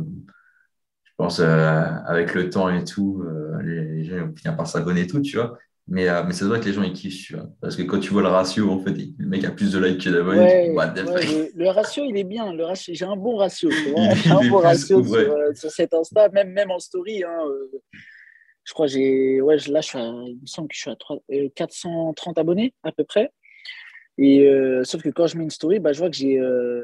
je 1.03 1.11
pense 1.17 1.39
euh, 1.39 1.83
avec 2.05 2.33
le 2.33 2.49
temps 2.49 2.69
et 2.69 2.83
tout, 2.83 3.23
euh, 3.25 3.61
les, 3.61 4.05
gens 4.05 4.27
vont 4.27 4.35
finir 4.35 4.55
par 4.55 4.67
s'abonner 4.67 5.01
et 5.01 5.07
tout, 5.07 5.21
tu 5.21 5.35
vois. 5.35 5.57
Mais, 5.87 6.07
mais 6.23 6.33
ça 6.33 6.39
se 6.39 6.45
voit 6.45 6.59
que 6.59 6.65
les 6.65 6.73
gens 6.73 6.81
ils 6.81 6.93
kiffent, 6.93 7.27
tu 7.27 7.35
vois. 7.35 7.47
Parce 7.61 7.75
que 7.75 7.83
quand 7.83 7.99
tu 7.99 8.11
vois 8.11 8.23
le 8.23 8.29
ratio, 8.29 8.71
en 8.71 8.79
fait, 8.79 8.91
le 8.91 9.27
mec 9.27 9.43
a 9.45 9.51
plus 9.51 9.71
de 9.71 9.79
likes 9.79 10.03
que 10.03 10.09
d'abonnés. 10.09 10.73
le, 10.73 11.69
ratio, 11.69 12.03
il 12.05 12.17
est 12.17 12.23
bien. 12.23 12.51
Le 12.53 12.65
ratio, 12.65 12.93
j'ai 12.95 13.05
un 13.05 13.15
bon 13.15 13.35
ratio. 13.35 13.69
J'ai 14.23 14.31
un 14.31 14.49
bon 14.49 14.57
ratio 14.57 15.03
sur, 15.03 15.35
sur, 15.53 15.69
cet 15.69 15.93
Insta, 15.93 16.29
même, 16.29 16.49
même 16.49 16.71
en 16.71 16.79
story. 16.79 17.23
Hein, 17.23 17.39
je 18.65 18.73
crois 18.73 18.87
j'ai 18.87 19.41
ouais 19.41 19.57
là 19.69 19.81
je 19.81 19.87
suis 19.87 19.99
il 19.99 20.39
me 20.41 20.45
semble 20.45 20.67
que 20.67 20.75
je 20.75 20.81
suis 20.81 20.89
à 20.89 20.95
3, 20.95 21.19
430 21.55 22.37
euh, 22.37 22.41
abonnés 22.41 22.73
à 22.83 22.91
peu 22.91 23.03
près 23.03 23.31
et 24.17 24.47
euh, 24.47 24.83
sauf 24.85 25.01
que 25.01 25.09
quand 25.09 25.27
je 25.27 25.37
mets 25.37 25.43
une 25.43 25.49
story 25.49 25.79
bah, 25.79 25.91
je 25.91 25.99
vois 25.99 26.09
que 26.09 26.15
j'ai 26.15 26.39
euh, 26.39 26.83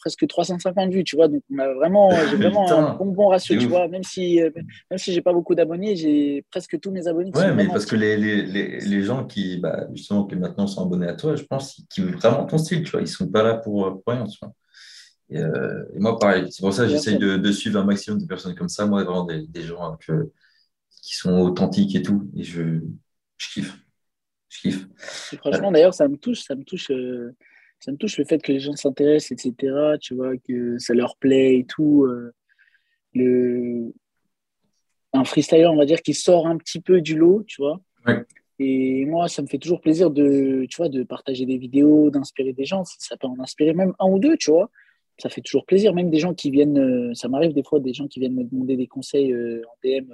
presque 0.00 0.26
350 0.26 0.92
vues 0.92 1.04
tu 1.04 1.14
vois. 1.14 1.28
Donc 1.28 1.42
on 1.52 1.58
a 1.58 1.72
vraiment 1.74 2.10
j'ai 2.10 2.36
vraiment 2.36 2.70
un 2.70 2.94
bon, 2.94 3.06
bon 3.06 3.28
ratio 3.28 3.56
tu 3.58 3.66
vois. 3.66 3.86
Même 3.88 4.02
si 4.02 4.40
même 4.90 4.98
si 4.98 5.12
j'ai 5.12 5.22
pas 5.22 5.32
beaucoup 5.32 5.54
d'abonnés 5.54 5.94
j'ai 5.94 6.44
presque 6.50 6.80
tous 6.80 6.90
mes 6.90 7.06
abonnés 7.06 7.30
ouais 7.36 7.54
mais 7.54 7.68
parce 7.68 7.86
que 7.86 7.94
les, 7.94 8.16
les, 8.16 8.80
les, 8.80 9.02
gens 9.02 9.24
qui 9.24 9.58
bah, 9.58 9.86
justement 9.94 10.24
qui 10.24 10.34
maintenant 10.34 10.66
sont 10.66 10.84
abonnés 10.84 11.08
à 11.08 11.14
toi 11.14 11.36
je 11.36 11.44
pense 11.44 11.82
qu'ils 11.88 12.04
veulent 12.04 12.16
vraiment 12.16 12.44
ton 12.46 12.58
style 12.58 12.82
tu 12.82 12.90
vois. 12.90 13.00
Ils 13.00 13.08
sont 13.08 13.28
pas 13.28 13.42
là 13.42 13.54
pour, 13.54 14.02
rien 14.06 14.24
tu 14.26 14.38
vois. 14.42 14.52
Et, 15.30 15.40
moi 16.00 16.18
pareil. 16.18 16.46
C'est 16.50 16.62
pour 16.62 16.72
ça 16.72 16.84
que 16.84 16.90
j'essaye 16.90 17.18
de, 17.18 17.36
de, 17.36 17.52
suivre 17.52 17.78
un 17.78 17.84
maximum 17.84 18.20
de 18.20 18.26
personnes 18.26 18.54
comme 18.56 18.68
ça. 18.68 18.86
Moi 18.86 19.04
vraiment 19.04 19.24
des, 19.24 19.46
des 19.46 19.62
gens 19.62 19.96
que 20.04 20.30
qui 21.02 21.16
sont 21.16 21.38
authentiques 21.40 21.94
et 21.96 22.02
tout. 22.02 22.30
Et 22.36 22.44
je, 22.44 22.80
je 23.36 23.48
kiffe. 23.48 23.81
Je 24.52 24.60
kiffe. 24.60 24.86
franchement, 25.38 25.72
d'ailleurs, 25.72 25.94
ça 25.94 26.08
me 26.08 26.16
touche, 26.16 26.40
ça 26.40 26.54
me 26.54 26.62
touche, 26.62 26.90
euh, 26.90 27.34
ça 27.80 27.90
me 27.90 27.96
touche 27.96 28.18
le 28.18 28.24
fait 28.24 28.38
que 28.38 28.52
les 28.52 28.60
gens 28.60 28.76
s'intéressent, 28.76 29.32
etc. 29.32 29.96
Tu 30.00 30.14
vois, 30.14 30.36
que 30.36 30.78
ça 30.78 30.94
leur 30.94 31.16
plaît 31.16 31.58
et 31.58 31.64
tout. 31.64 32.04
Euh, 32.04 32.32
le... 33.14 33.92
Un 35.14 35.24
freestyler, 35.24 35.66
on 35.66 35.76
va 35.76 35.86
dire, 35.86 36.02
qui 36.02 36.14
sort 36.14 36.46
un 36.46 36.56
petit 36.56 36.80
peu 36.80 37.00
du 37.00 37.16
lot, 37.16 37.44
tu 37.46 37.60
vois. 37.60 37.80
Et 38.58 39.04
moi, 39.06 39.28
ça 39.28 39.42
me 39.42 39.46
fait 39.46 39.58
toujours 39.58 39.80
plaisir 39.80 40.10
de, 40.10 40.66
tu 40.70 40.76
vois, 40.76 40.88
de 40.88 41.02
partager 41.02 41.44
des 41.46 41.58
vidéos, 41.58 42.10
d'inspirer 42.10 42.52
des 42.52 42.64
gens. 42.64 42.84
Ça 42.84 43.16
peut 43.16 43.26
en 43.26 43.38
inspirer 43.40 43.74
même 43.74 43.94
un 43.98 44.06
ou 44.06 44.18
deux, 44.18 44.36
tu 44.36 44.50
vois. 44.50 44.70
Ça 45.18 45.28
fait 45.28 45.40
toujours 45.40 45.66
plaisir. 45.66 45.94
Même 45.94 46.10
des 46.10 46.18
gens 46.18 46.34
qui 46.34 46.50
viennent, 46.50 46.78
euh, 46.78 47.14
ça 47.14 47.28
m'arrive 47.28 47.52
des 47.52 47.62
fois, 47.62 47.80
des 47.80 47.92
gens 47.92 48.06
qui 48.06 48.20
viennent 48.20 48.34
me 48.34 48.44
demander 48.44 48.76
des 48.76 48.86
conseils 48.86 49.34
en 49.34 49.74
DM 49.84 50.12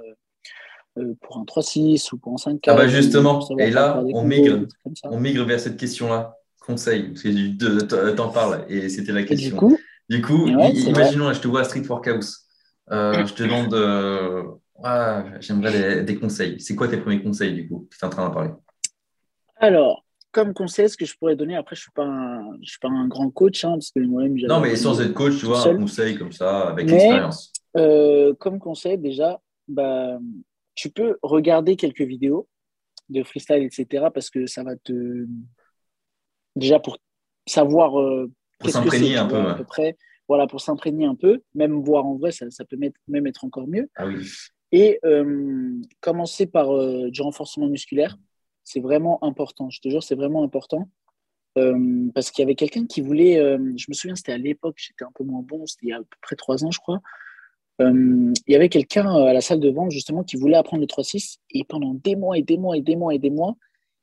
pour 1.21 1.37
un 1.37 1.43
3-6 1.43 2.13
ou 2.13 2.17
pour 2.17 2.33
un 2.33 2.37
5 2.37 2.59
Ah 2.67 2.75
bah 2.75 2.87
justement, 2.87 3.47
et 3.57 3.69
là, 3.69 4.03
on 4.13 4.23
migre, 4.23 4.67
on 5.03 5.19
migre 5.19 5.45
vers 5.45 5.59
cette 5.59 5.77
question-là. 5.77 6.35
Conseil, 6.59 7.09
parce 7.09 7.23
que 7.23 8.11
t'en 8.11 8.29
parles, 8.29 8.65
et 8.69 8.89
c'était 8.89 9.11
la 9.11 9.23
question. 9.23 9.77
du 10.09 10.21
coup, 10.21 10.47
imaginons, 10.47 11.33
je 11.33 11.39
te 11.39 11.47
vois 11.47 11.61
à 11.61 11.63
Street 11.63 11.85
Workhouse. 11.87 12.45
Euh, 12.91 13.25
je 13.25 13.33
te 13.33 13.43
demande, 13.43 13.73
euh, 13.73 14.43
j'aimerais 15.39 16.03
des, 16.03 16.15
conseils. 16.15 16.59
C'est 16.59 16.75
quoi 16.75 16.87
tes 16.87 16.97
premiers 16.97 17.21
conseils, 17.21 17.53
du 17.53 17.67
coup, 17.67 17.87
tu 17.91 17.97
es 17.99 18.05
en 18.05 18.09
train 18.09 18.27
d'en 18.27 18.33
parler? 18.33 18.51
Alors, 19.57 20.05
comme 20.31 20.53
conseil, 20.53 20.89
ce 20.89 20.97
que 20.97 21.05
je 21.05 21.15
pourrais 21.17 21.35
donner, 21.35 21.55
après, 21.55 21.75
je 21.75 21.81
ne 21.81 22.57
suis, 22.61 22.67
suis, 22.67 22.79
pas 22.79 22.89
un 22.89 23.07
grand 23.07 23.29
coach, 23.29 23.63
hein, 23.63 23.73
parce 23.73 23.91
que 23.91 23.99
moi-même, 23.99 24.35
Non, 24.47 24.59
mais 24.59 24.75
sans 24.75 24.99
être 25.01 25.13
coach, 25.13 25.39
tu 25.39 25.45
vois, 25.45 25.67
un 25.67 25.77
conseil 25.77 26.17
comme 26.17 26.31
ça, 26.31 26.69
avec 26.69 26.89
l'expérience. 26.89 27.51
comme 27.73 28.59
conseil, 28.59 28.97
déjà, 28.97 29.39
bah, 29.67 30.19
tu 30.79 30.89
peux 30.89 31.17
regarder 31.21 31.75
quelques 31.75 32.01
vidéos 32.01 32.47
de 33.09 33.21
freestyle, 33.23 33.63
etc. 33.63 34.07
Parce 34.13 34.29
que 34.29 34.45
ça 34.45 34.63
va 34.63 34.77
te. 34.77 35.25
Déjà 36.55 36.79
pour 36.79 36.97
savoir. 37.45 37.99
Euh, 37.99 38.31
pour 38.59 38.69
s'imprégner 38.69 39.17
un 39.17 39.25
peu. 39.25 39.35
À 39.35 39.55
peu 39.55 39.65
près. 39.65 39.97
Voilà, 40.29 40.47
pour 40.47 40.61
s'imprégner 40.61 41.05
un 41.05 41.15
peu. 41.15 41.41
Même 41.53 41.81
voir 41.81 42.05
en 42.05 42.15
vrai, 42.15 42.31
ça, 42.31 42.47
peut 42.63 42.77
même 43.07 43.27
être 43.27 43.43
encore 43.43 43.67
mieux. 43.67 43.89
Ah 43.95 44.05
oui. 44.07 44.25
Et 44.71 44.99
euh, 45.03 45.73
commencer 45.99 46.45
par 46.45 46.73
euh, 46.73 47.09
du 47.09 47.21
renforcement 47.21 47.67
musculaire. 47.67 48.17
C'est 48.63 48.79
vraiment 48.79 49.21
important. 49.21 49.69
Je 49.69 49.81
te 49.81 49.89
jure, 49.89 50.03
c'est 50.03 50.15
vraiment 50.15 50.43
important. 50.43 50.89
parce 52.13 52.31
qu'il 52.31 52.43
y 52.43 52.45
avait 52.45 52.55
quelqu'un 52.55 52.85
qui 52.85 53.01
voulait. 53.01 53.35
je 53.35 53.85
me 53.89 53.93
souviens, 53.93 54.15
c'était 54.15 54.31
à 54.31 54.37
l'époque, 54.37 54.75
j'étais 54.77 55.03
un 55.03 55.11
peu 55.13 55.25
moins 55.25 55.41
bon, 55.41 55.65
c'était 55.65 55.87
il 55.87 55.89
y 55.89 55.93
a 55.93 55.97
à 55.97 55.99
peu 55.99 56.17
près 56.21 56.37
trois 56.37 56.63
ans, 56.63 56.71
je 56.71 56.79
crois. 56.79 57.01
Euh, 57.81 58.33
il 58.47 58.51
y 58.51 58.55
avait 58.55 58.69
quelqu'un 58.69 59.15
euh, 59.15 59.25
à 59.25 59.33
la 59.33 59.41
salle 59.41 59.59
de 59.59 59.69
vente 59.69 59.91
justement 59.91 60.23
qui 60.23 60.35
voulait 60.35 60.57
apprendre 60.57 60.81
le 60.81 60.87
3-6 60.87 61.37
et 61.51 61.63
pendant 61.63 61.93
des 61.93 62.15
mois 62.15 62.37
et 62.37 62.41
des 62.41 62.57
mois 62.57 62.75
et 62.75 62.81
des 62.81 62.95
mois 62.95 63.13
et 63.13 63.19
des 63.19 63.29
mois, 63.29 63.55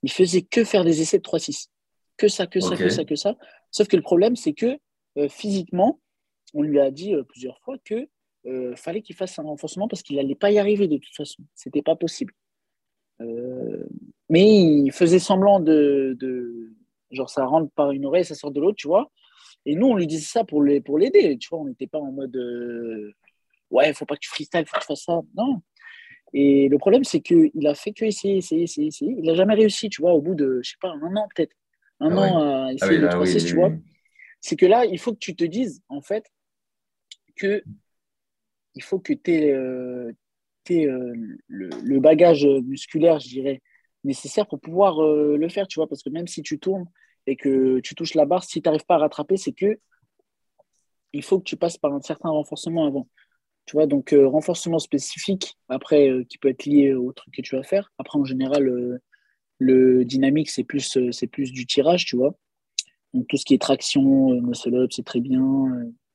il 0.02 0.10
faisait 0.10 0.42
que 0.42 0.64
faire 0.64 0.84
des 0.84 1.02
essais 1.02 1.18
de 1.18 1.22
3-6. 1.22 1.68
Que 2.16 2.28
ça, 2.28 2.46
que 2.46 2.60
ça, 2.60 2.76
que 2.76 2.88
ça, 2.88 3.04
que 3.04 3.16
ça. 3.16 3.36
Sauf 3.70 3.88
que 3.88 3.96
le 3.96 4.02
problème, 4.02 4.36
c'est 4.36 4.54
que 4.54 4.78
euh, 5.18 5.28
physiquement, 5.28 6.00
on 6.54 6.62
lui 6.62 6.80
a 6.80 6.90
dit 6.90 7.14
plusieurs 7.28 7.58
fois 7.60 7.76
que 7.84 8.08
fallait 8.76 9.02
qu'il 9.02 9.16
fasse 9.16 9.36
un 9.40 9.42
renforcement 9.42 9.88
parce 9.88 10.04
qu'il 10.04 10.14
n'allait 10.14 10.36
pas 10.36 10.52
y 10.52 10.58
arriver 10.60 10.86
de 10.86 10.98
toute 10.98 11.14
façon. 11.16 11.42
C'était 11.56 11.82
pas 11.82 11.96
possible. 11.96 12.32
mais 14.30 14.84
il 14.84 14.92
faisait 14.92 15.18
semblant 15.18 15.58
de, 15.58 16.16
de, 16.20 16.72
Genre, 17.10 17.28
ça 17.28 17.44
rentre 17.44 17.72
par 17.72 17.90
une 17.90 18.06
oreille, 18.06 18.24
ça 18.24 18.36
sort 18.36 18.52
de 18.52 18.60
l'autre, 18.60 18.76
tu 18.76 18.86
vois. 18.86 19.10
Et 19.64 19.74
nous, 19.74 19.88
on 19.88 19.96
lui 19.96 20.06
disait 20.06 20.24
ça 20.24 20.44
pour 20.44 20.62
l'aider. 20.62 20.80
Pour 20.80 21.00
tu 21.00 21.48
vois, 21.50 21.58
on 21.58 21.64
n'était 21.64 21.88
pas 21.88 21.98
en 21.98 22.12
mode 22.12 22.36
ouais, 23.76 23.90
il 23.90 23.94
faut 23.94 24.06
pas 24.06 24.14
que 24.14 24.20
tu 24.20 24.28
freestyle, 24.28 24.62
il 24.62 24.66
faut 24.66 24.76
que 24.76 24.80
tu 24.80 24.86
fasses 24.86 25.04
ça. 25.04 25.20
Non. 25.34 25.62
Et 26.32 26.68
le 26.68 26.78
problème, 26.78 27.04
c'est 27.04 27.20
qu'il 27.20 27.66
a 27.66 27.74
fait 27.74 27.92
que 27.92 28.04
essayer, 28.04 28.38
essayer, 28.38 28.64
essayer, 28.64 28.88
essayer. 28.88 29.14
Il 29.18 29.24
n'a 29.24 29.34
jamais 29.34 29.54
réussi, 29.54 29.88
tu 29.88 30.02
vois, 30.02 30.12
au 30.12 30.20
bout 30.20 30.34
de, 30.34 30.60
je 30.62 30.70
sais 30.70 30.76
pas, 30.80 30.90
un 30.90 31.16
an 31.16 31.28
peut-être. 31.34 31.54
Un 32.00 32.14
ah 32.16 32.20
an 32.20 32.38
à 32.38 32.66
ah 32.66 32.72
essayer 32.72 32.98
de 32.98 33.16
oui, 33.16 33.44
tu 33.44 33.54
vois. 33.54 33.72
C'est 34.40 34.56
que 34.56 34.66
là, 34.66 34.84
il 34.84 34.98
faut 34.98 35.12
que 35.12 35.18
tu 35.18 35.34
te 35.34 35.44
dises, 35.44 35.82
en 35.88 36.02
fait, 36.02 36.24
que 37.36 37.62
il 38.74 38.82
faut 38.82 38.98
que 38.98 39.14
tu 39.14 39.32
aies, 39.32 39.52
euh, 39.52 40.12
euh, 40.70 41.14
le, 41.46 42.00
bagage 42.00 42.44
musculaire, 42.44 43.18
je 43.18 43.28
dirais, 43.28 43.62
nécessaire 44.04 44.46
pour 44.46 44.60
pouvoir 44.60 45.02
euh, 45.02 45.36
le 45.38 45.48
faire, 45.48 45.66
tu 45.66 45.78
vois. 45.78 45.88
Parce 45.88 46.02
que 46.02 46.10
même 46.10 46.26
si 46.26 46.42
tu 46.42 46.58
tournes 46.58 46.86
et 47.26 47.36
que 47.36 47.80
tu 47.80 47.94
touches 47.94 48.14
la 48.14 48.26
barre, 48.26 48.44
si 48.44 48.60
tu 48.60 48.68
n'arrives 48.68 48.84
pas 48.84 48.96
à 48.96 48.98
rattraper, 48.98 49.36
c'est 49.36 49.52
que 49.52 49.78
il 51.12 51.22
faut 51.22 51.38
que 51.38 51.44
tu 51.44 51.56
passes 51.56 51.78
par 51.78 51.94
un 51.94 52.02
certain 52.02 52.28
renforcement 52.28 52.86
avant. 52.86 53.08
Tu 53.66 53.72
vois, 53.76 53.86
donc 53.86 54.12
euh, 54.12 54.28
renforcement 54.28 54.78
spécifique, 54.78 55.58
après, 55.68 56.08
euh, 56.08 56.24
qui 56.24 56.38
peut 56.38 56.48
être 56.48 56.64
lié 56.64 56.94
au 56.94 57.12
truc 57.12 57.34
que 57.34 57.42
tu 57.42 57.56
vas 57.56 57.64
faire. 57.64 57.92
Après, 57.98 58.16
en 58.16 58.24
général, 58.24 58.68
euh, 58.68 59.02
le 59.58 60.04
dynamique, 60.04 60.50
c'est 60.50 60.62
plus, 60.62 60.96
du 60.96 61.66
tirage, 61.66 62.04
tu 62.06 62.16
vois. 62.16 62.36
Donc 63.12 63.26
tout 63.26 63.36
ce 63.36 63.44
qui 63.44 63.54
est 63.54 63.60
traction, 63.60 64.40
muscle 64.40 64.74
up, 64.76 64.92
c'est 64.92 65.04
très 65.04 65.20
bien, 65.20 65.66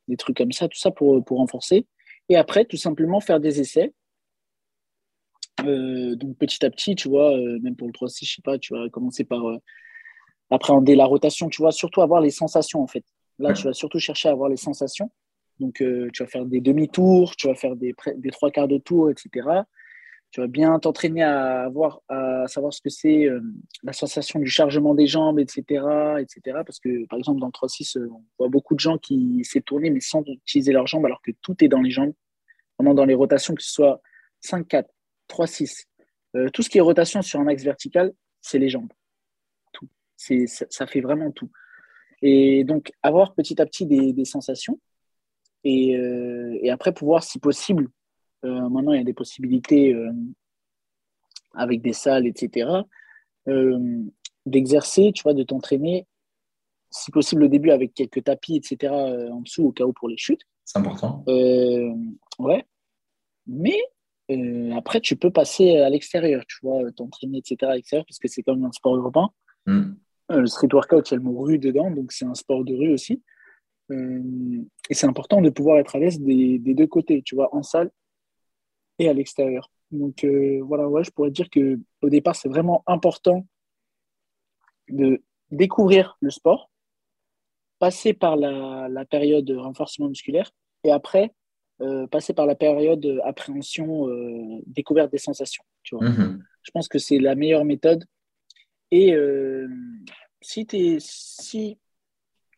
des 0.07 0.17
trucs 0.17 0.37
comme 0.37 0.51
ça, 0.53 0.69
tout 0.69 0.77
ça 0.77 0.91
pour, 0.91 1.23
pour 1.25 1.39
renforcer. 1.39 1.87
Et 2.29 2.37
après, 2.37 2.63
tout 2.63 2.77
simplement 2.77 3.19
faire 3.19 3.39
des 3.39 3.59
essais. 3.59 3.91
donc 5.63 6.37
petit 6.37 6.63
à 6.65 6.69
petit, 6.69 6.95
tu 6.95 7.09
vois, 7.09 7.35
même 7.61 7.75
pour 7.75 7.87
le 7.87 7.93
3-6, 7.93 8.25
je 8.25 8.35
sais 8.35 8.41
pas, 8.43 8.59
tu 8.59 8.73
vas 8.73 8.87
commencer 8.89 9.23
par 9.23 9.43
appréhender 10.51 10.95
la 10.95 11.05
rotation, 11.05 11.49
tu 11.49 11.61
vois, 11.61 11.71
surtout 11.71 12.01
avoir 12.01 12.21
les 12.21 12.29
sensations 12.29 12.81
en 12.81 12.87
fait. 12.87 13.03
Là, 13.39 13.53
tu 13.53 13.63
vas 13.63 13.73
surtout 13.73 13.99
chercher 13.99 14.29
à 14.29 14.33
avoir 14.33 14.49
les 14.49 14.57
sensations. 14.57 15.09
Donc, 15.61 15.79
euh, 15.81 16.09
tu 16.11 16.23
vas 16.23 16.27
faire 16.27 16.45
des 16.45 16.59
demi-tours, 16.59 17.35
tu 17.35 17.47
vas 17.47 17.55
faire 17.55 17.75
des, 17.75 17.93
trois 18.31 18.49
quarts 18.49 18.67
de 18.67 18.79
tour, 18.79 19.11
etc. 19.11 19.47
Tu 20.31 20.41
vas 20.41 20.47
bien 20.47 20.79
t'entraîner 20.79 21.23
à, 21.23 21.69
voir, 21.69 22.01
à 22.09 22.47
savoir 22.47 22.73
ce 22.73 22.81
que 22.81 22.89
c'est 22.89 23.25
euh, 23.25 23.41
la 23.83 23.93
sensation 23.93 24.39
du 24.39 24.47
chargement 24.47 24.95
des 24.95 25.05
jambes, 25.05 25.39
etc., 25.39 25.61
etc. 26.19 26.61
Parce 26.65 26.79
que, 26.79 27.05
par 27.05 27.19
exemple, 27.19 27.39
dans 27.39 27.45
le 27.45 27.51
3-6, 27.51 27.99
euh, 27.99 28.09
on 28.11 28.23
voit 28.39 28.49
beaucoup 28.49 28.73
de 28.73 28.79
gens 28.79 28.97
qui 28.97 29.43
s'est 29.43 29.61
tourné, 29.61 29.91
mais 29.91 29.99
sans 29.99 30.23
utiliser 30.25 30.73
leurs 30.73 30.87
jambes, 30.87 31.05
alors 31.05 31.21
que 31.21 31.31
tout 31.43 31.63
est 31.63 31.67
dans 31.67 31.81
les 31.81 31.91
jambes. 31.91 32.13
Vraiment 32.79 32.95
dans 32.95 33.05
les 33.05 33.13
rotations, 33.13 33.53
que 33.53 33.61
ce 33.61 33.71
soit 33.71 34.01
5-4, 34.43 34.85
3-6. 35.29 35.85
tout 36.51 36.63
ce 36.63 36.69
qui 36.69 36.79
est 36.79 36.81
rotation 36.81 37.21
sur 37.21 37.39
un 37.39 37.47
axe 37.47 37.63
vertical, 37.63 38.11
c'est 38.41 38.57
les 38.57 38.69
jambes. 38.69 38.91
Tout. 39.73 39.87
Ça, 40.17 40.87
fait 40.87 41.01
vraiment 41.01 41.29
tout. 41.29 41.51
Et 42.23 42.63
donc, 42.63 42.91
avoir 43.03 43.35
petit 43.35 43.61
à 43.61 43.65
petit 43.67 43.85
des, 43.85 44.25
sensations. 44.25 44.79
Et, 45.63 45.95
euh, 45.95 46.57
et, 46.61 46.71
après, 46.71 46.93
pouvoir, 46.93 47.23
si 47.23 47.39
possible, 47.39 47.89
euh, 48.45 48.69
maintenant, 48.69 48.93
il 48.93 48.97
y 48.97 49.01
a 49.01 49.05
des 49.05 49.13
possibilités 49.13 49.93
euh, 49.93 50.11
avec 51.53 51.81
des 51.81 51.93
salles, 51.93 52.27
etc., 52.27 52.69
d'exercer, 54.45 55.11
tu 55.13 55.23
vois, 55.23 55.33
de 55.33 55.43
t'entraîner, 55.43 56.07
si 56.89 57.11
possible 57.11 57.43
au 57.43 57.47
début 57.47 57.71
avec 57.71 57.93
quelques 57.93 58.23
tapis, 58.23 58.55
etc., 58.55 58.93
en 58.93 59.41
dessous, 59.41 59.65
au 59.65 59.71
cas 59.71 59.83
où 59.83 59.93
pour 59.93 60.09
les 60.09 60.17
chutes. 60.17 60.41
C'est 60.65 60.79
important. 60.79 61.23
ouais. 62.37 62.65
Mais 63.47 63.77
après, 64.75 65.01
tu 65.01 65.15
peux 65.15 65.31
passer 65.31 65.77
à 65.77 65.89
l'extérieur, 65.89 66.43
tu 66.47 66.57
vois, 66.61 66.91
t'entraîner, 66.91 67.39
etc., 67.39 67.71
à 67.71 67.75
l'extérieur, 67.75 68.05
parce 68.05 68.19
que 68.19 68.27
c'est 68.27 68.43
comme 68.43 68.63
un 68.63 68.71
sport 68.71 68.95
urbain. 68.95 69.29
Hmm. 69.65 69.93
le 70.29 70.47
street 70.47 70.69
workout, 70.73 71.09
il 71.09 71.13
y 71.13 71.15
a 71.15 71.17
le 71.17 71.23
mot 71.23 71.39
rue 71.39 71.59
dedans, 71.59 71.91
donc 71.91 72.11
c'est 72.11 72.25
un 72.25 72.35
sport 72.35 72.63
de 72.63 72.75
rue 72.75 72.93
aussi. 72.93 73.21
Et 73.91 74.93
c'est 74.93 75.07
important 75.07 75.41
de 75.41 75.49
pouvoir 75.49 75.79
être 75.79 75.95
à 75.95 75.99
l'aise 75.99 76.19
des, 76.19 76.59
des, 76.59 76.73
deux 76.73 76.87
côtés, 76.87 77.21
tu 77.23 77.35
vois, 77.35 77.53
en 77.55 77.63
salle 77.63 77.91
et 78.99 79.09
à 79.09 79.13
l'extérieur. 79.13 79.69
Donc 79.91 80.23
euh, 80.23 80.61
voilà, 80.63 80.87
ouais, 80.87 81.03
je 81.03 81.11
pourrais 81.11 81.31
dire 81.31 81.49
que 81.49 81.79
au 82.01 82.09
départ, 82.09 82.35
c'est 82.35 82.49
vraiment 82.49 82.83
important 82.87 83.45
de 84.89 85.21
découvrir 85.49 86.17
le 86.21 86.29
sport, 86.29 86.69
passer 87.79 88.13
par 88.13 88.35
la, 88.35 88.87
la 88.89 89.05
période 89.05 89.49
renforcement 89.51 90.07
musculaire 90.07 90.51
et 90.83 90.91
après 90.91 91.33
euh, 91.81 92.07
passer 92.07 92.33
par 92.33 92.45
la 92.45 92.55
période 92.55 93.21
appréhension, 93.23 94.07
euh, 94.07 94.61
découverte 94.67 95.11
des 95.11 95.17
sensations. 95.17 95.63
Tu 95.83 95.95
vois. 95.95 96.07
Mhm. 96.07 96.43
Je 96.61 96.71
pense 96.71 96.87
que 96.87 96.99
c'est 96.99 97.17
la 97.17 97.35
meilleure 97.35 97.65
méthode. 97.65 98.05
Et 98.91 99.15
si, 100.41 100.67
es, 100.73 100.97
si 100.99 101.79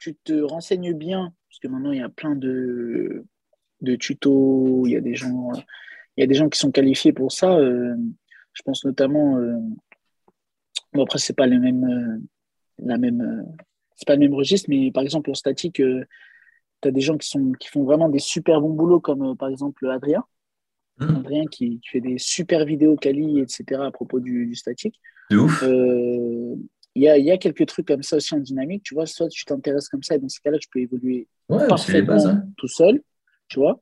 tu 0.03 0.15
te 0.15 0.41
renseignes 0.41 0.93
bien, 0.93 1.33
parce 1.49 1.59
que 1.59 1.67
maintenant 1.67 1.91
il 1.91 1.99
y 1.99 2.03
a 2.03 2.09
plein 2.09 2.35
de, 2.35 3.25
de 3.81 3.95
tutos, 3.95 4.85
il 4.85 4.91
y 4.91 4.95
a 4.97 5.01
des 5.01 5.15
gens 5.15 5.51
il 6.17 6.21
y 6.21 6.23
a 6.23 6.27
des 6.27 6.35
gens 6.35 6.49
qui 6.49 6.59
sont 6.59 6.71
qualifiés 6.71 7.13
pour 7.13 7.31
ça. 7.31 7.55
Euh, 7.55 7.95
je 8.53 8.61
pense 8.63 8.85
notamment. 8.85 9.37
Euh, 9.37 9.57
bon, 10.93 11.03
après, 11.03 11.19
c'est 11.19 11.35
pas 11.35 11.47
le 11.47 11.59
même. 11.59 11.83
Euh, 11.83 12.21
la 12.79 12.97
même 12.97 13.45
c'est 13.95 14.07
pas 14.07 14.15
le 14.15 14.19
même 14.19 14.33
registre, 14.33 14.69
mais 14.69 14.91
par 14.91 15.03
exemple, 15.03 15.29
en 15.29 15.35
statique, 15.35 15.75
tu 15.75 16.07
as 16.83 16.91
des 16.91 17.01
gens 17.01 17.17
qui, 17.17 17.29
sont, 17.29 17.51
qui 17.53 17.69
font 17.69 17.83
vraiment 17.83 18.09
des 18.09 18.19
super 18.19 18.59
bons 18.59 18.73
boulots, 18.73 18.99
comme 18.99 19.37
par 19.37 19.49
exemple 19.49 19.87
Adrien. 19.89 20.23
Mmh. 20.97 21.15
Adrien 21.15 21.45
qui, 21.45 21.79
fait 21.89 22.01
des 22.01 22.17
super 22.17 22.65
vidéos 22.65 22.95
quali, 22.95 23.39
etc. 23.39 23.81
à 23.83 23.91
propos 23.91 24.19
du, 24.19 24.53
statique. 24.55 24.99
De 25.29 25.37
ouf. 25.37 25.63
Il 25.63 26.57
y, 26.95 27.07
a, 27.07 27.17
y, 27.17 27.31
a, 27.31 27.37
quelques 27.37 27.65
trucs 27.65 27.87
comme 27.87 28.03
ça 28.03 28.17
aussi 28.17 28.35
en 28.35 28.39
dynamique, 28.39 28.83
tu 28.83 28.93
vois, 28.93 29.05
soit 29.05 29.29
tu 29.29 29.45
t'intéresses 29.45 29.89
comme 29.89 30.03
ça, 30.03 30.15
et 30.15 30.19
dans 30.19 30.29
ce 30.29 30.39
cas-là, 30.41 30.59
tu 30.59 30.69
peux 30.69 30.79
évoluer 30.79 31.27
parfaitement 31.47 32.25
hein. 32.25 32.43
tout 32.57 32.67
seul, 32.67 33.01
tu 33.47 33.59
vois. 33.59 33.81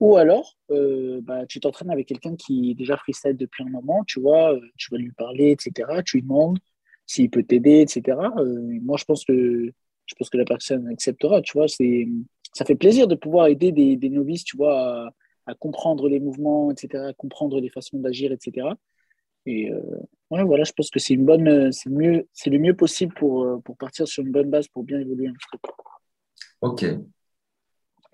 Ou 0.00 0.16
alors, 0.16 0.56
euh, 0.72 1.20
bah, 1.22 1.46
tu 1.46 1.60
t'entraînes 1.60 1.92
avec 1.92 2.08
quelqu'un 2.08 2.34
qui 2.34 2.72
est 2.72 2.74
déjà 2.74 2.96
freestyle 2.96 3.36
depuis 3.36 3.62
un 3.62 3.70
moment, 3.70 4.02
tu 4.04 4.20
vois, 4.20 4.52
euh, 4.52 4.60
tu 4.76 4.88
vas 4.90 4.98
lui 4.98 5.12
parler, 5.12 5.52
etc. 5.52 6.02
Tu 6.04 6.16
lui 6.16 6.22
demandes 6.22 6.58
s'il 7.06 7.30
peut 7.30 7.44
t'aider, 7.44 7.82
etc. 7.82 8.18
Euh, 8.36 8.80
moi, 8.82 8.96
je 8.98 9.04
pense 9.04 9.24
que 9.24 9.72
je 10.06 10.14
pense 10.16 10.28
que 10.28 10.38
la 10.38 10.44
personne 10.44 10.88
acceptera, 10.88 11.40
tu 11.40 11.52
vois. 11.56 11.68
C'est, 11.68 12.08
ça 12.52 12.64
fait 12.64 12.74
plaisir 12.74 13.06
de 13.06 13.14
pouvoir 13.14 13.46
aider 13.46 13.70
des, 13.70 13.96
des 13.96 14.10
novices, 14.10 14.42
tu 14.42 14.56
vois, 14.56 15.12
à, 15.46 15.54
comprendre 15.54 16.08
les 16.08 16.18
mouvements, 16.18 16.72
etc., 16.72 17.04
à 17.10 17.12
comprendre 17.12 17.60
les 17.60 17.68
façons 17.70 17.98
d'agir, 17.98 18.32
etc. 18.32 18.68
Et 19.46 19.70
voilà, 20.30 20.64
je 20.64 20.72
pense 20.72 20.90
que 20.90 20.98
c'est 20.98 21.14
une 21.14 21.26
bonne, 21.26 21.72
c'est 21.72 21.90
mieux, 21.90 22.26
c'est 22.32 22.50
le 22.50 22.58
mieux 22.58 22.74
possible 22.74 23.12
pour, 23.14 23.62
pour 23.62 23.76
partir 23.76 24.06
sur 24.08 24.22
une 24.24 24.32
bonne 24.32 24.50
base 24.50 24.68
pour 24.68 24.84
bien 24.84 24.98
évoluer. 24.98 25.30
Ok. 26.62 26.84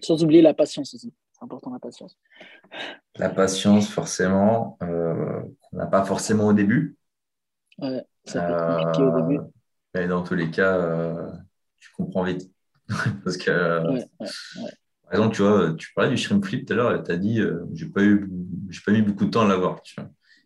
Sans 0.00 0.22
oublier 0.24 0.42
la 0.42 0.54
patience 0.54 0.94
aussi. 0.94 1.12
C'est 1.32 1.44
important 1.44 1.72
la 1.72 1.78
patience. 1.78 2.16
La 3.16 3.28
patience, 3.28 3.88
forcément, 3.88 4.76
euh, 4.82 5.42
qu'on 5.60 5.76
n'a 5.76 5.86
pas 5.86 6.04
forcément 6.04 6.48
au 6.48 6.52
début. 6.52 6.96
Ouais, 7.78 8.04
ça 8.24 8.40
peut 8.40 8.52
être 8.52 8.66
compliqué 8.66 9.02
au 9.02 9.20
début. 9.20 9.38
Euh, 9.38 9.50
mais 9.94 10.08
dans 10.08 10.22
tous 10.22 10.34
les 10.34 10.50
cas, 10.50 10.76
euh, 10.76 11.30
tu 11.78 11.90
comprends 11.92 12.24
vite. 12.24 12.50
Parce 13.24 13.36
que, 13.36 13.80
par 14.18 15.12
exemple, 15.12 15.36
tu 15.36 15.42
vois, 15.42 15.74
tu 15.74 15.92
parlais 15.94 16.10
du 16.10 16.16
shrimp 16.16 16.44
flip 16.44 16.66
tout 16.66 16.72
à 16.72 16.76
l'heure, 16.76 17.02
tu 17.02 17.10
as 17.10 17.16
dit, 17.16 17.40
j'ai 17.74 17.86
pas, 17.86 18.02
eu, 18.02 18.28
pas 18.84 18.92
mis 18.92 19.02
beaucoup 19.02 19.26
de 19.26 19.30
temps 19.30 19.42
à 19.42 19.48
l'avoir. 19.48 19.82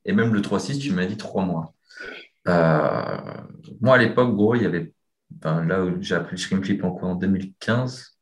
Et 0.04 0.12
même 0.12 0.34
le 0.34 0.40
3-6, 0.40 0.78
tu 0.78 0.92
m'as 0.92 1.06
dit 1.06 1.16
trois 1.16 1.44
mois. 1.44 1.74
moi, 2.46 3.94
à 3.94 3.98
l'époque, 3.98 4.34
gros, 4.34 4.54
il 4.54 4.62
y 4.62 4.66
avait, 4.66 4.92
là 5.44 5.84
où 5.84 6.00
j'ai 6.00 6.14
appris 6.14 6.32
le 6.32 6.40
shrimp 6.40 6.64
flip 6.64 6.84
en, 6.84 6.98
en 7.02 7.14
2015, 7.14 8.12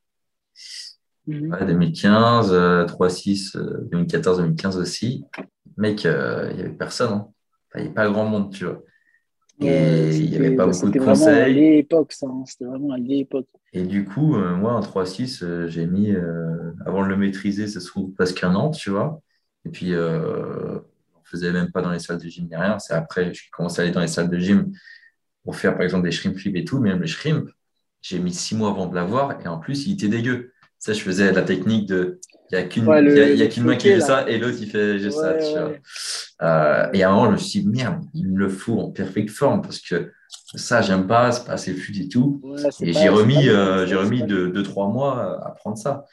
2015, 1.27 2.53
3-6, 2.53 3.57
2014, 3.91 4.39
2015 4.39 4.79
aussi. 4.79 5.25
Mec, 5.77 6.05
euh, 6.05 6.49
il 6.51 6.57
n'y 6.57 6.63
avait 6.63 6.73
personne. 6.73 7.13
Hein. 7.13 7.29
il 7.75 7.81
n'y 7.81 7.87
avait 7.87 7.95
pas 7.95 8.09
grand 8.11 8.27
monde, 8.27 8.53
tu 8.53 8.65
vois. 8.65 8.83
Et 9.63 10.17
il 10.17 10.31
n'y 10.31 10.37
avait 10.37 10.57
pas 10.57 10.67
beaucoup 10.67 10.91
de 10.91 10.99
conseils. 10.99 11.55
C'était 11.55 11.55
l'époque, 11.55 12.13
ça. 12.13 12.27
Hein. 12.27 12.45
C'était 12.47 12.65
vraiment 12.65 12.93
à 12.93 12.99
l'époque. 12.99 13.47
Et 13.73 13.83
du 13.83 14.05
coup, 14.05 14.37
euh, 14.37 14.57
moi, 14.57 14.73
en 14.73 14.81
3-6, 14.81 15.43
euh, 15.43 15.69
j'ai 15.69 15.87
mis, 15.87 16.15
avant 16.87 17.03
de 17.03 17.09
le 17.09 17.17
maîtriser, 17.17 17.67
ça 17.69 17.81
se 17.81 17.87
trouve 17.87 18.13
presque 18.13 18.43
un 18.43 18.55
an, 18.55 18.71
tu 18.71 18.91
vois. 18.91 19.21
Et 19.67 19.71
puis, 19.71 19.93
on 21.33 21.37
ne 21.37 21.41
faisait 21.41 21.53
même 21.53 21.71
pas 21.71 21.83
dans 21.83 21.91
les 21.91 21.99
salles 21.99 22.19
de 22.19 22.29
gym 22.29 22.47
ni 22.47 22.57
rien. 22.57 22.79
C'est 22.79 22.95
après, 22.95 23.33
j'ai 23.33 23.43
commencé 23.53 23.81
à 23.81 23.85
aller 23.85 23.93
dans 23.93 24.01
les 24.01 24.09
salles 24.09 24.31
de 24.31 24.39
gym 24.39 24.73
pour 25.45 25.57
faire, 25.57 25.75
par 25.75 25.83
exemple, 25.83 26.05
des 26.05 26.11
shrimp 26.11 26.37
flips 26.37 26.57
et 26.57 26.65
tout. 26.65 26.81
Mais 26.81 26.91
même 26.91 27.03
les 27.03 27.09
shrimp, 27.09 27.49
j'ai 28.03 28.19
mis 28.19 28.33
six 28.33 28.55
mois 28.55 28.71
avant 28.71 28.87
de 28.87 28.95
l'avoir. 28.95 29.41
Et 29.45 29.49
en 29.49 29.59
plus, 29.59 29.87
il 29.87 29.95
était 29.95 30.09
dégueu 30.09 30.53
sais, 30.81 30.95
je 30.95 31.03
faisais 31.03 31.33
la 31.33 31.43
technique 31.43 31.87
de 31.87 32.19
il 32.53 32.57
n'y 32.57 32.63
a 32.63 33.47
qu'une 33.47 33.65
main 33.65 33.77
qui 33.77 33.89
fait 33.89 34.01
ça 34.01 34.29
et 34.29 34.37
l'autre 34.39 34.57
il 34.61 34.69
fait 34.69 34.99
juste 34.99 35.21
ça. 35.21 35.35
Tu 35.35 35.53
vois. 35.53 35.73
Euh, 36.43 36.89
et 36.93 37.05
à 37.05 37.11
un 37.11 37.15
moment, 37.15 37.27
je 37.27 37.33
me 37.33 37.37
suis 37.37 37.61
dit, 37.61 37.69
merde, 37.69 38.03
il 38.13 38.29
me 38.29 38.39
le 38.39 38.49
faut 38.49 38.81
en 38.81 38.91
perfecte 38.91 39.31
forme 39.31 39.63
parce 39.63 39.79
que 39.79 40.11
ça, 40.57 40.83
j'aime 40.83 41.07
pas, 41.07 41.31
c'est 41.31 41.45
pas 41.45 41.53
assez 41.53 41.75
fluide 41.75 42.07
et 42.07 42.09
tout. 42.09 42.43
et 42.81 42.93
j'ai 42.93 43.09
remis, 43.09 43.49
euh, 43.49 43.87
j'ai 43.87 43.95
remis 43.95 44.25
deux, 44.25 44.51
deux, 44.51 44.65
trois 44.65 44.89
mois 44.89 45.47
à 45.47 45.51
prendre 45.53 45.79
ça. 45.79 46.07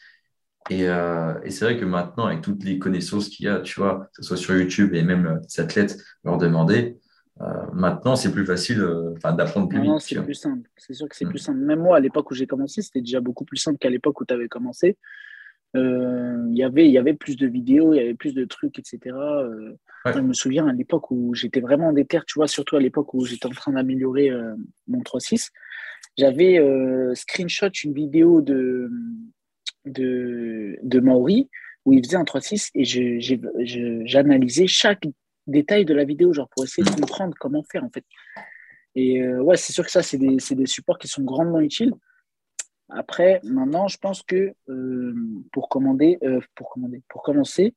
Et, 0.69 0.89
euh, 0.89 1.33
et 1.43 1.49
c'est 1.49 1.65
vrai 1.65 1.77
que 1.77 1.85
maintenant, 1.85 2.25
avec 2.25 2.41
toutes 2.41 2.63
les 2.63 2.77
connaissances 2.77 3.29
qu'il 3.29 3.45
y 3.45 3.49
a, 3.49 3.59
tu 3.59 3.79
vois, 3.79 4.09
que 4.13 4.21
ce 4.21 4.23
soit 4.23 4.37
sur 4.37 4.55
YouTube 4.55 4.93
et 4.93 5.03
même 5.03 5.39
les 5.41 5.61
athlètes 5.61 5.97
leur 6.23 6.37
demander, 6.37 6.97
euh, 7.41 7.45
maintenant, 7.73 8.15
c'est 8.15 8.31
plus 8.31 8.45
facile 8.45 8.81
euh, 8.81 9.13
d'apprendre 9.23 9.69
plus 9.69 9.81
vite. 9.81 9.91
C'est 9.99 10.21
plus 10.23 10.33
simple. 10.33 10.69
C'est 10.75 10.93
sûr 10.93 11.07
que 11.07 11.15
c'est 11.15 11.25
mm. 11.25 11.29
plus 11.29 11.39
simple. 11.39 11.59
Même 11.59 11.79
moi, 11.79 11.97
à 11.97 11.99
l'époque 11.99 12.31
où 12.31 12.33
j'ai 12.33 12.47
commencé, 12.47 12.81
c'était 12.81 13.01
déjà 13.01 13.19
beaucoup 13.19 13.45
plus 13.45 13.57
simple 13.57 13.77
qu'à 13.77 13.89
l'époque 13.89 14.19
où 14.21 14.25
tu 14.25 14.33
avais 14.33 14.47
commencé. 14.47 14.97
Euh, 15.75 16.45
y 16.51 16.63
il 16.63 16.91
y 16.91 16.97
avait 16.97 17.13
plus 17.13 17.35
de 17.35 17.45
vidéos, 17.45 17.93
il 17.93 17.97
y 17.97 17.99
avait 17.99 18.15
plus 18.15 18.33
de 18.33 18.45
trucs, 18.45 18.79
etc. 18.79 19.15
Je 20.05 20.19
me 20.19 20.33
souviens 20.33 20.67
à 20.67 20.73
l'époque 20.73 21.11
où 21.11 21.35
j'étais 21.35 21.59
vraiment 21.59 21.91
déter, 21.91 22.19
tu 22.25 22.39
vois, 22.39 22.47
surtout 22.47 22.77
à 22.77 22.79
l'époque 22.79 23.13
où 23.13 23.25
j'étais 23.25 23.45
en 23.45 23.51
train 23.51 23.73
d'améliorer 23.73 24.31
mon 24.87 25.01
3.6. 25.01 25.49
J'avais 26.17 26.59
screenshot 27.13 27.69
une 27.83 27.93
vidéo 27.93 28.41
de, 28.41 28.89
de, 29.91 30.77
de 30.83 30.99
Maori 30.99 31.49
où 31.85 31.93
il 31.93 32.03
faisait 32.05 32.17
un 32.17 32.23
3.6 32.23 32.71
et 32.75 34.05
j'analysais 34.05 34.67
chaque 34.67 35.07
détails 35.47 35.85
de 35.85 35.93
la 35.93 36.03
vidéo, 36.03 36.33
genre 36.33 36.49
pour 36.49 36.65
essayer 36.65 36.83
de 36.83 36.93
comprendre 36.93 37.33
comment 37.39 37.63
faire 37.63 37.83
en 37.83 37.89
fait. 37.89 38.03
Et 38.95 39.21
euh, 39.21 39.41
ouais, 39.41 39.55
c'est 39.57 39.73
sûr 39.73 39.85
que 39.85 39.91
ça, 39.91 40.03
c'est 40.03 40.17
des, 40.17 40.37
des, 40.51 40.65
supports 40.65 40.97
qui 40.97 41.07
sont 41.07 41.23
grandement 41.23 41.61
utiles. 41.61 41.93
Après, 42.89 43.39
maintenant, 43.43 43.87
je 43.87 43.97
pense 43.97 44.21
que 44.23 44.53
euh, 44.69 45.15
pour, 45.51 45.69
commander, 45.69 46.17
euh, 46.23 46.39
pour, 46.55 46.69
commander, 46.69 47.01
pour 47.07 47.23
commencer, 47.23 47.73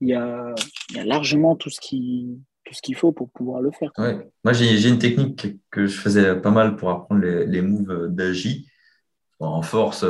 il 0.00 0.08
y 0.08 0.14
a, 0.14 0.54
y 0.94 0.98
a, 0.98 1.04
largement 1.04 1.56
tout 1.56 1.70
ce 1.70 1.80
qui 1.80 2.40
tout 2.64 2.74
ce 2.74 2.80
qu'il 2.80 2.94
faut 2.94 3.12
pour 3.12 3.28
pouvoir 3.30 3.60
le 3.60 3.70
faire. 3.72 3.92
Ouais. 3.98 4.16
Moi, 4.44 4.52
j'ai 4.52 4.88
une 4.88 4.98
technique 4.98 5.58
que 5.70 5.86
je 5.86 6.00
faisais 6.00 6.36
pas 6.36 6.52
mal 6.52 6.76
pour 6.76 6.90
apprendre 6.90 7.20
les, 7.20 7.44
les 7.44 7.60
moves 7.60 8.08
d'agi. 8.08 8.68
En 9.40 9.62
force, 9.62 10.04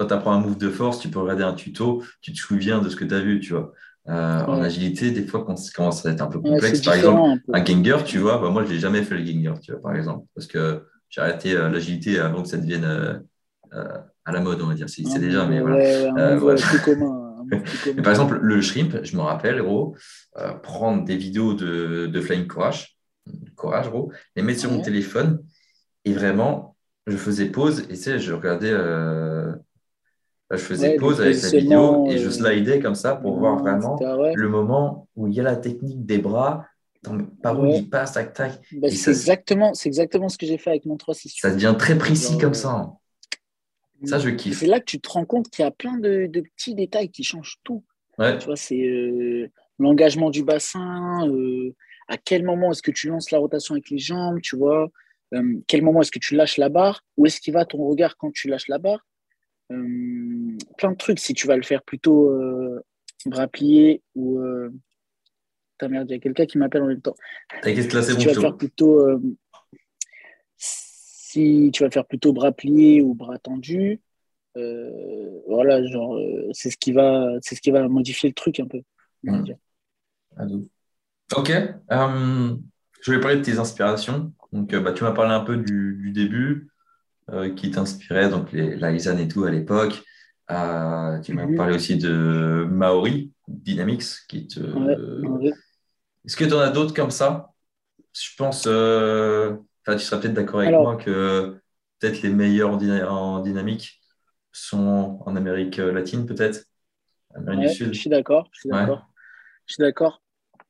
quand 0.00 0.06
tu 0.06 0.14
apprends 0.14 0.32
un 0.32 0.40
move 0.40 0.56
de 0.56 0.70
force, 0.70 0.98
tu 0.98 1.08
peux 1.08 1.18
regarder 1.18 1.42
un 1.42 1.52
tuto, 1.52 2.02
tu 2.22 2.32
te 2.32 2.38
souviens 2.38 2.80
de 2.80 2.88
ce 2.88 2.96
que 2.96 3.04
tu 3.04 3.14
as 3.14 3.20
vu, 3.20 3.38
tu 3.38 3.52
vois. 3.52 3.74
Euh, 4.08 4.44
en 4.46 4.62
agilité, 4.62 5.10
des 5.10 5.26
fois, 5.26 5.44
quand 5.44 5.56
ça 5.56 5.70
commence 5.76 6.06
à 6.06 6.10
être 6.10 6.22
un 6.22 6.26
peu 6.26 6.40
complexe, 6.40 6.80
par 6.80 6.94
exemple, 6.94 7.38
un, 7.52 7.60
ganger, 7.60 7.98
tu 8.06 8.16
vois, 8.16 8.38
bah, 8.38 8.48
moi, 8.48 8.64
je 8.64 8.70
l'ai 8.70 8.78
jamais 8.78 9.02
fait 9.02 9.14
le 9.14 9.20
ganger, 9.20 9.60
tu 9.60 9.72
vois, 9.72 9.82
par 9.82 9.94
exemple, 9.94 10.26
parce 10.34 10.46
que 10.46 10.86
j'ai 11.10 11.20
arrêté 11.20 11.52
euh, 11.52 11.68
l'agilité 11.68 12.18
avant 12.18 12.42
que 12.42 12.48
ça 12.48 12.56
devienne 12.56 12.84
euh, 12.84 13.98
à 14.24 14.32
la 14.32 14.40
mode, 14.40 14.62
on 14.62 14.68
va 14.68 14.74
dire. 14.74 14.88
C'est 14.88 15.02
déjà, 15.18 15.44
mais 15.46 15.60
voilà. 15.60 16.56
plus 16.56 16.80
commun, 16.80 17.44
par 18.02 18.10
exemple, 18.10 18.38
le 18.40 18.60
shrimp, 18.62 19.00
je 19.02 19.14
me 19.18 19.20
rappelle, 19.20 19.60
gros, 19.60 19.96
prendre 20.62 21.04
des 21.04 21.18
vidéos 21.18 21.52
de, 21.52 22.06
de 22.06 22.20
Flying 22.22 22.46
Courage, 22.46 22.96
Courage, 23.54 23.90
gros, 23.90 24.10
les 24.34 24.42
mettre 24.42 24.60
sur 24.60 24.70
mon 24.70 24.80
téléphone 24.80 25.44
et 26.06 26.14
vraiment, 26.14 26.74
je 27.06 27.18
faisais 27.18 27.46
pause 27.46 27.80
et 27.80 27.88
tu 27.88 27.96
sais, 27.96 28.18
je 28.18 28.32
regardais, 28.32 28.72
euh, 30.52 30.56
je 30.56 30.62
faisais 30.62 30.96
pause 30.96 31.20
avec 31.20 31.40
la 31.42 31.48
vidéo 31.50 32.06
et 32.08 32.18
je 32.18 32.26
euh, 32.26 32.30
slidais 32.30 32.80
comme 32.80 32.94
ça 32.94 33.16
pour 33.16 33.38
voir 33.38 33.58
vraiment 33.58 33.98
le 34.34 34.48
moment 34.48 35.08
où 35.16 35.28
il 35.28 35.34
y 35.34 35.40
a 35.40 35.42
la 35.42 35.56
technique 35.56 36.04
des 36.04 36.18
bras, 36.18 36.66
par 37.42 37.58
où 37.58 37.66
il 37.66 37.88
passe, 37.88 38.12
tac, 38.12 38.32
tac. 38.34 38.60
Bah, 38.72 38.88
c'est 38.90 39.10
exactement, 39.10 39.72
exactement 39.84 40.28
ce 40.28 40.36
que 40.36 40.46
j'ai 40.46 40.58
fait 40.58 40.70
avec 40.70 40.84
mon 40.84 40.96
3-6. 40.96 41.40
Ça 41.40 41.50
devient 41.50 41.74
très 41.78 41.96
précis 41.96 42.36
comme 42.38 42.54
ça. 42.54 42.70
Hein. 42.70 42.96
Ça, 44.04 44.18
je 44.18 44.30
kiffe. 44.30 44.58
C'est 44.58 44.66
là 44.66 44.80
que 44.80 44.86
tu 44.86 45.00
te 45.00 45.08
rends 45.10 45.24
compte 45.24 45.50
qu'il 45.50 45.62
y 45.62 45.68
a 45.68 45.70
plein 45.70 45.98
de, 45.98 46.26
petits 46.26 46.74
détails 46.74 47.10
qui 47.10 47.22
changent 47.22 47.58
tout. 47.64 47.84
Tu 48.18 48.44
vois, 48.44 48.56
c'est 48.56 48.82
euh, 48.82 49.50
l'engagement 49.78 50.28
du 50.28 50.42
bassin, 50.44 51.26
euh, 51.26 51.74
à 52.08 52.18
quel 52.18 52.44
moment 52.44 52.72
est-ce 52.72 52.82
que 52.82 52.90
tu 52.90 53.08
lances 53.08 53.30
la 53.30 53.38
rotation 53.38 53.74
avec 53.74 53.88
les 53.88 53.98
jambes, 53.98 54.40
tu 54.42 54.56
vois, 54.56 54.90
euh, 55.34 55.54
quel 55.66 55.82
moment 55.82 56.02
est-ce 56.02 56.10
que 56.10 56.18
tu 56.18 56.34
lâches 56.34 56.58
la 56.58 56.68
barre, 56.68 57.02
où 57.16 57.24
est-ce 57.24 57.40
qu'il 57.40 57.54
va 57.54 57.64
ton 57.64 57.78
regard 57.78 58.16
quand 58.18 58.30
tu 58.32 58.48
lâches 58.48 58.68
la 58.68 58.78
barre. 58.78 59.06
Plein 60.76 60.92
de 60.92 60.96
trucs, 60.96 61.20
si 61.20 61.34
tu 61.34 61.46
vas 61.46 61.56
le 61.56 61.62
faire 61.62 61.82
plutôt 61.82 62.30
bras 63.26 63.48
pliés 63.48 64.02
ou. 64.14 64.40
Ta 65.78 65.88
merde, 65.88 66.10
il 66.10 66.12
y 66.12 66.16
a 66.16 66.18
quelqu'un 66.18 66.44
qui 66.44 66.58
m'appelle 66.58 66.82
en 66.82 66.88
même 66.88 67.00
temps. 67.00 67.16
T'inquiète, 67.62 67.94
là, 67.94 68.02
c'est 68.02 68.14
Tu 68.14 68.28
vas 68.28 68.38
faire 68.38 68.56
plutôt 68.56 69.08
si 71.30 71.70
tu 71.72 71.84
vas 71.84 71.90
faire 71.90 72.06
plutôt 72.06 72.32
bras 72.32 72.52
pliés 72.52 73.02
ou 73.02 73.14
bras 73.14 73.38
tendus, 73.38 74.00
euh, 74.56 75.40
voilà, 75.46 75.84
genre, 75.86 76.16
euh, 76.16 76.48
c'est 76.52 76.70
ce 76.70 76.76
qui 76.76 76.92
va, 76.92 77.28
c'est 77.40 77.54
ce 77.54 77.60
qui 77.60 77.70
va 77.70 77.86
modifier 77.88 78.28
le 78.28 78.34
truc 78.34 78.58
un 78.58 78.66
peu. 78.66 78.80
Mmh. 79.22 79.52
Ok. 81.36 81.50
Euh, 81.50 82.56
je 83.02 83.12
vais 83.12 83.20
parler 83.20 83.36
de 83.36 83.42
tes 83.42 83.58
inspirations. 83.58 84.32
Donc, 84.52 84.74
bah, 84.74 84.92
tu 84.92 85.04
m'as 85.04 85.12
parlé 85.12 85.32
un 85.32 85.44
peu 85.44 85.56
du, 85.56 86.10
début, 86.12 86.69
qui 87.56 87.70
t'inspirait, 87.70 88.28
donc 88.28 88.52
les 88.52 88.76
Lysan 88.76 89.18
et 89.18 89.28
tout 89.28 89.44
à 89.44 89.50
l'époque. 89.50 90.02
tu 90.48 90.54
m'as 90.54 91.46
mmh. 91.46 91.56
parlé 91.56 91.74
aussi 91.76 91.96
de 91.96 92.66
Maori 92.70 93.32
Dynamics, 93.48 94.26
qui 94.28 94.46
te. 94.46 94.60
Est-ce 96.24 96.36
que 96.36 96.44
tu 96.44 96.52
en 96.52 96.58
as 96.58 96.70
d'autres 96.70 96.94
comme 96.94 97.10
ça? 97.10 97.52
Je 98.12 98.34
pense 98.36 98.66
tu 99.98 100.04
seras 100.04 100.20
peut-être 100.20 100.34
d'accord 100.34 100.60
avec 100.60 100.72
moi 100.72 100.96
que 100.96 101.60
peut-être 101.98 102.22
les 102.22 102.30
meilleurs 102.30 102.70
en, 102.70 103.40
dynamique 103.40 104.00
sont 104.52 105.20
en 105.24 105.36
Amérique 105.36 105.76
latine, 105.76 106.26
peut-être? 106.26 106.64
Amérique 107.34 107.68
du 107.68 107.74
Sud. 107.74 107.94
Je 107.94 108.00
suis 108.00 108.10
d'accord. 108.10 108.48
Je 108.52 108.60
suis 108.60 109.80
d'accord. 109.80 110.22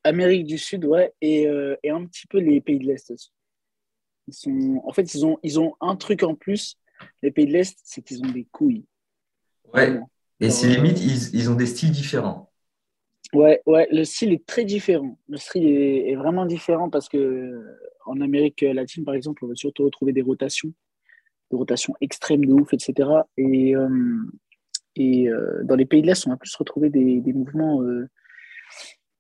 Amérique 0.05 0.47
du 0.47 0.59
Sud, 0.59 0.85
ouais, 0.85 1.13
euh, 1.25 1.77
et, 1.83 1.91
un 1.91 2.05
petit 2.07 2.27
peu 2.27 2.39
les 2.39 2.61
pays 2.61 2.79
de 2.79 2.87
l'Est 2.87 3.11
aussi. 3.11 3.33
Ils 4.31 4.35
sont, 4.35 4.83
en 4.85 4.93
fait, 4.93 5.15
ils 5.15 5.27
ont, 5.27 5.39
ils 5.43 5.59
ont 5.59 5.75
un 5.81 5.97
truc 5.97 6.23
en 6.23 6.35
plus. 6.35 6.79
Les 7.23 7.31
pays 7.31 7.47
de 7.47 7.53
l'Est, 7.53 7.79
c'est 7.85 8.03
qu'ils 8.03 8.23
ont 8.25 8.31
des 8.31 8.47
couilles. 8.53 8.85
Ouais. 9.75 9.99
Et 10.41 10.51
c'est 10.51 10.69
limite, 10.69 10.99
euh, 10.99 11.03
ils, 11.03 11.35
ils 11.35 11.51
ont 11.51 11.55
des 11.55 11.67
styles 11.67 11.91
différents. 11.91 12.51
Ouais, 13.33 13.63
ouais, 13.67 13.87
le 13.93 14.05
style 14.05 14.33
est 14.33 14.45
très 14.45 14.65
différent. 14.65 15.17
Le 15.29 15.37
style 15.37 15.67
est, 15.67 16.17
vraiment 16.17 16.47
différent 16.47 16.91
parce 16.91 17.09
que 17.09 17.65
en 18.07 18.21
Amérique 18.21 18.63
latine, 18.63 19.05
par 19.05 19.15
exemple, 19.15 19.45
on 19.45 19.49
va 19.49 19.55
surtout 19.55 19.85
retrouver 19.85 20.13
des 20.13 20.23
rotations, 20.23 20.73
des 21.51 21.57
rotations 21.57 21.95
extrêmes 22.01 22.45
de 22.45 22.53
ouf, 22.53 22.73
etc. 22.73 23.09
Et, 23.37 23.77
euh, 23.77 23.89
et 24.97 25.29
euh, 25.29 25.63
dans 25.63 25.77
les 25.77 25.87
pays 25.87 26.03
de 26.03 26.09
l'Est, 26.09 26.27
on 26.27 26.31
va 26.31 26.37
plus 26.37 26.55
retrouver 26.57 26.91
des, 26.91 27.21
des 27.21 27.33
mouvements, 27.33 27.83
euh, 27.83 28.09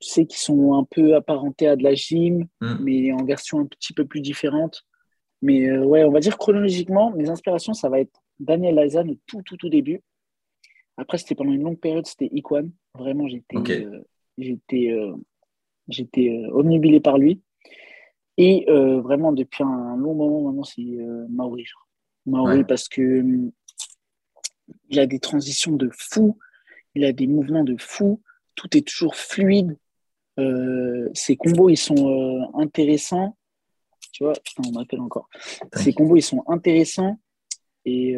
tu 0.01 0.09
sais, 0.09 0.27
qui 0.27 0.41
sont 0.41 0.75
un 0.75 0.85
peu 0.91 1.15
apparentés 1.15 1.69
à 1.69 1.77
de 1.77 1.85
la 1.85 1.95
gym, 1.95 2.49
mm. 2.61 2.77
mais 2.81 3.13
en 3.13 3.25
version 3.25 3.61
un 3.61 3.67
petit 3.67 3.93
peu 3.93 4.07
plus 4.07 4.21
différente. 4.21 4.85
Mais 5.43 5.79
ouais, 5.79 6.05
on 6.05 6.11
va 6.11 6.21
dire 6.21 6.37
chronologiquement, 6.37 7.11
mes 7.13 7.31
inspirations, 7.31 7.73
ça 7.73 7.89
va 7.89 8.01
être 8.01 8.21
Daniel 8.39 8.75
Lazan 8.75 9.09
au 9.09 9.17
tout, 9.27 9.43
tout, 9.43 9.57
tout 9.57 9.69
début. 9.69 10.03
Après, 11.01 11.17
c'était 11.17 11.35
pendant 11.35 11.53
une 11.53 11.63
longue 11.63 11.79
période, 11.79 12.07
c'était 12.07 12.29
Iquan. 12.31 12.69
Vraiment, 12.95 13.27
j'étais 13.27 13.57
euh, 13.57 14.03
j'étais 14.37 14.91
euh, 14.91 15.15
j'étais 15.89 16.29
euh, 16.29 16.51
omnibilé 16.53 17.01
par 17.01 17.17
lui. 17.17 17.41
Et 18.37 18.65
vraiment, 18.69 19.33
depuis 19.33 19.63
un 19.63 19.97
long 19.97 20.15
moment, 20.15 20.41
maintenant, 20.41 20.65
c'est 20.65 20.83
Maori. 21.29 21.67
Maori, 22.25 22.65
parce 22.65 22.89
que 22.89 23.23
il 24.89 24.99
a 24.99 25.07
des 25.07 25.19
transitions 25.19 25.77
de 25.77 25.91
fou, 25.93 26.39
il 26.95 27.05
a 27.05 27.13
des 27.13 27.27
mouvements 27.27 27.65
de 27.65 27.77
fou, 27.79 28.23
tout 28.55 28.75
est 28.79 28.87
toujours 28.87 29.15
fluide. 29.15 29.77
ses 31.13 31.37
combos, 31.37 31.69
ils 31.69 31.77
sont 31.77 32.51
intéressants. 32.55 33.37
Tu 34.21 34.25
vois, 34.25 34.35
putain, 34.35 34.63
on 34.69 34.79
m'appelle 34.79 35.01
encore. 35.01 35.31
Ces 35.77 35.95
combos, 35.95 36.17
ils 36.17 36.23
sont 36.23 36.45
intéressants. 36.47 37.19
Et 37.87 38.15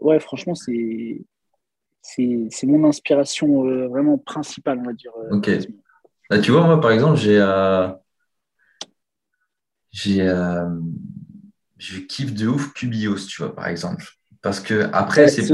ouais, 0.00 0.18
franchement, 0.18 0.54
c'est 0.54 1.20
c'est 2.04 2.66
mon 2.66 2.84
inspiration 2.84 3.66
euh, 3.66 3.88
vraiment 3.88 4.18
principale, 4.18 4.78
on 4.80 4.84
va 4.84 4.92
dire. 4.92 5.12
Euh, 5.16 5.36
ok. 5.36 5.50
Bah, 6.30 6.38
tu 6.38 6.50
vois, 6.50 6.66
moi, 6.66 6.80
par 6.80 6.90
exemple, 6.90 7.18
j'ai. 7.18 7.38
Euh, 7.40 7.88
j'ai 9.90 10.26
je 11.76 11.98
kiffe 12.00 12.32
de 12.32 12.46
ouf 12.46 12.72
Cubios, 12.72 13.26
tu 13.28 13.42
vois, 13.42 13.54
par 13.54 13.66
exemple. 13.66 14.06
Parce 14.42 14.60
que 14.60 14.88
après, 14.92 15.28
c'est 15.28 15.46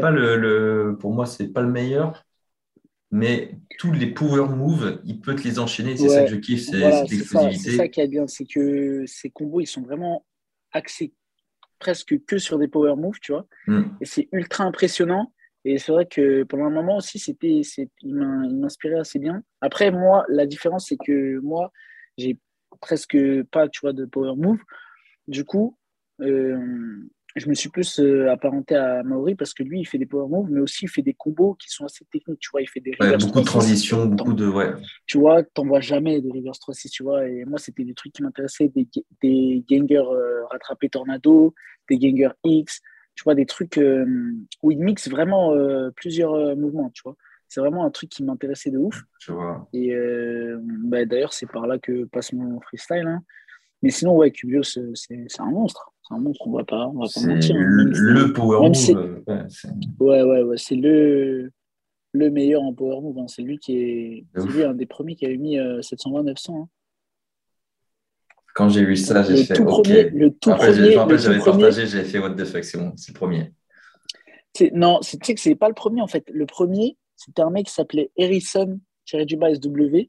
pas 0.00 0.10
le, 0.10 0.96
Pour 0.98 1.12
moi, 1.12 1.26
c'est 1.26 1.48
pas 1.48 1.62
le 1.62 1.70
meilleur. 1.70 2.24
Mais 3.16 3.50
tous 3.78 3.92
les 3.92 4.06
power 4.06 4.48
moves, 4.48 5.00
il 5.04 5.20
peut 5.20 5.34
te 5.34 5.42
les 5.42 5.58
enchaîner. 5.58 5.96
C'est 5.96 6.08
ça 6.08 6.24
que 6.24 6.30
je 6.30 6.36
kiffe, 6.36 6.66
c'est 6.66 6.76
l'explosivité. 6.76 7.70
C'est 7.70 7.76
ça, 7.76 7.88
qui 7.88 8.00
est 8.00 8.08
bien, 8.08 8.26
c'est 8.26 8.44
que 8.44 9.04
ces 9.06 9.30
combos, 9.30 9.60
ils 9.60 9.66
sont 9.66 9.82
vraiment 9.82 10.26
axés 10.72 11.14
presque 11.78 12.14
que 12.26 12.38
sur 12.38 12.58
des 12.58 12.68
power 12.68 12.94
moves, 12.96 13.18
tu 13.20 13.32
vois. 13.32 13.46
Mm. 13.66 13.82
Et 14.00 14.04
c'est 14.04 14.28
ultra 14.32 14.64
impressionnant. 14.64 15.32
Et 15.64 15.78
c'est 15.78 15.92
vrai 15.92 16.06
que 16.06 16.44
pendant 16.44 16.66
un 16.66 16.70
moment 16.70 16.98
aussi, 16.98 17.18
c'était, 17.18 17.62
il 18.02 18.14
m'inspirait 18.14 19.00
assez 19.00 19.18
bien. 19.18 19.42
Après, 19.60 19.90
moi, 19.90 20.24
la 20.28 20.46
différence, 20.46 20.88
c'est 20.88 20.96
que 20.96 21.40
moi, 21.40 21.72
j'ai 22.16 22.38
presque 22.80 23.18
pas, 23.50 23.68
tu 23.68 23.80
vois, 23.80 23.92
de 23.92 24.04
power 24.04 24.36
move. 24.36 24.60
Du 25.26 25.44
coup, 25.44 25.76
euh, 26.20 27.08
je 27.36 27.48
me 27.50 27.54
suis 27.54 27.68
plus 27.68 28.00
euh, 28.00 28.30
apparenté 28.30 28.74
à 28.74 29.02
Maori 29.02 29.34
parce 29.34 29.52
que 29.52 29.62
lui, 29.62 29.80
il 29.80 29.84
fait 29.84 29.98
des 29.98 30.06
power 30.06 30.28
moves, 30.28 30.50
mais 30.50 30.60
aussi 30.60 30.86
il 30.86 30.88
fait 30.88 31.02
des 31.02 31.12
combos 31.12 31.54
qui 31.54 31.68
sont 31.68 31.84
assez 31.84 32.04
techniques. 32.06 32.40
Tu 32.40 32.48
vois, 32.50 32.62
il 32.62 32.68
fait 32.68 32.80
des 32.80 32.92
beaucoup 33.20 33.40
de 33.40 33.44
transitions, 33.44 34.06
beaucoup 34.06 34.32
de. 34.32 34.48
Ouais. 34.48 34.72
Tu 35.06 35.18
vois, 35.18 35.42
t'en 35.42 35.66
vois 35.66 35.80
jamais 35.80 36.22
de 36.22 36.30
reverse 36.30 36.58
3 36.60 36.74
6 36.74 36.90
tu 36.90 37.02
vois. 37.02 37.28
Et 37.28 37.44
moi, 37.44 37.58
c'était 37.58 37.84
des 37.84 37.92
trucs 37.92 38.14
qui 38.14 38.22
m'intéressaient, 38.22 38.68
des, 38.68 38.88
des 39.22 39.64
gangers 39.68 40.08
euh, 40.10 40.46
rattrapés 40.50 40.88
tornado, 40.88 41.54
des 41.90 41.98
gangers 41.98 42.34
X, 42.44 42.80
tu 43.14 43.24
vois, 43.24 43.34
des 43.34 43.46
trucs 43.46 43.76
euh, 43.76 44.06
où 44.62 44.70
il 44.70 44.78
mixe 44.78 45.10
vraiment 45.10 45.54
plusieurs 45.94 46.56
mouvements, 46.56 46.90
tu 46.90 47.02
vois. 47.04 47.16
C'est 47.48 47.60
vraiment 47.60 47.84
un 47.84 47.90
truc 47.90 48.08
qui 48.08 48.24
m'intéressait 48.24 48.70
de 48.70 48.78
ouf. 48.78 49.02
Tu 49.20 49.30
vois. 49.32 49.68
Et 49.74 49.94
bah, 50.84 51.04
d'ailleurs, 51.04 51.34
c'est 51.34 51.46
par 51.46 51.66
là 51.66 51.78
que 51.78 52.04
passe 52.04 52.32
mon 52.32 52.60
freestyle. 52.62 53.06
Hein. 53.06 53.22
Mais 53.82 53.90
sinon, 53.90 54.16
ouais, 54.16 54.30
Cubios, 54.30 54.62
c'est 54.64 55.40
un 55.40 55.50
monstre. 55.50 55.92
C'est 56.06 56.14
un 56.14 56.18
monstre, 56.18 56.46
on 56.46 56.52
va 56.52 56.64
pas, 56.64 56.86
on 56.86 57.00
va 57.00 57.06
pas 57.12 57.20
mentir. 57.20 57.56
Hein. 57.56 57.84
Le, 57.90 58.32
power 58.32 58.68
move. 58.68 59.22
Ouais, 59.98 60.22
ouais, 60.22 60.42
ouais, 60.42 60.56
c'est 60.56 60.76
le, 60.76 61.50
le 62.12 62.30
meilleur 62.30 62.62
en 62.62 62.72
power 62.72 63.00
move. 63.00 63.18
Hein. 63.18 63.26
C'est 63.28 63.42
lui 63.42 63.58
qui 63.58 63.76
est, 63.76 64.24
lui, 64.34 64.62
un 64.62 64.74
des 64.74 64.86
premiers 64.86 65.16
qui 65.16 65.26
avait 65.26 65.36
mis 65.36 65.56
720-900. 65.56 66.50
Euh, 66.50 66.52
hein. 66.52 66.68
Quand 68.54 68.68
j'ai 68.68 68.84
vu 68.84 68.96
ça, 68.96 69.22
j'ai 69.22 69.44
fait. 69.44 69.60
OK. 69.60 69.88
le 69.88 70.30
tout 70.30 70.50
Après, 70.50 70.72
premier, 70.72 70.96
rappelle, 70.96 71.18
j'avais 71.18 71.38
partagé, 71.40 71.86
j'avais 71.86 72.04
fait 72.04 72.18
What 72.20 72.34
the 72.34 72.44
fuck, 72.44 72.64
c'est 72.64 72.78
bon, 72.78 72.92
c'est 72.96 73.12
le 73.12 73.18
premier. 73.18 73.52
Non, 74.72 75.00
tu 75.00 75.18
sais 75.22 75.34
que 75.34 75.40
c'est 75.40 75.54
pas 75.56 75.68
le 75.68 75.74
premier 75.74 76.00
en 76.00 76.06
fait. 76.06 76.24
Le 76.32 76.46
premier, 76.46 76.96
c'était 77.16 77.42
un 77.42 77.50
mec 77.50 77.66
qui 77.66 77.72
s'appelait 77.72 78.10
Harrison, 78.18 78.80
SW 79.04 80.08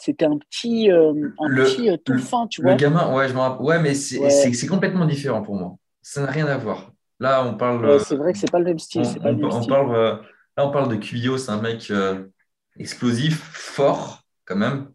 c'était 0.00 0.24
un 0.24 0.38
petit, 0.38 0.90
euh, 0.90 1.12
un 1.38 1.54
petit 1.54 1.90
euh, 1.90 1.96
tout 2.04 2.18
fin, 2.18 2.46
tu 2.46 2.62
vois. 2.62 2.72
Le 2.72 2.76
gamin, 2.76 3.14
ouais, 3.14 3.28
je. 3.28 3.34
Ouais, 3.62 3.80
mais 3.80 3.94
c'est 3.94 4.66
complètement 4.66 5.06
différent 5.06 5.42
pour 5.42 5.56
moi. 5.56 5.76
Ça 6.02 6.20
n'a 6.22 6.30
rien 6.30 6.46
à 6.46 6.56
voir. 6.56 6.92
Là, 7.20 7.46
on 7.46 7.54
parle. 7.54 8.00
c'est 8.00 8.16
vrai 8.16 8.32
que 8.32 8.38
c'est 8.38 8.50
pas 8.50 8.58
le 8.58 8.64
même 8.64 8.78
style. 8.78 9.02
On, 9.22 9.38
pas 9.38 9.66
Parle, 9.66 9.94
euh, 9.94 10.16
là, 10.56 10.66
on 10.66 10.70
parle 10.70 10.90
de 10.90 10.96
Cuyo, 10.96 11.38
c'est 11.38 11.52
un 11.52 11.60
mec 11.60 11.92
explosif, 12.78 13.40
fort, 13.52 14.22
quand 14.44 14.56
même. 14.56 14.88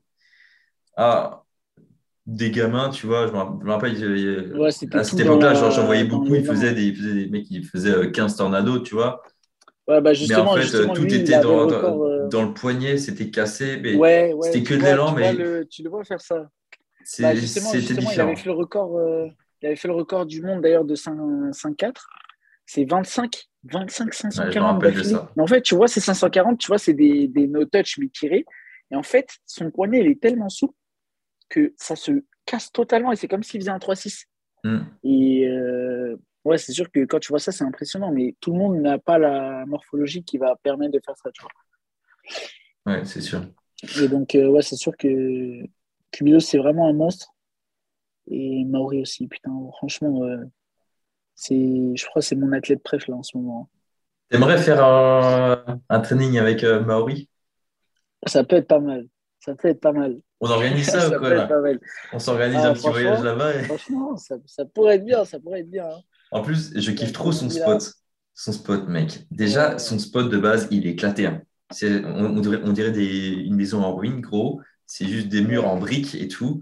Ah, 0.97 1.43
des 2.26 2.52
gamins, 2.52 2.89
tu 2.89 3.08
vois, 3.08 3.26
je 3.26 3.32
me 3.32 3.72
rappelle, 3.72 3.95
à 4.93 5.04
cette 5.04 5.20
époque-là, 5.20 5.54
j'en 5.54 5.86
voyais 5.86 6.04
beaucoup, 6.04 6.36
ils 6.36 6.45
faisaient, 6.45 6.74
des, 6.74 6.91
des 6.91 7.28
mecs 7.28 7.45
qui 7.45 7.64
faisaient 7.64 8.12
15 8.12 8.36
tornados, 8.36 8.80
tu 8.80 8.95
vois. 8.95 9.22
Ouais, 9.88 10.02
bah 10.02 10.14
justement, 10.14 10.54
mais 10.54 10.64
en 10.64 10.68
fait, 10.68 10.93
tout 10.93 11.12
était 11.12 11.39
dans, 11.39 11.66
le, 11.66 12.09
dans, 12.30 12.44
le 12.44 12.54
poignet, 12.54 12.98
c'était 12.98 13.30
cassé, 13.30 13.80
mais 13.82 13.96
ouais, 13.96 14.34
ouais, 14.34 14.52
c'était 14.52 14.64
que 14.64 14.74
de 14.74 14.82
l'élan. 14.82 15.14
Mais... 15.14 15.34
Le, 15.34 15.66
tu 15.66 15.84
le 15.84 15.90
vois 15.90 16.04
faire 16.04 16.22
ça. 16.22 16.50
Bah, 17.20 17.34
justement, 17.34 17.72
justement 17.72 18.12
il 18.12 18.22
avait 18.22 18.36
fait 18.36 18.50
le 18.50 18.56
record. 18.56 18.98
Euh, 18.98 19.28
il 19.62 19.68
avait 19.68 19.76
fait 19.76 19.88
le 19.88 19.94
record 19.94 20.26
du 20.26 20.42
monde 20.42 20.62
d'ailleurs 20.62 20.86
de 20.86 20.96
5-4. 20.96 21.94
c'est 22.66 22.86
25, 22.86 23.50
25, 23.64 24.14
540 24.14 24.84
Mais 25.36 25.44
en 25.44 25.48
fait, 25.48 25.62
tu 25.62 25.76
vois, 25.76 25.88
c'est 25.88 26.00
540, 26.00 26.60
tu 26.60 26.68
vois, 26.68 26.78
c'est 26.78 26.94
des, 26.94 27.28
des 27.28 27.48
no-touch 27.48 27.98
mais 27.98 28.08
tirés. 28.08 28.46
Et 28.92 28.96
en 28.96 29.04
fait, 29.04 29.30
son 29.46 29.70
poignet, 29.72 30.00
il 30.00 30.08
est 30.08 30.22
tellement 30.22 30.50
souple 30.50 30.76
que 31.50 31.74
ça 31.78 31.96
se 31.96 32.24
casse 32.46 32.72
totalement 32.72 33.12
et 33.12 33.16
c'est 33.16 33.28
comme 33.28 33.44
s'il 33.44 33.60
faisait 33.62 33.72
un 33.72 33.78
3-6. 33.78 34.26
Hmm. 34.64 34.80
Et 35.04 35.48
euh, 35.48 36.16
ouais, 36.46 36.58
c'est 36.58 36.72
sûr 36.72 36.90
que 36.92 37.06
quand 37.06 37.20
tu 37.20 37.30
vois 37.30 37.40
ça, 37.40 37.52
c'est 37.52 37.64
impressionnant, 37.64 38.12
mais 38.12 38.36
tout 38.40 38.52
le 38.52 38.58
monde 38.58 38.80
n'a 38.80 38.98
pas 38.98 39.18
la 39.18 39.66
morphologie 39.66 40.24
qui 40.24 40.38
va 40.38 40.56
permettre 40.64 40.94
de 40.94 41.02
faire 41.06 41.16
ça, 41.18 41.32
tu 41.32 41.42
vois. 41.42 41.52
Ouais, 42.86 43.06
c'est 43.06 43.22
sûr. 43.22 43.42
Et 44.02 44.08
donc, 44.08 44.36
euh, 44.36 44.48
ouais, 44.48 44.62
c'est 44.62 44.76
sûr 44.76 44.96
que 44.98 45.64
Cubilos, 46.12 46.42
c'est 46.42 46.58
vraiment 46.58 46.88
un 46.88 46.94
monstre. 46.94 47.34
Et 48.28 48.64
Maori 48.66 49.02
aussi, 49.02 49.28
putain, 49.28 49.52
franchement, 49.78 50.24
euh, 50.24 50.44
c'est, 51.36 51.56
je 51.56 52.06
crois 52.06 52.22
que 52.22 52.28
c'est 52.28 52.36
mon 52.36 52.52
athlète 52.52 52.84
préf 52.84 53.08
là 53.08 53.16
en 53.16 53.24
ce 53.24 53.38
moment. 53.38 53.70
T'aimerais 54.30 54.58
faire 54.58 54.84
un, 54.84 55.82
un 55.90 56.00
training 56.02 56.38
avec 56.38 56.64
Maori? 56.64 57.30
Ça 58.28 58.44
peut 58.44 58.58
être 58.58 58.68
pas 58.68 58.80
mal. 58.80 59.08
Ça 59.40 59.56
peut 59.56 59.70
être 59.70 59.80
pas 59.80 59.94
mal. 59.94 60.20
On 60.42 60.50
organise 60.50 60.90
ça, 60.90 61.10
ou 61.16 61.20
quoi 61.20 61.34
là? 61.34 61.50
On 62.14 62.20
s'organise 62.20 62.62
ah, 62.64 62.70
un 62.70 62.74
petit 62.74 62.90
voyage 62.90 63.24
là-bas. 63.24 63.64
Franchement, 63.64 64.18
ça, 64.18 64.36
ça, 64.46 64.66
pourrait 64.66 64.96
être 64.96 65.06
bien, 65.06 65.26
ça 65.26 65.40
pourrait 65.40 65.62
être 65.62 65.70
bien. 65.70 65.86
Hein. 65.86 66.02
En 66.32 66.42
plus, 66.42 66.78
je 66.78 66.92
kiffe 66.92 67.14
trop 67.14 67.32
son 67.32 67.50
spot. 67.50 67.94
Son 68.34 68.52
spot, 68.52 68.88
mec. 68.88 69.26
Déjà, 69.32 69.78
son 69.80 70.00
spot 70.00 70.30
de 70.30 70.38
base, 70.38 70.68
il 70.72 70.88
est 70.88 70.92
éclaté. 70.92 71.26
Hein. 71.26 71.42
On, 71.72 72.40
dirait, 72.40 72.62
on 72.64 72.72
dirait 72.72 72.92
des, 72.92 73.32
une 73.32 73.56
maison 73.56 73.84
en 73.84 73.96
ruine, 73.96 74.22
gros. 74.22 74.62
C'est 74.86 75.06
juste 75.06 75.28
des 75.28 75.42
murs 75.42 75.68
en 75.68 75.78
briques 75.78 76.16
et 76.16 76.28
tout. 76.28 76.62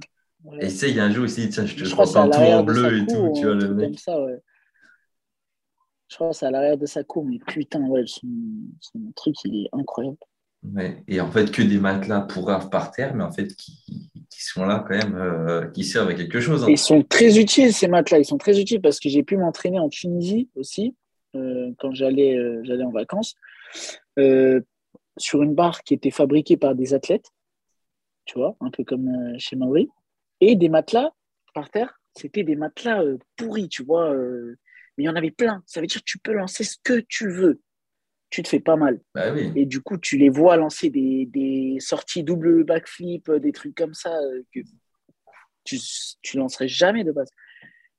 Et 0.59 0.67
tu 0.67 0.73
sais, 0.73 0.89
il 0.89 0.95
y 0.95 0.99
a 0.99 1.05
un 1.05 1.11
jour 1.11 1.25
ici, 1.25 1.49
tiens, 1.49 1.65
je 1.65 1.75
te 1.75 1.89
crois 1.89 2.11
pas 2.11 2.27
tout 2.27 2.37
en 2.37 2.63
bleu 2.63 3.01
et 3.01 3.05
tout, 3.05 3.33
tu 3.35 3.43
vois, 3.43 3.55
le 3.55 3.73
mec. 3.73 3.99
Ça, 3.99 4.21
ouais. 4.21 4.41
Je 6.09 6.15
crois 6.15 6.29
que 6.29 6.35
c'est 6.35 6.45
à 6.45 6.51
l'arrière 6.51 6.77
de 6.77 6.85
sa 6.85 7.03
cour, 7.03 7.25
mais 7.25 7.39
putain, 7.39 7.81
ouais, 7.87 8.03
son, 8.05 8.27
son 8.79 8.99
truc, 9.15 9.35
il 9.43 9.65
est 9.65 9.69
incroyable. 9.73 10.17
Et 11.07 11.21
en 11.21 11.31
fait, 11.31 11.51
que 11.51 11.61
des 11.61 11.79
matelas 11.79 12.21
pour 12.21 12.45
par 12.69 12.91
terre, 12.91 13.13
mais 13.15 13.23
en 13.23 13.31
fait, 13.31 13.55
qui, 13.55 14.09
qui 14.29 14.43
sont 14.43 14.65
là 14.65 14.83
quand 14.87 14.95
même, 14.95 15.15
euh, 15.15 15.67
qui 15.67 15.83
servent 15.83 16.09
à 16.09 16.13
quelque 16.13 16.39
chose. 16.39 16.63
Hein. 16.63 16.67
Ils 16.69 16.77
sont 16.77 17.03
très 17.03 17.39
utiles, 17.39 17.73
ces 17.73 17.87
matelas. 17.87 18.19
Ils 18.19 18.25
sont 18.25 18.37
très 18.37 18.59
utiles 18.59 18.81
parce 18.81 18.99
que 18.99 19.09
j'ai 19.09 19.23
pu 19.23 19.37
m'entraîner 19.37 19.79
en 19.79 19.89
Tunisie 19.89 20.49
aussi, 20.55 20.95
euh, 21.35 21.71
quand 21.79 21.93
j'allais 21.93 22.35
euh, 22.37 22.61
j'allais 22.63 22.83
en 22.83 22.91
vacances, 22.91 23.35
sur 25.17 25.43
une 25.43 25.55
barre 25.55 25.83
qui 25.83 25.93
était 25.93 26.11
fabriquée 26.11 26.57
par 26.57 26.75
des 26.75 26.93
athlètes, 26.93 27.31
tu 28.25 28.37
vois, 28.37 28.55
un 28.59 28.71
peu 28.71 28.83
comme 28.83 29.09
chez 29.37 29.55
Maori. 29.55 29.89
Et 30.41 30.55
des 30.55 30.69
matelas 30.69 31.11
par 31.53 31.69
terre, 31.69 31.99
c'était 32.15 32.43
des 32.43 32.55
matelas 32.55 33.03
pourris, 33.35 33.69
tu 33.69 33.83
vois. 33.83 34.13
mais 34.13 35.03
il 35.03 35.05
y 35.05 35.09
en 35.09 35.15
avait 35.15 35.31
plein. 35.31 35.63
Ça 35.65 35.81
veut 35.81 35.87
dire 35.87 36.01
que 36.01 36.05
tu 36.05 36.19
peux 36.19 36.33
lancer 36.33 36.63
ce 36.63 36.77
que 36.83 36.99
tu 37.07 37.29
veux 37.29 37.61
tu 38.29 38.43
te 38.43 38.49
fais 38.49 38.59
pas 38.59 38.75
mal. 38.75 38.99
Bah 39.13 39.33
et 39.37 39.65
du 39.65 39.81
coup, 39.81 39.97
tu 39.97 40.17
les 40.17 40.29
vois 40.29 40.57
lancer 40.57 40.89
des, 40.89 41.25
des 41.27 41.77
sorties 41.79 42.23
double 42.23 42.63
backflip, 42.63 43.29
euh, 43.29 43.39
des 43.39 43.51
trucs 43.51 43.75
comme 43.75 43.93
ça 43.93 44.15
euh, 44.17 44.43
que 44.53 44.59
tu, 45.63 45.79
tu 46.21 46.37
lancerais 46.37 46.67
jamais 46.67 47.03
de 47.03 47.11
base. 47.11 47.29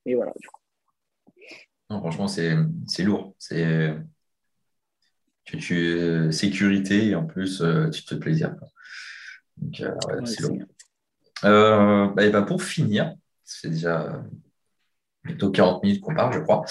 Et 0.06 0.14
voilà, 0.14 0.32
du 0.38 0.48
coup. 0.48 0.60
Non, 1.90 2.00
franchement, 2.00 2.28
c'est 2.28 3.02
lourd. 3.02 3.34
C'est 3.38 3.94
tu, 5.50 5.58
tu, 5.58 6.32
sécurité 6.32 7.08
et 7.08 7.14
en 7.14 7.24
plus, 7.24 7.60
euh, 7.60 7.88
tu 7.90 8.04
te 8.04 8.14
fais 8.14 8.20
plaisir. 8.20 8.54
Donc, 9.56 9.80
ouais, 9.80 10.26
c'est 10.26 10.42
lourd. 10.42 10.58
Bah, 11.42 12.24
et 12.24 12.30
bah, 12.30 12.42
pour 12.42 12.62
finir, 12.62 13.14
c'est 13.44 13.70
déjà 13.70 14.22
bientôt 15.24 15.50
40 15.50 15.82
minutes 15.82 16.00
qu'on 16.00 16.14
parle, 16.14 16.34
je 16.34 16.40
crois. 16.40 16.64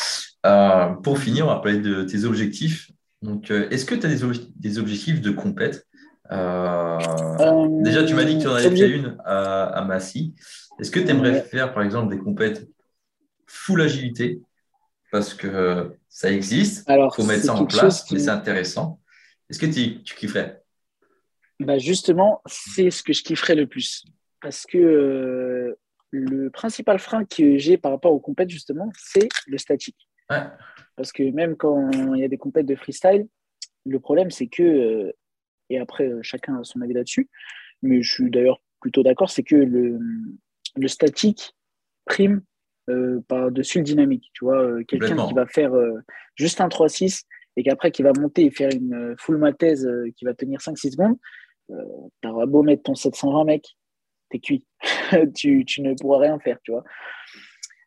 pour 1.02 1.20
finir, 1.20 1.46
on 1.46 1.50
va 1.50 1.60
parler 1.60 1.80
de 1.80 2.04
tes 2.04 2.26
objectifs 2.26 2.92
donc, 3.22 3.50
euh, 3.52 3.68
est-ce 3.70 3.86
que 3.86 3.96
tu 3.96 4.06
as 4.06 4.10
des, 4.10 4.78
objectifs 4.78 5.22
de 5.22 5.32
compète? 5.32 5.88
Euh, 6.32 7.00
euh, 7.40 7.84
Déjà, 7.84 8.04
tu 8.04 8.14
m'as 8.14 8.24
dit 8.24 8.38
que 8.38 8.42
tu 8.42 8.48
en 8.48 8.54
avais 8.54 8.76
fait 8.76 8.90
une 8.90 9.18
à, 9.26 9.84
Massy. 9.88 10.36
Est-ce 10.80 10.92
que 10.92 11.00
tu 11.00 11.10
aimerais 11.10 11.42
faire, 11.42 11.74
par 11.74 11.84
exemple, 11.84 12.14
des 12.16 12.22
compètes 12.22 12.68
full 13.48 13.82
agilité? 13.82 14.42
Parce 15.12 15.34
que 15.34 15.97
ça 16.18 16.32
existe. 16.32 16.84
Il 16.90 17.10
faut 17.14 17.24
mettre 17.26 17.44
ça 17.44 17.54
en 17.54 17.68
place, 17.68 18.12
mais 18.12 18.18
c'est 18.18 18.32
intéressant. 18.32 19.00
Est-ce 19.52 19.60
que 19.60 19.68
tu, 19.68 20.02
tu 20.02 20.16
kifferais? 20.16 20.64
Bah 21.60 21.78
Justement, 21.78 22.42
c'est 22.48 22.90
ce 22.90 23.04
que 23.04 23.14
je 23.14 23.22
kifferais 23.22 23.54
le 23.54 23.68
plus. 23.68 24.04
Parce 24.42 24.66
que 24.66 25.78
le 26.10 26.50
principal 26.50 26.98
frein 26.98 27.24
que 27.24 27.60
j'ai 27.60 27.78
par 27.78 27.92
rapport 27.92 28.14
aux 28.14 28.20
compètes, 28.20 28.50
justement, 28.50 28.92
c'est 28.98 29.30
le 29.46 29.60
statique. 29.60 30.10
Ouais. 30.32 30.42
Parce 30.96 31.12
que 31.12 31.22
même 31.22 31.56
quand 31.56 31.92
il 31.92 32.18
y 32.18 32.24
a 32.24 32.28
des 32.28 32.40
compètes 32.40 32.66
de 32.66 32.76
freestyle, 32.76 33.28
le 33.86 34.00
problème, 34.00 34.32
c'est 34.32 34.48
que, 34.48 34.64
euh, 34.64 35.12
et 35.70 35.78
après, 35.78 36.08
euh, 36.08 36.24
chacun 36.24 36.60
a 36.60 36.64
son 36.64 36.82
avis 36.82 36.94
là-dessus, 36.94 37.30
mais 37.84 38.02
je 38.02 38.12
suis 38.12 38.32
d'ailleurs 38.32 38.60
plutôt 38.82 39.04
d'accord, 39.04 39.30
c'est 39.30 39.44
que 39.44 39.56
le, 39.56 40.00
le 40.76 40.88
statique 40.88 41.54
prime 42.06 42.42
euh, 42.90 43.22
par-dessus 43.28 43.80
le 43.80 43.84
dynamique. 43.84 44.30
Tu 44.34 44.46
vois, 44.46 44.84
quelqu'un 44.86 45.28
qui 45.28 45.34
va 45.34 45.46
faire 45.46 45.74
juste 46.36 46.62
un 46.62 46.68
3-6 46.68 47.24
et 47.56 47.64
qu'après 47.64 47.92
qui 47.92 48.04
va 48.04 48.14
monter 48.14 48.46
et 48.46 48.52
faire 48.52 48.70
une 48.72 49.16
full 49.18 49.38
mathèse 49.38 49.90
qui 50.16 50.26
va 50.26 50.34
tenir 50.34 50.60
5-6 50.60 50.92
secondes, 50.92 51.18
t'auras 52.22 52.46
beau 52.46 52.64
mettre 52.64 52.84
ton 52.84 52.96
720 52.96 53.46
mec, 53.46 53.78
t'es 54.30 54.40
cuit. 54.40 54.66
tu, 55.36 55.66
tu, 55.66 55.82
ne 55.82 55.94
pourras 55.96 56.20
rien 56.20 56.40
faire, 56.40 56.60
tu 56.64 56.72
vois. 56.72 56.84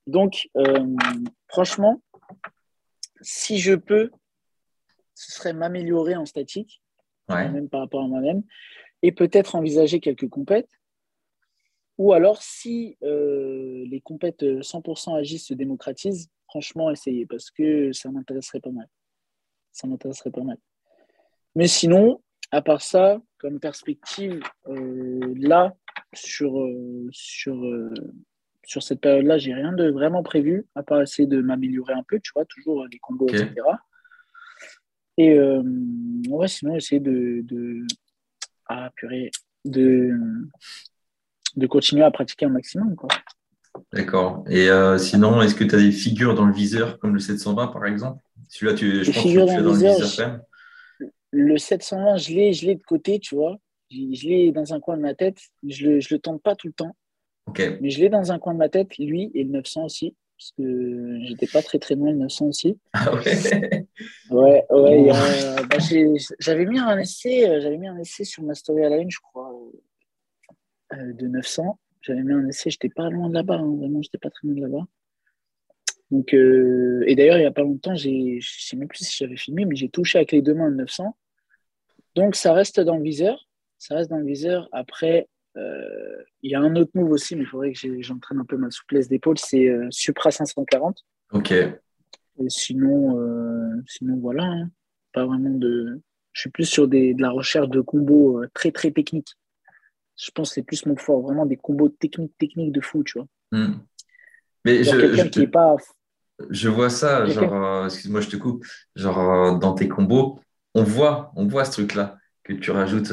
Donc, 0.07 0.49
franchement, 1.49 2.03
si 3.21 3.59
je 3.59 3.75
peux, 3.75 4.11
ce 5.15 5.33
serait 5.33 5.53
m'améliorer 5.53 6.17
en 6.17 6.27
statique, 6.27 6.83
même 7.29 7.69
par 7.69 7.81
rapport 7.81 8.03
à 8.03 8.09
moi-même, 8.09 8.43
et 9.03 9.13
peut-être 9.13 9.55
envisager 9.55 10.01
quelques 10.01 10.29
compètes. 10.29 10.71
Ou 12.01 12.15
alors, 12.15 12.41
si 12.41 12.97
euh, 13.03 13.85
les 13.87 14.01
compètes 14.01 14.43
100% 14.43 15.19
agissent 15.19 15.49
se 15.49 15.53
démocratisent, 15.53 16.31
franchement, 16.49 16.91
essayez, 16.91 17.27
parce 17.27 17.51
que 17.51 17.93
ça 17.93 18.11
m'intéresserait 18.11 18.61
pas 18.61 18.71
mal. 18.71 18.89
Ça 19.71 19.87
m'intéresserait 19.87 20.31
pas 20.31 20.43
mal. 20.43 20.57
Mais 21.55 21.67
sinon, 21.67 22.23
à 22.53 22.63
part 22.63 22.81
ça, 22.81 23.21
comme 23.37 23.61
perspective, 23.61 24.41
euh, 24.69 25.35
là, 25.37 25.75
sur, 26.15 26.59
euh, 26.59 27.07
sur 27.13 27.61
sur 28.65 28.83
cette 28.83 29.03
période-là, 29.03 29.37
j'ai 29.37 29.53
rien 29.53 29.75
de 29.75 29.91
vraiment 29.91 30.23
prévu, 30.23 30.67
à 30.75 30.83
part 30.83 31.03
essayer 31.03 31.29
de 31.29 31.43
m'améliorer 31.43 31.93
un 31.93 32.05
peu, 32.09 32.19
tu 32.19 32.33
vois, 32.35 32.47
toujours 32.47 32.87
les 32.91 32.99
combos, 32.99 33.29
etc. 33.29 33.53
Et 35.19 35.35
euh, 35.35 35.63
ouais, 36.31 36.49
sinon, 36.49 36.77
essayer 36.77 37.01
de, 37.01 37.43
de, 37.43 37.85
ah, 38.69 38.91
purée, 38.97 39.31
de, 39.67 40.19
de 41.57 41.67
continuer 41.67 42.03
à 42.03 42.11
pratiquer 42.11 42.47
un 42.47 42.51
maximum. 42.51 42.95
Quoi. 42.97 43.09
D'accord. 43.93 44.45
Et 44.49 44.69
euh, 44.69 44.99
sinon, 44.99 45.43
est-ce 45.43 45.55
que 45.55 45.65
tu 45.65 45.75
as 45.75 45.79
des 45.79 45.93
figures 45.93 46.35
dans 46.35 46.47
le 46.47 46.53
viseur, 46.53 46.99
comme 46.99 47.15
le 47.15 47.21
720 47.21 47.69
par 47.69 47.87
exemple? 47.87 48.23
Celui-là, 48.49 48.75
tu, 48.75 49.05
je 49.05 49.13
pense 49.13 49.23
que 49.23 49.29
tu 49.29 49.37
dans, 49.37 49.57
le 49.57 49.73
viseur, 49.73 50.41
Le 51.31 51.57
720, 51.57 52.17
je 52.17 52.35
l'ai, 52.35 52.53
je 52.53 52.67
l'ai 52.67 52.75
de 52.75 52.83
côté, 52.83 53.21
tu 53.21 53.37
vois. 53.37 53.57
Je, 53.91 54.29
l'ai 54.29 54.53
dans 54.53 54.73
un 54.73 54.81
coin 54.81 54.97
de 54.97 55.03
ma 55.03 55.15
tête. 55.15 55.39
Je 55.67 55.87
ne 55.87 55.95
le, 55.95 56.01
je 56.01 56.15
le 56.15 56.21
tente 56.21 56.43
pas 56.43 56.55
tout 56.55 56.69
le 56.69 56.73
temps. 56.73 56.97
Mais 57.59 57.91
je 57.91 58.01
l'ai 58.01 58.09
dans 58.09 58.33
un 58.33 58.39
coin 58.39 58.55
de 58.55 58.59
ma 58.59 58.69
tête, 58.69 58.97
lui 58.99 59.31
et 59.35 59.45
le 59.45 59.51
900 59.51 59.85
aussi, 59.85 60.15
parce 60.39 60.53
que 60.57 61.19
j'étais 61.25 61.47
pas 61.47 61.63
très 61.63 61.79
très 61.79 61.95
loin 61.95 62.11
le 62.11 62.19
900 62.19 62.47
aussi. 62.47 62.79
Ah 62.93 63.15
ouais 63.15 63.87
Ouais, 64.31 64.65
ouais. 64.71 65.13
Bah, 65.69 65.77
j'avais 66.39 66.67
mis 66.67 66.79
un 66.79 66.99
essai, 66.99 67.49
euh, 67.49 67.61
j'avais 67.61 67.77
mis 67.77 67.89
un 67.89 67.99
essai 67.99 68.25
sur 68.25 68.43
ma 68.43 68.55
story 68.55 68.85
à 68.85 68.89
la 68.89 68.99
une, 68.99 69.11
je 69.11 69.19
crois, 69.21 69.50
euh, 70.95 71.12
de 71.12 71.26
900. 71.26 71.78
J'avais 72.03 72.22
mis 72.22 72.32
un 72.32 72.47
essai, 72.47 72.70
j'étais 72.70 72.88
pas 72.88 73.11
loin 73.11 73.28
de 73.28 73.34
là-bas, 73.34 73.57
hein, 73.57 73.76
vraiment, 73.76 74.01
j'étais 74.03 74.18
pas 74.18 74.30
très 74.30 74.47
loin 74.47 74.57
de 74.57 74.62
là-bas. 74.62 74.86
Donc, 76.11 76.34
euh, 76.34 77.05
et 77.07 77.14
d'ailleurs, 77.14 77.36
il 77.36 77.41
n'y 77.41 77.47
a 77.47 77.53
pas 77.53 77.62
longtemps, 77.62 77.95
je 77.95 78.09
ne 78.09 78.41
sais 78.41 78.76
même 78.76 78.88
plus 78.88 79.05
si 79.05 79.16
j'avais 79.16 79.36
filmé, 79.36 79.64
mais 79.64 79.76
j'ai 79.76 79.88
touché 79.88 80.18
avec 80.18 80.32
les 80.32 80.43
deux 80.43 80.55
mains 80.55 80.68
le 80.68 80.76
900. 80.76 81.16
Donc, 82.16 82.34
ça 82.34 82.53
reste 82.53 82.80
dans 82.80 82.97
le 82.97 83.05
viseur. 83.05 83.47
Ça 83.78 83.95
reste 83.95 84.11
dans 84.11 84.18
le 84.18 84.26
viseur. 84.26 84.68
Après, 84.72 85.28
euh, 85.57 86.22
il 86.43 86.51
y 86.51 86.55
a 86.55 86.61
un 86.61 86.74
autre 86.74 86.91
move 86.95 87.12
aussi, 87.12 87.36
mais 87.36 87.43
il 87.43 87.47
faudrait 87.47 87.72
que 87.72 88.03
j'entraîne 88.03 88.41
un 88.41 88.45
peu 88.45 88.57
ma 88.57 88.70
souplesse 88.70 89.09
d'épaule, 89.09 89.38
c'est 89.38 89.68
euh, 89.68 89.86
Supra 89.91 90.30
540. 90.30 90.99
Ok. 91.32 91.55
sinon, 92.49 93.82
sinon, 93.86 94.16
voilà, 94.16 94.45
hein. 94.45 94.70
pas 95.12 95.24
vraiment 95.24 95.51
de. 95.51 96.01
Je 96.32 96.43
suis 96.43 96.51
plus 96.51 96.64
sur 96.64 96.88
des, 96.88 97.14
de 97.14 97.22
la 97.22 97.30
recherche 97.30 97.68
de 97.68 97.80
combos 97.80 98.43
très 98.53 98.72
très 98.72 98.91
techniques. 98.91 99.34
Je 100.23 100.31
pense 100.31 100.51
que 100.51 100.55
c'est 100.57 100.62
plus 100.62 100.85
mon 100.87 100.97
fort, 100.97 101.23
vraiment 101.23 101.47
des 101.47 101.57
combos 101.57 101.89
techniques, 101.89 102.37
techniques 102.39 102.73
de 102.73 102.81
fou, 102.81 103.03
tu 103.05 103.18
vois. 103.18 103.27
Hmm. 103.53 103.79
Mais 104.64 104.85
je, 104.85 104.91
quelqu'un 104.91 105.29
qui 105.29 105.41
est 105.41 105.47
pas. 105.47 105.77
Je 106.51 106.68
vois 106.68 106.91
ça, 106.91 107.27
genre, 107.27 107.87
excuse-moi, 107.87 108.21
je 108.21 108.29
te 108.29 108.37
coupe, 108.37 108.64
genre 108.97 109.59
dans 109.59 109.75
tes 109.75 109.89
combos, 109.89 110.41
on 110.75 110.83
voit, 110.83 111.33
on 111.37 111.47
voit 111.47 111.64
ce 111.64 111.73
truc-là, 111.73 112.18
que 112.45 112.53
tu 112.53 112.71
rajoutes 112.71 113.12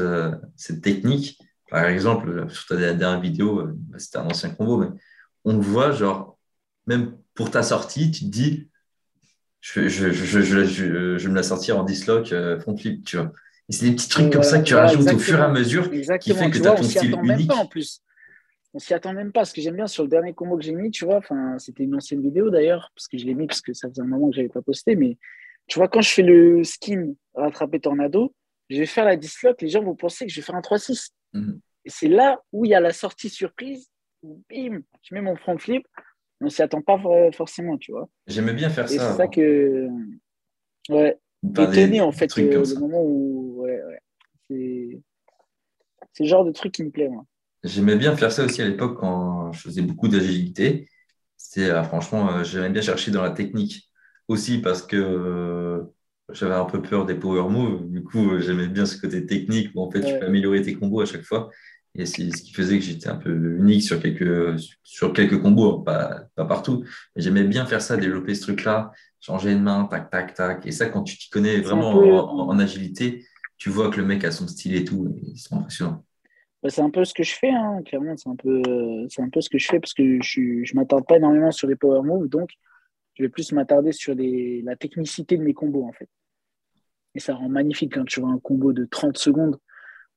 cette 0.56 0.82
technique 0.82 1.40
par 1.70 1.86
exemple, 1.86 2.50
sur 2.50 2.66
ta 2.66 2.76
dernière 2.76 3.20
vidéo, 3.20 3.60
euh, 3.60 3.74
bah, 3.76 4.00
c'était 4.00 4.18
un 4.18 4.26
ancien 4.26 4.50
combo, 4.50 4.78
mais 4.78 4.88
on 5.44 5.58
voit, 5.60 5.92
genre, 5.92 6.38
même 6.86 7.18
pour 7.34 7.52
ta 7.52 7.64
sortie, 7.64 8.12
tu 8.12 8.26
te 8.26 8.30
dis, 8.30 8.70
je, 9.60 9.88
je, 9.90 10.12
je, 10.12 11.18
je, 11.18 11.30
me 11.30 11.36
la 11.36 11.44
sortir 11.44 11.78
en 11.78 11.84
dislock, 11.84 12.32
euh, 12.32 12.60
front 12.60 12.78
flip, 12.78 13.04
tu 13.04 13.18
vois. 13.18 13.34
Et 13.70 13.74
c'est 13.74 13.90
des 13.90 13.96
petits 13.96 14.10
trucs 14.10 14.32
comme 14.32 14.44
ça 14.44 14.60
que 14.60 14.64
tu 14.64 14.76
rajoutes 14.76 15.12
au 15.12 15.20
fur 15.20 15.40
et 15.40 15.42
à 15.42 15.50
mesure 15.50 15.90
qui 15.92 16.34
fait 16.34 16.50
que 16.50 16.58
tu 16.58 16.68
as 16.68 16.76
ton 16.76 16.84
style 16.84 17.12
unique. 17.12 17.24
Même 17.24 17.48
pas, 17.48 17.56
en 17.56 17.66
plus. 17.66 18.02
On 18.74 18.80
s'y 18.80 18.94
attend 18.94 19.14
même 19.14 19.32
pas. 19.32 19.46
Ce 19.46 19.54
que 19.54 19.62
j'aime 19.62 19.76
bien 19.76 19.88
sur 19.88 20.04
le 20.04 20.10
dernier 20.10 20.34
combo 20.34 20.58
que 20.58 20.64
j'ai 20.64 20.74
mis, 20.74 20.92
tu 20.92 21.06
vois, 21.06 21.22
c'était 21.58 21.84
une 21.84 21.96
ancienne 21.96 22.22
vidéo 22.22 22.50
d'ailleurs, 22.50 22.92
parce 22.96 23.08
que 23.08 23.18
je 23.18 23.26
l'ai 23.26 23.34
mis 23.34 23.48
parce 23.48 23.62
que 23.62 23.74
ça 23.74 23.90
faisait 23.90 24.02
un 24.02 24.06
moment 24.06 24.30
que 24.30 24.36
je 24.36 24.42
n'avais 24.42 24.54
pas 24.54 24.62
posté, 24.62 24.96
mais 24.96 25.18
tu 25.68 25.80
vois, 25.80 25.88
quand 25.88 26.02
je 26.02 26.10
fais 26.10 26.22
le 26.22 26.64
skin 26.64 27.14
rattraper 27.34 27.80
tornado, 27.80 28.34
je 28.70 28.78
vais 28.78 28.86
faire 28.86 29.06
la 29.06 29.16
dislock, 29.16 29.62
les 29.62 29.70
gens 29.70 29.84
vont 29.84 29.96
penser 29.96 30.26
que 30.26 30.32
je 30.32 30.40
vais 30.40 30.46
faire 30.46 30.56
un 30.56 30.62
3-6. 30.62 31.10
Mhm. 31.34 31.60
Et 31.86 31.90
c'est 31.90 32.08
là 32.08 32.42
où 32.52 32.66
il 32.66 32.72
y 32.72 32.76
a 32.76 32.80
la 32.80 32.94
sortie 32.94 33.30
surprise, 33.30 33.90
bim, 34.24 34.82
je 35.02 35.16
mets 35.16 35.22
mon 35.22 35.36
front 35.36 35.58
flip, 35.58 35.88
on 36.42 36.50
s'y 36.50 36.62
attend 36.62 36.82
pas 36.82 37.02
forcément, 37.34 37.78
tu 37.78 37.92
vois. 37.92 38.10
J'aimais 38.28 38.54
bien 38.54 38.70
faire 38.70 38.88
ça. 38.88 38.94
C'est 38.94 39.18
ça 39.18 39.28
que. 39.28 39.88
Ouais. 40.90 41.18
Étonné, 41.44 42.02
en 42.02 42.12
fait, 42.12 42.38
euh, 42.38 42.64
le 42.64 42.80
moment 42.80 43.02
où. 43.04 43.64
Ouais, 43.64 43.80
ouais. 43.84 45.02
C'est 46.14 46.24
le 46.24 46.30
genre 46.30 46.46
de 46.46 46.52
truc 46.52 46.72
qui 46.72 46.84
me 46.84 46.90
plaît, 46.90 47.10
moi. 47.10 47.26
J'aimais 47.64 47.96
bien 47.96 48.16
faire 48.16 48.32
ça 48.32 48.46
aussi 48.46 48.62
à 48.62 48.68
l'époque 48.68 49.00
quand 49.00 49.52
je 49.52 49.62
faisais 49.62 49.82
beaucoup 49.82 50.08
d'agilité. 50.08 50.90
C'était 51.36 51.70
euh, 51.70 51.84
franchement, 51.84 52.32
euh, 52.32 52.44
j'aimais 52.44 52.70
bien 52.70 52.82
chercher 52.82 53.12
dans 53.12 53.22
la 53.22 53.32
technique 53.32 53.90
aussi 54.28 54.60
parce 54.60 54.82
que 54.82 55.86
j'avais 56.34 56.56
un 56.56 56.66
peu 56.66 56.82
peur 56.82 57.06
des 57.06 57.16
power 57.16 57.50
moves. 57.50 57.90
Du 57.90 58.04
coup, 58.04 58.40
j'aimais 58.40 58.68
bien 58.68 58.86
ce 58.86 59.00
côté 59.00 59.26
technique 59.26 59.70
où 59.76 59.82
en 59.82 59.92
fait 59.92 60.02
tu 60.02 60.20
peux 60.20 60.26
améliorer 60.26 60.62
tes 60.62 60.76
combos 60.76 61.02
à 61.02 61.06
chaque 61.06 61.24
fois. 61.24 61.50
Et 61.98 62.06
c'est 62.06 62.30
ce 62.30 62.44
qui 62.44 62.54
faisait 62.54 62.78
que 62.78 62.86
j'étais 62.86 63.10
un 63.10 63.16
peu 63.16 63.32
unique 63.58 63.82
sur 63.82 64.00
quelques, 64.00 64.60
sur 64.84 65.14
quelques 65.14 65.42
combos, 65.42 65.80
pas, 65.80 66.22
pas 66.36 66.46
partout. 66.46 66.84
Mais 67.16 67.24
j'aimais 67.24 67.44
bien 67.44 67.66
faire 67.66 67.82
ça, 67.82 67.98
développer 67.98 68.36
ce 68.36 68.42
truc-là, 68.42 68.92
changer 69.20 69.54
de 69.54 69.60
main, 69.60 69.86
tac, 69.86 70.10
tac, 70.10 70.34
tac. 70.34 70.66
Et 70.66 70.72
ça, 70.72 70.90
quand 70.90 71.04
tu 71.04 71.18
t'y 71.18 71.30
connais 71.30 71.60
vraiment 71.60 71.92
en, 71.92 72.60
agilité, 72.60 73.26
tu 73.58 73.70
vois 73.70 73.90
que 73.90 73.98
le 73.98 74.06
mec 74.06 74.24
a 74.24 74.32
son 74.32 74.48
style 74.48 74.76
et 74.76 74.84
tout. 74.84 75.16
C'est 75.36 75.54
impressionnant. 75.54 76.04
Bah, 76.64 76.70
c'est 76.70 76.82
un 76.82 76.90
peu 76.90 77.06
ce 77.06 77.14
que 77.14 77.24
je 77.24 77.34
fais, 77.34 77.52
hein, 77.52 77.82
clairement. 77.86 78.16
C'est 78.18 78.30
un, 78.30 78.36
peu, 78.36 78.62
c'est 79.10 79.22
un 79.22 79.30
peu 79.30 79.42
ce 79.42 79.50
que 79.50 79.58
je 79.58 79.68
fais 79.68 79.80
parce 79.80 79.94
que 79.94 80.20
je 80.22 80.42
ne 80.42 80.76
m'attarde 80.76 81.06
pas 81.06 81.18
énormément 81.18 81.52
sur 81.52 81.68
les 81.68 81.76
power 81.76 82.02
moves. 82.04 82.28
Donc, 82.28 82.50
je 83.16 83.24
vais 83.24 83.30
plus 83.30 83.52
m'attarder 83.52 83.92
sur 83.92 84.14
les, 84.14 84.62
la 84.62 84.76
technicité 84.76 85.38
de 85.38 85.44
mes 85.44 85.54
combos, 85.54 85.86
en 85.86 85.92
fait. 85.92 86.10
Et 87.16 87.20
ça 87.20 87.34
rend 87.34 87.50
magnifique 87.50 87.96
quand 87.96 88.06
tu 88.06 88.20
vois 88.20 88.30
un 88.30 88.40
combo 88.40 88.74
de 88.74 88.86
30 88.86 89.18
secondes 89.18 89.60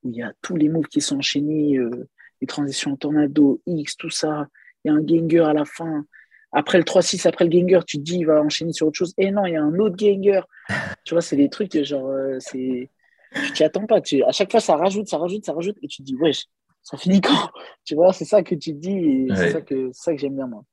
où 0.03 0.09
il 0.09 0.17
y 0.17 0.21
a 0.21 0.33
tous 0.41 0.55
les 0.55 0.69
moves 0.69 0.87
qui 0.87 1.01
sont 1.01 1.17
enchaînés, 1.17 1.77
euh, 1.77 2.07
les 2.41 2.47
transitions 2.47 2.91
en 2.91 2.95
tornado, 2.95 3.61
X, 3.65 3.97
tout 3.97 4.09
ça. 4.09 4.47
Il 4.83 4.89
y 4.89 4.91
a 4.91 4.97
un 4.97 5.01
ganger 5.01 5.45
à 5.45 5.53
la 5.53 5.65
fin. 5.65 6.05
Après 6.53 6.77
le 6.77 6.83
3-6, 6.83 7.27
après 7.27 7.45
le 7.45 7.51
ganger, 7.51 7.79
tu 7.85 7.97
te 7.97 8.03
dis, 8.03 8.17
il 8.19 8.25
va 8.25 8.41
enchaîner 8.41 8.73
sur 8.73 8.87
autre 8.87 8.97
chose. 8.97 9.13
Et 9.17 9.31
non, 9.31 9.45
il 9.45 9.53
y 9.53 9.55
a 9.55 9.63
un 9.63 9.77
autre 9.79 9.95
ganger. 9.95 10.41
tu 11.05 11.13
vois, 11.13 11.21
c'est 11.21 11.37
des 11.37 11.49
trucs, 11.49 11.81
genre, 11.83 12.07
euh, 12.07 12.37
c'est. 12.39 12.89
Tu 13.33 13.53
t'y 13.53 13.63
attends 13.63 13.85
pas. 13.85 14.01
Tu... 14.01 14.23
À 14.23 14.31
chaque 14.31 14.51
fois, 14.51 14.59
ça 14.59 14.75
rajoute, 14.75 15.07
ça 15.07 15.17
rajoute, 15.17 15.45
ça 15.45 15.53
rajoute. 15.53 15.77
Et 15.81 15.87
tu 15.87 15.97
te 15.97 16.03
dis, 16.03 16.15
wesh, 16.15 16.45
ça 16.83 16.97
finit 16.97 17.21
quand? 17.21 17.49
Tu 17.85 17.95
vois, 17.95 18.13
c'est 18.13 18.25
ça 18.25 18.43
que 18.43 18.55
tu 18.55 18.73
te 18.73 18.79
dis. 18.79 18.97
Et 18.97 19.27
c'est 19.35 19.51
ça 19.51 19.61
que, 19.61 19.89
ça 19.93 20.13
que 20.13 20.19
j'aime 20.19 20.35
bien, 20.35 20.47
moi. 20.47 20.63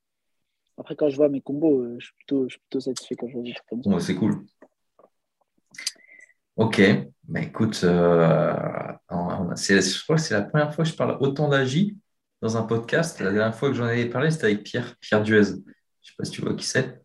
Après, 0.77 0.95
quand 0.95 1.09
je 1.09 1.17
vois 1.17 1.29
mes 1.29 1.41
combos, 1.41 1.81
euh, 1.81 1.97
je 1.99 2.07
suis 2.07 2.15
plutôt, 2.15 2.45
je 2.45 2.51
suis 2.51 2.61
plutôt 2.61 2.81
satisfait 2.81 3.15
quand 3.17 3.29
je 3.29 3.35
vois 3.35 3.43
des 3.43 3.53
trucs 3.53 3.69
comme 3.69 3.83
ça. 3.83 4.01
c'est 4.01 4.15
cool. 4.15 4.45
Ok, 6.57 6.83
bah, 7.25 7.41
écoute, 7.41 7.81
euh, 7.85 8.53
je 9.11 10.03
crois 10.03 10.17
que 10.17 10.23
c'est 10.23 10.35
la 10.35 10.43
première 10.43 10.75
fois 10.75 10.85
que 10.85 10.91
je 10.91 10.97
parle 10.97 11.17
autant 11.21 11.49
d'Agi 11.49 11.97
dans 12.41 12.57
un 12.57 12.63
podcast. 12.63 13.21
La 13.21 13.33
dernière 13.33 13.55
fois 13.55 13.69
que 13.69 13.75
j'en 13.75 13.85
avais 13.85 14.07
parlé, 14.07 14.31
c'était 14.31 14.47
avec 14.47 14.63
Pierre, 14.63 14.97
Pierre 15.01 15.23
Duez. 15.23 15.45
Je 15.45 15.51
ne 15.51 15.57
sais 16.03 16.15
pas 16.17 16.25
si 16.25 16.31
tu 16.33 16.41
vois 16.43 16.55
qui 16.55 16.67
c'est. 16.67 17.01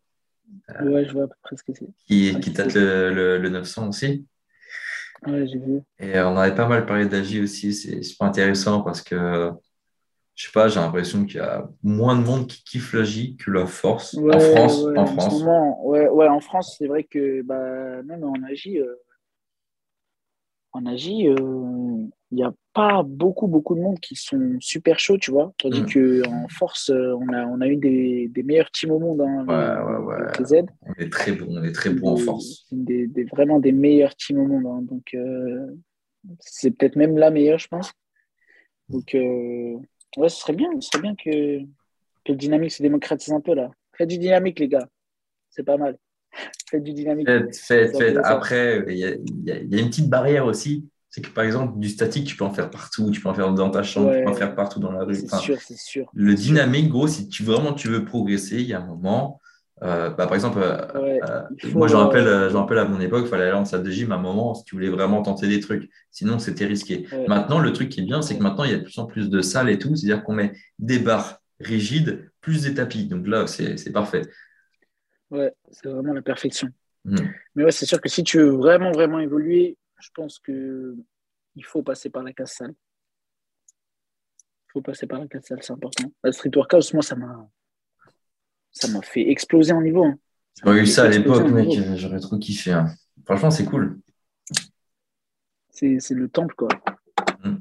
Euh, 0.69 0.89
ouais, 0.89 1.05
je 1.05 1.13
vois 1.13 1.23
à 1.23 1.27
peu 1.27 1.35
près 1.41 1.57
ce 1.57 1.63
que 1.63 1.73
c'est. 1.73 1.87
Qui, 2.05 2.39
qui 2.39 2.53
tâte 2.53 2.73
le, 2.75 3.37
le, 3.37 3.49
900 3.49 3.89
aussi. 3.89 4.25
Ouais, 5.25 5.47
j'ai 5.47 5.57
vu. 5.57 5.81
Et 5.99 6.19
on 6.19 6.37
avait 6.37 6.55
pas 6.55 6.67
mal 6.67 6.85
parlé 6.85 7.05
d'Agi 7.05 7.41
aussi. 7.41 7.73
C'est 7.73 8.01
super 8.03 8.27
intéressant 8.27 8.81
parce 8.81 9.01
que, 9.01 9.51
je 10.35 10.45
sais 10.45 10.51
pas, 10.51 10.67
j'ai 10.67 10.79
l'impression 10.79 11.25
qu'il 11.25 11.37
y 11.37 11.39
a 11.39 11.67
moins 11.81 12.17
de 12.17 12.23
monde 12.23 12.47
qui 12.47 12.63
kiffe 12.63 12.93
l'Agi 12.93 13.35
que 13.37 13.51
la 13.51 13.65
force 13.65 14.15
en 14.15 14.39
France. 14.39 14.85
en 14.95 15.05
France. 15.05 15.43
ouais, 15.83 16.07
ouais, 16.07 16.27
en 16.27 16.39
France, 16.39 16.75
c'est 16.77 16.87
vrai 16.87 17.03
que 17.03 17.41
bah, 17.41 18.03
même 18.03 18.23
en 18.23 18.41
Agi, 18.43 18.79
euh, 18.79 18.95
en 20.73 20.85
euh, 20.85 20.95
il 20.97 22.11
n'y 22.31 22.43
a 22.43 22.53
pas 22.73 23.03
beaucoup, 23.03 23.47
beaucoup 23.47 23.75
de 23.75 23.81
monde 23.81 23.99
qui 23.99 24.15
sont 24.15 24.57
super 24.59 24.99
chauds, 24.99 25.17
tu 25.17 25.31
vois. 25.31 25.53
Tandis 25.57 25.81
mm. 25.81 26.23
qu'en 26.23 26.47
force, 26.47 26.89
euh, 26.89 27.13
on 27.13 27.31
a, 27.31 27.45
on 27.45 27.61
a 27.61 27.67
eu 27.67 27.77
des, 27.77 28.27
des 28.29 28.43
meilleurs 28.43 28.71
teams 28.71 28.91
au 28.91 28.99
monde. 28.99 29.21
Hein, 29.21 29.45
ouais, 29.47 29.93
ouais, 29.93 30.15
ouais. 30.49 30.65
On 30.81 30.93
est 31.01 31.09
très 31.09 31.31
bon, 31.33 31.45
on 31.49 31.63
est 31.63 31.71
très 31.71 31.89
bon 31.91 32.09
en 32.09 32.17
force. 32.17 32.65
Des, 32.71 33.07
vraiment 33.31 33.59
des 33.59 33.71
meilleurs 33.71 34.15
teams 34.15 34.39
au 34.39 34.47
monde. 34.47 34.65
Hein. 34.65 34.81
Donc, 34.81 35.13
euh, 35.13 35.67
c'est 36.39 36.71
peut-être 36.71 36.95
même 36.95 37.17
la 37.17 37.29
meilleure, 37.29 37.59
je 37.59 37.67
pense. 37.67 37.93
Donc, 38.89 39.11
ouais, 39.13 40.29
ce 40.29 40.39
serait 40.41 40.53
bien, 40.53 40.69
ce 40.79 40.89
serait 40.89 41.01
bien 41.01 41.15
que, 41.15 41.59
que 41.59 42.31
le 42.31 42.35
dynamique 42.35 42.71
se 42.71 42.81
démocratise 42.81 43.33
un 43.33 43.41
peu 43.41 43.53
là. 43.53 43.71
Faites 43.95 44.09
du 44.09 44.17
dynamique, 44.17 44.59
les 44.59 44.67
gars. 44.67 44.87
C'est 45.49 45.63
pas 45.63 45.77
mal. 45.77 45.97
Faites 46.69 46.83
du 46.83 46.93
dynamique. 46.93 47.27
Faites, 47.27 47.55
faites, 47.95 48.17
Après, 48.23 48.83
il 48.87 48.97
y, 48.97 49.05
a, 49.05 49.11
une 49.11 49.89
petite 49.89 50.09
barrière 50.09 50.45
aussi. 50.45 50.87
C'est 51.13 51.21
que 51.21 51.29
par 51.29 51.43
exemple, 51.43 51.77
du 51.77 51.89
statique, 51.89 52.25
tu 52.25 52.35
peux 52.35 52.43
en 52.43 52.51
faire 52.51 52.71
partout. 52.71 53.11
Tu 53.11 53.21
peux 53.21 53.29
en 53.29 53.35
faire 53.35 53.53
dans 53.53 53.69
ta 53.69 53.83
chambre, 53.83 54.11
tu 54.11 54.23
peux 54.23 54.31
en 54.31 54.33
faire 54.33 54.55
partout 54.55 54.79
dans 54.79 54.91
la 54.91 55.03
rue. 55.03 55.13
C'est 55.13 55.35
sûr, 55.35 55.61
c'est 55.61 55.77
sûr. 55.77 56.09
Le 56.11 56.33
dynamique, 56.33 56.89
gros, 56.89 57.07
si 57.07 57.29
tu 57.29 57.43
vraiment 57.43 57.73
tu 57.73 57.87
veux 57.87 58.03
progresser, 58.03 58.55
il 58.55 58.65
y 58.65 58.73
a 58.73 58.79
un 58.79 58.85
moment. 58.87 59.39
Euh, 59.83 60.09
bah, 60.09 60.25
par 60.25 60.33
exemple, 60.33 60.57
euh, 60.63 60.87
euh, 60.95 61.43
moi, 61.75 61.87
je 61.87 61.95
rappelle, 61.95 62.25
je 62.49 62.57
rappelle 62.57 62.79
à 62.79 62.85
mon 62.85 62.99
époque, 62.99 63.25
il 63.25 63.29
fallait 63.29 63.43
aller 63.43 63.53
en 63.53 63.63
salle 63.63 63.83
de 63.83 63.91
gym 63.91 64.11
à 64.11 64.15
un 64.15 64.21
moment 64.21 64.55
si 64.55 64.63
tu 64.63 64.73
voulais 64.73 64.89
vraiment 64.89 65.21
tenter 65.21 65.47
des 65.47 65.59
trucs. 65.59 65.87
Sinon, 66.09 66.39
c'était 66.39 66.65
risqué. 66.65 67.05
Maintenant, 67.27 67.59
le 67.59 67.71
truc 67.73 67.89
qui 67.89 67.99
est 67.99 68.05
bien, 68.05 68.23
c'est 68.23 68.35
que 68.35 68.41
maintenant, 68.41 68.63
il 68.63 68.71
y 68.71 68.73
a 68.73 68.79
de 68.79 68.83
plus 68.83 68.97
en 68.97 69.05
plus 69.05 69.29
de 69.29 69.41
salles 69.41 69.69
et 69.69 69.77
tout. 69.77 69.95
C'est-à-dire 69.95 70.23
qu'on 70.23 70.33
met 70.33 70.53
des 70.79 70.97
barres 70.97 71.43
rigides 71.59 72.27
plus 72.41 72.63
des 72.63 72.73
tapis. 72.73 73.05
Donc 73.05 73.27
là, 73.27 73.45
c'est 73.45 73.93
parfait. 73.93 74.23
Ouais, 75.29 75.53
c'est 75.69 75.89
vraiment 75.89 76.13
la 76.13 76.23
perfection. 76.23 76.69
Hmm. 77.05 77.17
Mais 77.53 77.65
ouais, 77.65 77.71
c'est 77.71 77.85
sûr 77.85 78.01
que 78.01 78.09
si 78.09 78.23
tu 78.23 78.39
veux 78.39 78.49
vraiment, 78.49 78.91
vraiment 78.91 79.19
évoluer, 79.19 79.77
je 80.03 80.09
pense 80.13 80.39
que 80.39 80.95
il 81.55 81.63
faut 81.63 81.81
passer 81.81 82.09
par 82.09 82.23
la 82.23 82.33
casse 82.33 82.55
salle. 82.57 82.73
Il 84.67 84.71
faut 84.73 84.81
passer 84.81 85.07
par 85.07 85.19
la 85.19 85.27
casse 85.27 85.45
salle, 85.45 85.63
c'est 85.63 85.71
important. 85.71 86.11
La 86.23 86.31
street 86.31 86.51
workout, 86.55 86.93
moi, 86.93 87.01
ça 87.01 87.15
m'a 87.15 87.47
ça 88.71 88.87
m'a 88.89 89.01
fait 89.01 89.29
exploser 89.29 89.71
en 89.71 89.81
niveau. 89.81 90.03
Hein. 90.03 90.17
J'aurais 90.61 90.81
eu 90.81 90.87
ça 90.87 91.03
à 91.05 91.07
l'époque, 91.07 91.49
mec, 91.49 91.69
j'aurais 91.95 92.19
trop 92.19 92.37
kiffé. 92.37 92.73
Hein. 92.73 92.87
Franchement, 93.25 93.51
c'est 93.51 93.65
cool. 93.65 93.99
C'est 95.69 96.11
le 96.11 96.27
temple, 96.27 96.55
quoi. 96.55 96.67
Hmm. 97.43 97.57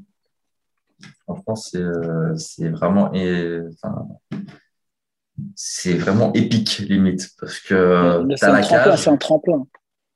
Franchement, 1.25 1.57
c'est 1.57 1.81
euh, 1.81 2.35
vraiment. 2.71 3.13
C'est 5.55 5.95
vraiment 5.95 6.33
épique, 6.33 6.79
limite. 6.79 7.31
Parce 7.39 7.61
que 7.61 8.27
cage. 8.69 9.03
C'est 9.03 9.11
un 9.11 9.17
tremplin. 9.17 9.67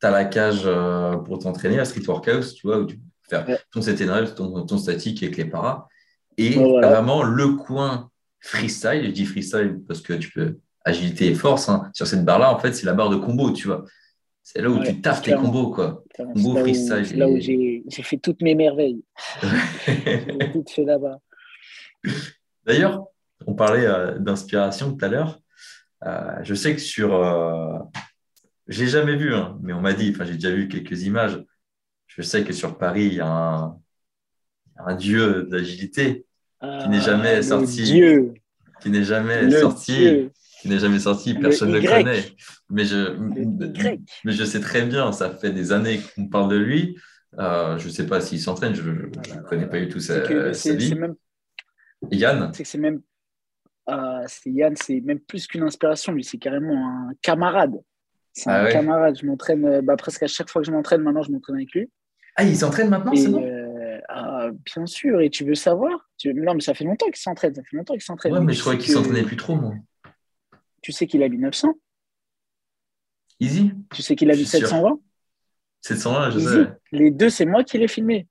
Tu 0.01 0.07
as 0.07 0.11
la 0.11 0.24
cage 0.24 0.62
euh, 0.64 1.16
pour 1.16 1.38
t'entraîner 1.38 1.78
à 1.78 1.84
Street 1.84 2.03
Workout, 2.07 2.55
tu 2.55 2.66
vois, 2.66 2.78
où 2.78 2.86
tu 2.86 2.97
peux 2.97 3.03
faire 3.28 3.47
ton 3.72 3.80
CTNL, 3.80 4.34
ton, 4.34 4.66
ton 4.66 4.78
statique 4.78 5.22
avec 5.22 5.36
les 5.36 5.47
paras. 5.47 5.88
Et 6.38 6.51
vraiment 6.51 7.22
le 7.22 7.55
coin 7.55 8.11
freestyle. 8.40 9.05
Je 9.05 9.11
dis 9.11 9.24
freestyle 9.24 9.80
parce 9.86 10.01
que 10.01 10.12
tu 10.12 10.30
peux 10.30 10.59
agilité 10.84 11.26
et 11.26 11.34
force. 11.34 11.68
Hein. 11.68 11.90
Sur 11.92 12.07
cette 12.07 12.24
barre-là, 12.24 12.55
en 12.55 12.59
fait, 12.59 12.72
c'est 12.72 12.86
la 12.86 12.94
barre 12.94 13.11
de 13.11 13.16
combo, 13.16 13.51
tu 13.51 13.66
vois. 13.66 13.84
C'est 14.42 14.62
là 14.62 14.70
où 14.70 14.82
tu 14.82 15.01
taffes 15.01 15.22
tes 15.22 15.34
combos, 15.34 15.72
quoi. 15.72 16.05
Combo 16.16 16.57
freestyle. 16.57 17.05
C'est 17.05 17.16
là 17.16 17.28
où 17.28 17.38
j'ai 17.40 17.82
fait 17.90 18.16
toutes 18.16 18.40
mes 18.42 18.55
merveilles. 18.55 19.03
j'ai 19.86 20.53
tout 20.53 20.64
fait 20.68 20.84
là-bas. 20.84 21.18
D'ailleurs, 22.64 23.07
on 23.44 23.55
parlait 23.55 23.86
euh, 23.86 24.18
d'inspiration 24.18 24.94
tout 24.94 25.05
à 25.05 25.09
l'heure. 25.09 25.40
Euh, 26.05 26.36
je 26.42 26.55
sais 26.55 26.74
que 26.74 26.80
sur. 26.80 27.14
Euh, 27.14 27.78
je 28.69 28.83
l'ai 28.83 28.91
jamais 28.91 29.17
vu, 29.17 29.35
hein, 29.35 29.59
mais 29.62 29.73
on 29.73 29.81
m'a 29.81 29.93
dit, 29.93 30.11
enfin, 30.14 30.25
j'ai 30.25 30.35
déjà 30.35 30.51
vu 30.51 30.69
quelques 30.69 31.03
images. 31.03 31.43
Je 32.07 32.23
sais 32.23 32.45
que 32.45 32.53
sur 32.53 32.79
Paris, 32.79 33.07
il 33.07 33.14
y 33.14 33.21
a 33.21 33.29
un, 33.29 33.79
un 34.79 34.95
dieu 34.95 35.45
d'agilité 35.45 36.25
qui 36.61 36.89
n'est 36.89 37.01
jamais 37.01 37.43
sorti. 37.43 37.83
Dieu. 37.85 38.35
Qui 38.81 38.91
n'est 38.91 39.05
jamais 39.05 39.51
sorti. 39.51 40.31
Qui 40.61 40.69
n'est 40.69 40.79
jamais 40.79 40.99
sorti, 40.99 41.35
personne 41.35 41.71
ne 41.71 41.79
le, 41.79 41.87
connaît. 41.87 42.25
Mais 42.71 42.85
je, 42.85 43.17
mais 44.25 44.33
je 44.33 44.45
sais 44.45 44.61
très 44.61 44.83
bien, 44.83 45.12
ça 45.12 45.31
fait 45.31 45.53
des 45.53 45.71
années 45.71 46.01
qu'on 46.14 46.27
parle 46.29 46.51
de 46.51 46.57
lui. 46.57 46.99
je 47.39 47.85
ne 47.85 47.91
sais 47.91 48.07
pas 48.07 48.21
s'il 48.21 48.41
s'entraîne, 48.41 48.75
je 48.75 48.83
ne 48.83 49.43
connais 49.49 49.67
pas 49.67 49.79
du 49.79 49.89
tout 49.89 50.01
sa, 50.01 50.21
vie. 50.21 50.95
Même... 50.95 51.14
Yann 52.11 52.51
C'est 52.53 52.62
que 52.62 52.69
c'est 52.69 52.79
même 52.79 53.03
ah, 53.87 54.23
c'est 54.27 54.51
Yann, 54.51 54.75
c'est 54.77 55.01
même 55.01 55.21
plus 55.21 55.47
qu'une 55.47 55.62
inspiration, 55.62 56.12
lui, 56.12 56.25
c'est 56.25 56.39
carrément 56.39 56.75
un 56.75 57.12
camarade. 57.23 57.77
C'est 58.37 58.51
un 58.51 58.66
ah 58.66 58.70
camarade. 58.70 59.18
Je 59.18 59.24
m'entraîne 59.24 59.64
euh, 59.64 59.80
bah, 59.82 59.97
presque 59.97 60.22
à 60.22 60.26
chaque 60.26 60.51
fois 60.51 60.61
que 60.61 60.66
je 60.66 60.72
m'entraîne, 60.72 61.01
maintenant, 61.01 61.22
je 61.22 61.32
m'entraîne 61.32 61.57
avec 61.57 61.72
lui. 61.72 61.91
Ah, 62.37 62.45
il 62.45 62.55
s'entraîne 62.55 62.91
maintenant, 62.91 63.14
c'est 63.16 63.28
bon 63.28 63.43
euh, 63.43 63.99
ah, 64.11 64.51
Bien 64.74 64.84
sûr, 64.84 65.22
et 65.22 65.30
tu 65.30 65.45
veux 65.45 65.55
savoir 65.55 66.11
Non, 66.26 66.55
mais 66.55 66.61
ça 66.61 66.74
fait 66.74 66.84
longtemps 66.84 67.07
qu'il 67.07 67.16
s'entraîne. 67.16 67.55
Ça 67.55 67.62
fait 67.62 67.76
longtemps 67.76 67.95
qu'il 67.95 68.03
s'entraîne. 68.03 68.34
Ouais, 68.34 68.41
mais 68.41 68.53
je 68.53 68.61
croyais 68.61 68.78
qu'il 68.78 68.93
s'entraînait 68.93 69.22
plus 69.22 69.37
trop, 69.37 69.57
moi. 69.57 69.72
Tu 70.82 70.93
sais 70.93 71.07
qu'il 71.07 71.22
a 71.22 71.28
1900 71.28 71.72
Easy 73.41 73.72
Tu 73.95 74.03
sais 74.03 74.14
qu'il 74.16 74.30
a 74.30 74.34
Je 74.34 74.41
mis 74.41 74.47
suis 74.47 74.59
sûr. 74.59 74.68
720 74.68 75.01
720, 75.80 76.30
je 76.30 76.39
Easy. 76.39 76.49
sais. 76.49 76.66
Les 76.93 77.11
deux, 77.11 77.30
c'est 77.30 77.47
moi 77.47 77.64
qui 77.64 77.78
l'ai 77.78 77.89
filmé. 77.89 78.26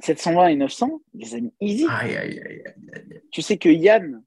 720 0.00 0.48
et 0.48 0.56
900, 0.56 1.00
les 1.14 1.34
amis, 1.34 1.54
easy. 1.60 1.86
Aïe, 1.88 2.16
aïe, 2.16 2.40
aïe, 2.44 2.62
aïe, 2.66 2.90
aïe. 2.92 3.22
Tu 3.30 3.40
sais 3.40 3.56
que 3.56 3.68
Yann, 3.68 4.22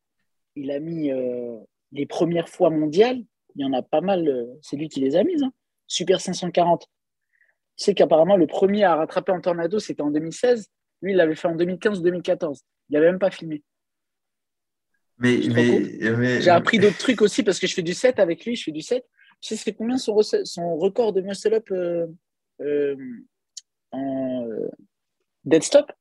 il 0.55 0.71
a 0.71 0.79
mis 0.79 1.11
euh, 1.11 1.57
les 1.91 2.05
premières 2.05 2.49
fois 2.49 2.69
mondiales. 2.69 3.21
Il 3.55 3.61
y 3.61 3.65
en 3.65 3.73
a 3.73 3.81
pas 3.81 4.01
mal. 4.01 4.27
euh, 4.27 4.45
c'est 4.61 4.77
lui 4.77 4.89
qui 4.89 4.99
les 4.99 5.15
a 5.15 5.23
mises. 5.23 5.43
hein. 5.43 5.53
Super 5.87 6.21
540. 6.21 6.81
Tu 6.81 7.85
sais 7.85 7.93
qu'apparemment, 7.93 8.35
le 8.35 8.47
premier 8.47 8.83
à 8.83 8.95
rattraper 8.95 9.31
en 9.31 9.41
tornado, 9.41 9.79
c'était 9.79 10.01
en 10.01 10.11
2016. 10.11 10.69
Lui, 11.01 11.13
il 11.13 11.17
l'avait 11.17 11.35
fait 11.35 11.47
en 11.47 11.55
2015-2014. 11.55 12.61
Il 12.89 12.93
n'avait 12.93 13.07
même 13.07 13.19
pas 13.19 13.31
filmé. 13.31 13.63
Mais, 15.17 15.41
J'ai 16.41 16.49
appris 16.49 16.79
d'autres 16.79 16.97
trucs 16.97 17.21
aussi 17.21 17.43
parce 17.43 17.59
que 17.59 17.67
je 17.67 17.73
fais 17.73 17.81
du 17.81 17.93
7 17.93 18.19
avec 18.19 18.45
lui. 18.45 18.55
Je 18.55 18.63
fais 18.63 18.71
du 18.71 18.81
7. 18.81 19.03
Tu 19.41 19.49
sais, 19.49 19.55
c'est 19.55 19.73
combien 19.73 19.97
son, 19.97 20.15
record 20.77 21.13
de 21.13 21.21
muscle-up 21.21 21.69
euh, 21.71 22.07
euh, 22.61 22.95
en 23.91 24.45
euh, 24.49 24.69
dead 25.45 25.63
stop? 25.63 25.91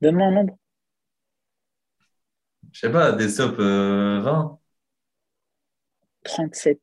Donne-moi 0.00 0.26
un 0.26 0.32
nombre. 0.32 0.58
je 2.72 2.80
sais 2.80 2.92
pas, 2.92 3.18
stops 3.28 3.58
euh, 3.58 4.20
20. 4.20 4.60
37. 6.26 6.78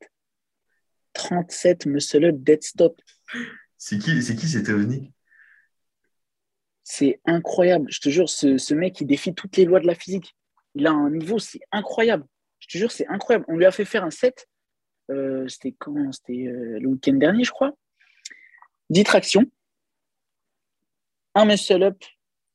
37 1.13 1.85
muscle-up 1.85 2.35
dead 2.39 2.63
stop. 2.63 2.99
C'est 3.77 3.99
qui, 3.99 4.21
c'est 4.23 4.35
qui 4.35 4.47
cet 4.47 4.69
ovni? 4.69 5.13
C'est 6.83 7.21
incroyable. 7.25 7.87
Je 7.91 7.99
te 7.99 8.09
jure, 8.09 8.29
ce, 8.29 8.57
ce 8.57 8.73
mec, 8.73 8.99
il 9.01 9.07
défie 9.07 9.33
toutes 9.33 9.57
les 9.57 9.65
lois 9.65 9.79
de 9.79 9.87
la 9.87 9.95
physique. 9.95 10.35
Il 10.75 10.87
a 10.87 10.91
un 10.91 11.11
niveau, 11.11 11.39
c'est 11.39 11.59
incroyable. 11.71 12.25
Je 12.59 12.67
te 12.67 12.77
jure, 12.77 12.91
c'est 12.91 13.07
incroyable. 13.07 13.45
On 13.47 13.57
lui 13.57 13.65
a 13.65 13.71
fait 13.71 13.85
faire 13.85 14.03
un 14.03 14.09
set. 14.11 14.47
euh, 15.11 15.47
C'était 15.47 15.73
quand? 15.73 16.11
C'était 16.11 16.47
euh, 16.47 16.79
le 16.79 16.87
week-end 16.87 17.13
dernier, 17.13 17.43
je 17.43 17.51
crois. 17.51 17.71
10 18.89 19.03
tractions. 19.03 19.45
Un 21.35 21.45
muscle-up, 21.45 22.03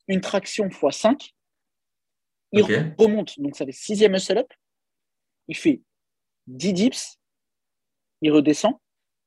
une 0.09 0.21
traction 0.21 0.69
x 0.69 0.79
5. 0.99 1.35
Il 2.53 2.63
remonte, 2.99 3.39
donc 3.41 3.57
ça 3.57 3.67
fait 3.67 3.73
sixième 3.73 4.13
muscle-up. 4.13 4.53
Il 5.49 5.57
fait 5.57 5.83
10 6.49 6.73
dips. 6.73 7.19
Il 8.23 8.33
redescend. 8.33 8.75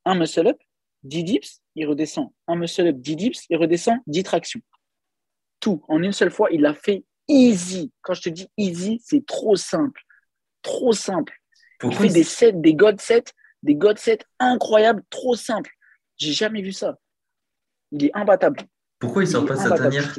Un 0.04 0.16
muscle-up, 0.16 0.58
10 1.04 1.24
dips. 1.24 1.62
Il 1.76 1.88
redescend. 1.88 2.32
Un 2.48 2.56
muscle-up, 2.56 2.98
10 2.98 3.16
dips. 3.16 3.46
Il 3.50 3.58
redescend 3.58 4.00
10 4.08 4.24
tractions. 4.24 4.62
Tout 5.60 5.84
en 5.88 6.02
une 6.02 6.12
seule 6.12 6.32
fois. 6.32 6.50
Il 6.52 6.62
l'a 6.62 6.74
fait 6.74 7.06
easy. 7.28 7.92
Quand 8.02 8.14
je 8.14 8.24
te 8.24 8.30
dis 8.30 8.48
easy, 8.58 9.00
c'est 9.04 9.26
trop 9.26 9.56
simple. 9.56 10.02
Trop 10.62 10.94
simple. 10.94 11.34
Il 11.84 11.90
Pourquoi 11.90 12.08
fait 12.08 12.14
des 12.14 12.24
sets, 12.24 12.54
des 12.54 12.74
God 12.74 13.00
sets, 13.00 13.32
des 13.64 13.76
God 13.76 13.98
sets 13.98 14.20
incroyables, 14.40 15.04
trop 15.10 15.36
simples. 15.36 15.72
J'ai 16.18 16.34
jamais 16.34 16.62
vu 16.62 16.72
ça. 16.72 16.98
Il 17.92 18.06
est 18.06 18.16
imbattable. 18.16 18.62
Pourquoi 19.00 19.24
il 19.24 19.28
Il 19.28 19.32
sort 19.32 19.44
est 19.44 19.48
pas 19.48 19.56
sa 19.56 19.76
tanière. 19.76 20.14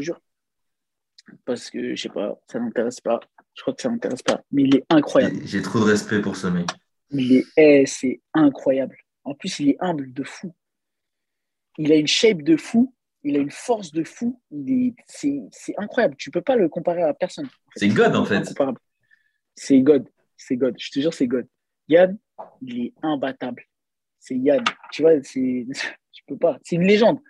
Parce 1.44 1.70
que, 1.70 1.94
je 1.94 2.02
sais 2.02 2.08
pas, 2.08 2.40
ça 2.50 2.58
n'intéresse 2.58 3.00
pas. 3.00 3.20
Je 3.54 3.62
crois 3.62 3.74
que 3.74 3.82
ça 3.82 3.88
n'intéresse 3.88 4.22
pas. 4.22 4.42
Mais 4.50 4.62
il 4.62 4.76
est 4.76 4.84
incroyable. 4.90 5.36
J'ai 5.44 5.62
trop 5.62 5.78
de 5.78 5.84
respect 5.84 6.20
pour 6.20 6.36
ce 6.36 6.48
mec. 6.48 6.68
Il 7.12 7.44
est, 7.56 7.86
c'est 7.86 8.20
incroyable. 8.34 8.96
En 9.24 9.34
plus, 9.34 9.60
il 9.60 9.70
est 9.70 9.76
humble 9.80 10.12
de 10.12 10.24
fou. 10.24 10.54
Il 11.78 11.92
a 11.92 11.96
une 11.96 12.06
shape 12.06 12.42
de 12.42 12.56
fou. 12.56 12.94
Il 13.22 13.36
a 13.36 13.38
une 13.38 13.50
force 13.50 13.92
de 13.92 14.02
fou. 14.02 14.40
Est, 14.66 14.94
c'est, 15.06 15.74
incroyable. 15.76 16.16
Tu 16.16 16.30
peux 16.30 16.40
pas 16.40 16.56
le 16.56 16.68
comparer 16.68 17.02
à 17.02 17.14
personne. 17.14 17.48
C'est 17.76 17.88
God 17.88 18.16
en 18.16 18.24
fait. 18.24 18.44
C'est 19.54 19.80
God. 19.80 20.08
C'est 20.36 20.56
God. 20.56 20.74
Je 20.78 20.90
te 20.90 21.00
jure, 21.00 21.14
c'est 21.14 21.26
God. 21.26 21.46
Yann, 21.88 22.18
il 22.62 22.86
est 22.86 22.94
imbattable. 23.02 23.64
C'est 24.18 24.36
Yann. 24.36 24.64
Tu 24.90 25.02
vois, 25.02 25.22
c'est, 25.22 25.66
tu 26.12 26.24
peux 26.26 26.36
pas. 26.36 26.58
C'est 26.64 26.76
une 26.76 26.86
légende. 26.86 27.20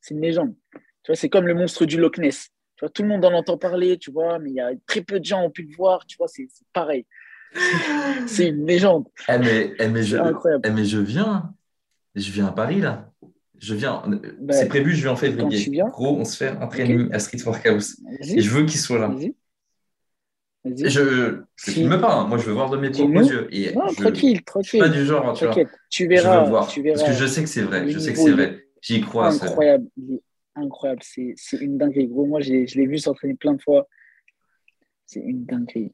C'est 0.00 0.14
une 0.14 0.20
légende. 0.20 0.54
Tu 0.72 1.12
vois, 1.12 1.16
c'est 1.16 1.28
comme 1.28 1.46
le 1.46 1.54
monstre 1.54 1.84
du 1.84 1.98
Loch 1.98 2.18
Ness. 2.18 2.50
Tu 2.76 2.84
vois, 2.84 2.90
tout 2.90 3.02
le 3.02 3.08
monde 3.08 3.24
en 3.24 3.32
entend 3.32 3.58
parler, 3.58 3.98
tu 3.98 4.12
vois, 4.12 4.38
mais 4.38 4.50
il 4.50 4.56
y 4.56 4.60
a 4.60 4.70
très 4.86 5.02
peu 5.02 5.18
de 5.18 5.24
gens 5.24 5.40
qui 5.40 5.46
ont 5.46 5.50
pu 5.50 5.62
le 5.62 5.74
voir. 5.74 6.06
Tu 6.06 6.16
vois, 6.16 6.28
c'est 6.28 6.48
pareil. 6.72 7.06
C'est 8.26 8.48
une 8.48 8.66
légende. 8.66 9.06
Eh, 9.28 9.38
mais, 9.38 9.72
eh, 9.78 9.88
mais 9.88 10.02
je, 10.02 10.16
eh, 10.64 10.70
mais 10.70 10.84
je 10.84 10.98
viens. 10.98 11.54
Je 12.14 12.30
viens 12.32 12.46
à 12.46 12.52
Paris 12.52 12.80
là. 12.80 13.10
Je 13.58 13.74
viens. 13.74 14.02
Bah, 14.40 14.54
c'est 14.54 14.68
prévu, 14.68 14.94
je 14.94 15.02
viens 15.02 15.12
en 15.12 15.16
février. 15.16 15.70
Gros, 15.90 16.16
on 16.18 16.24
se 16.24 16.36
fait 16.36 16.48
un 16.48 16.66
training 16.68 17.08
à 17.12 17.18
Street 17.18 17.42
Workout. 17.44 17.82
Et 18.22 18.40
je 18.40 18.50
veux 18.50 18.64
qu'il 18.64 18.78
soit 18.78 18.98
là. 18.98 19.12
Je 20.64 21.00
ne 21.00 21.42
filme 21.56 22.00
pas, 22.00 22.14
hein. 22.14 22.26
moi 22.26 22.36
je 22.36 22.44
veux 22.44 22.52
voir 22.52 22.68
de 22.68 22.76
mes 22.76 22.90
propres 22.90 23.30
yeux. 23.30 23.48
Et 23.50 23.72
Non, 23.74 23.88
je, 23.88 23.94
tranquille, 24.02 24.36
suis 24.36 24.42
pas 24.42 24.50
tranquille. 24.50 24.90
du 24.92 25.06
genre, 25.06 25.32
tu 25.32 25.46
vois. 25.46 25.54
Je 25.90 26.04
verras. 26.04 26.42
veux 26.44 26.50
voir. 26.50 26.68
Tu 26.68 26.82
verras. 26.82 26.98
Parce 26.98 27.10
que 27.10 27.16
je 27.24 27.26
sais 27.26 27.42
que 27.42 27.48
c'est 27.48 27.62
vrai. 27.62 27.88
Je 27.88 27.98
sais 27.98 28.12
que 28.12 28.18
c'est 28.18 28.32
vrai. 28.32 28.64
J'y 28.82 29.00
crois. 29.00 29.28
incroyable. 29.32 29.86
Incroyable. 30.54 31.00
C'est 31.02 31.34
une 31.60 31.78
dinguerie. 31.78 32.08
Gros, 32.08 32.26
moi, 32.26 32.40
je 32.40 32.52
l'ai 32.52 32.86
vu 32.86 32.98
s'entraîner 32.98 33.34
plein 33.34 33.54
de 33.54 33.62
fois. 33.62 33.88
C'est 35.06 35.20
une 35.20 35.44
dinguerie. 35.44 35.92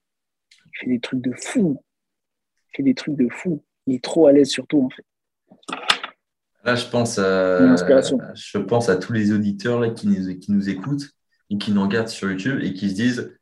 Il 0.75 0.79
fait 0.81 0.87
des 0.91 1.01
trucs 1.01 1.21
de 1.21 1.33
fou. 1.33 1.83
Il 2.73 2.77
fait 2.77 2.83
des 2.83 2.95
trucs 2.95 3.17
de 3.17 3.29
fou. 3.29 3.65
Il 3.87 3.95
est 3.97 4.05
trop 4.05 4.27
à 4.27 4.33
l'aise, 4.33 4.49
surtout, 4.49 4.83
en 4.85 4.91
fait. 4.91 5.05
Là, 6.65 6.75
je 6.75 6.87
pense, 6.87 7.19
à, 7.19 7.77
je 8.35 8.59
pense 8.59 8.89
à 8.89 8.97
tous 8.97 9.13
les 9.13 9.33
auditeurs 9.33 9.81
là, 9.81 9.91
qui, 9.91 10.07
nous, 10.09 10.39
qui 10.39 10.51
nous 10.51 10.71
écoutent 10.71 11.11
et 11.51 11.59
qui 11.59 11.73
nous 11.73 11.83
regardent 11.83 12.09
sur 12.09 12.31
YouTube 12.31 12.61
et 12.63 12.73
qui 12.73 12.89
se 12.89 12.95
disent 12.95 13.39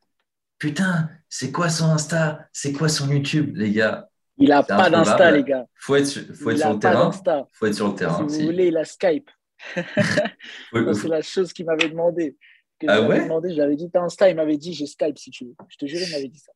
Putain, 0.59 1.09
c'est 1.29 1.53
quoi 1.53 1.69
son 1.69 1.87
Insta? 1.87 2.47
C'est 2.53 2.73
quoi 2.73 2.89
son 2.89 3.09
YouTube, 3.11 3.57
les 3.57 3.71
gars 3.71 4.09
Il 4.39 4.51
a 4.51 4.63
C'est 4.67 4.75
pas 4.75 4.91
d'insta, 4.91 5.31
les 5.31 5.45
gars. 5.45 5.67
Faut 5.77 5.95
être, 5.95 6.09
faut 6.35 6.51
être 6.51 6.57
il 6.57 6.61
sur 6.61 6.69
a 6.69 6.73
le 6.73 6.79
pas 6.81 6.91
terrain. 6.91 7.05
d'insta. 7.07 7.49
Faut 7.53 7.67
être 7.67 7.75
sur 7.75 7.89
le 7.89 7.95
terrain. 7.95 8.29
Si 8.29 8.39
vous 8.41 8.45
voulez, 8.47 8.67
il 8.69 8.77
a 8.77 8.85
Skype. 8.85 9.31
C'est 9.77 11.09
la 11.09 11.23
chose 11.23 11.53
qu'il 11.53 11.67
m'avait 11.67 11.89
demandé. 11.89 12.37
Que 12.81 12.87
Ah 12.89 13.03
ouais? 13.03 13.23
demandé, 13.23 13.51
je 13.51 13.55
lui 13.55 13.63
avais 13.63 13.77
dit, 13.77 13.89
t'as 13.89 14.03
Insta, 14.03 14.29
il 14.29 14.35
m'avait 14.37 14.57
dit, 14.57 14.73
j'ai 14.73 14.87
Skype 14.87 15.17
si 15.17 15.31
tu 15.31 15.45
veux. 15.45 15.55
Je 15.69 15.77
te 15.77 15.87
jure, 15.87 16.01
il 16.05 16.11
m'avait 16.11 16.29
dit 16.29 16.39
ça. 16.41 16.53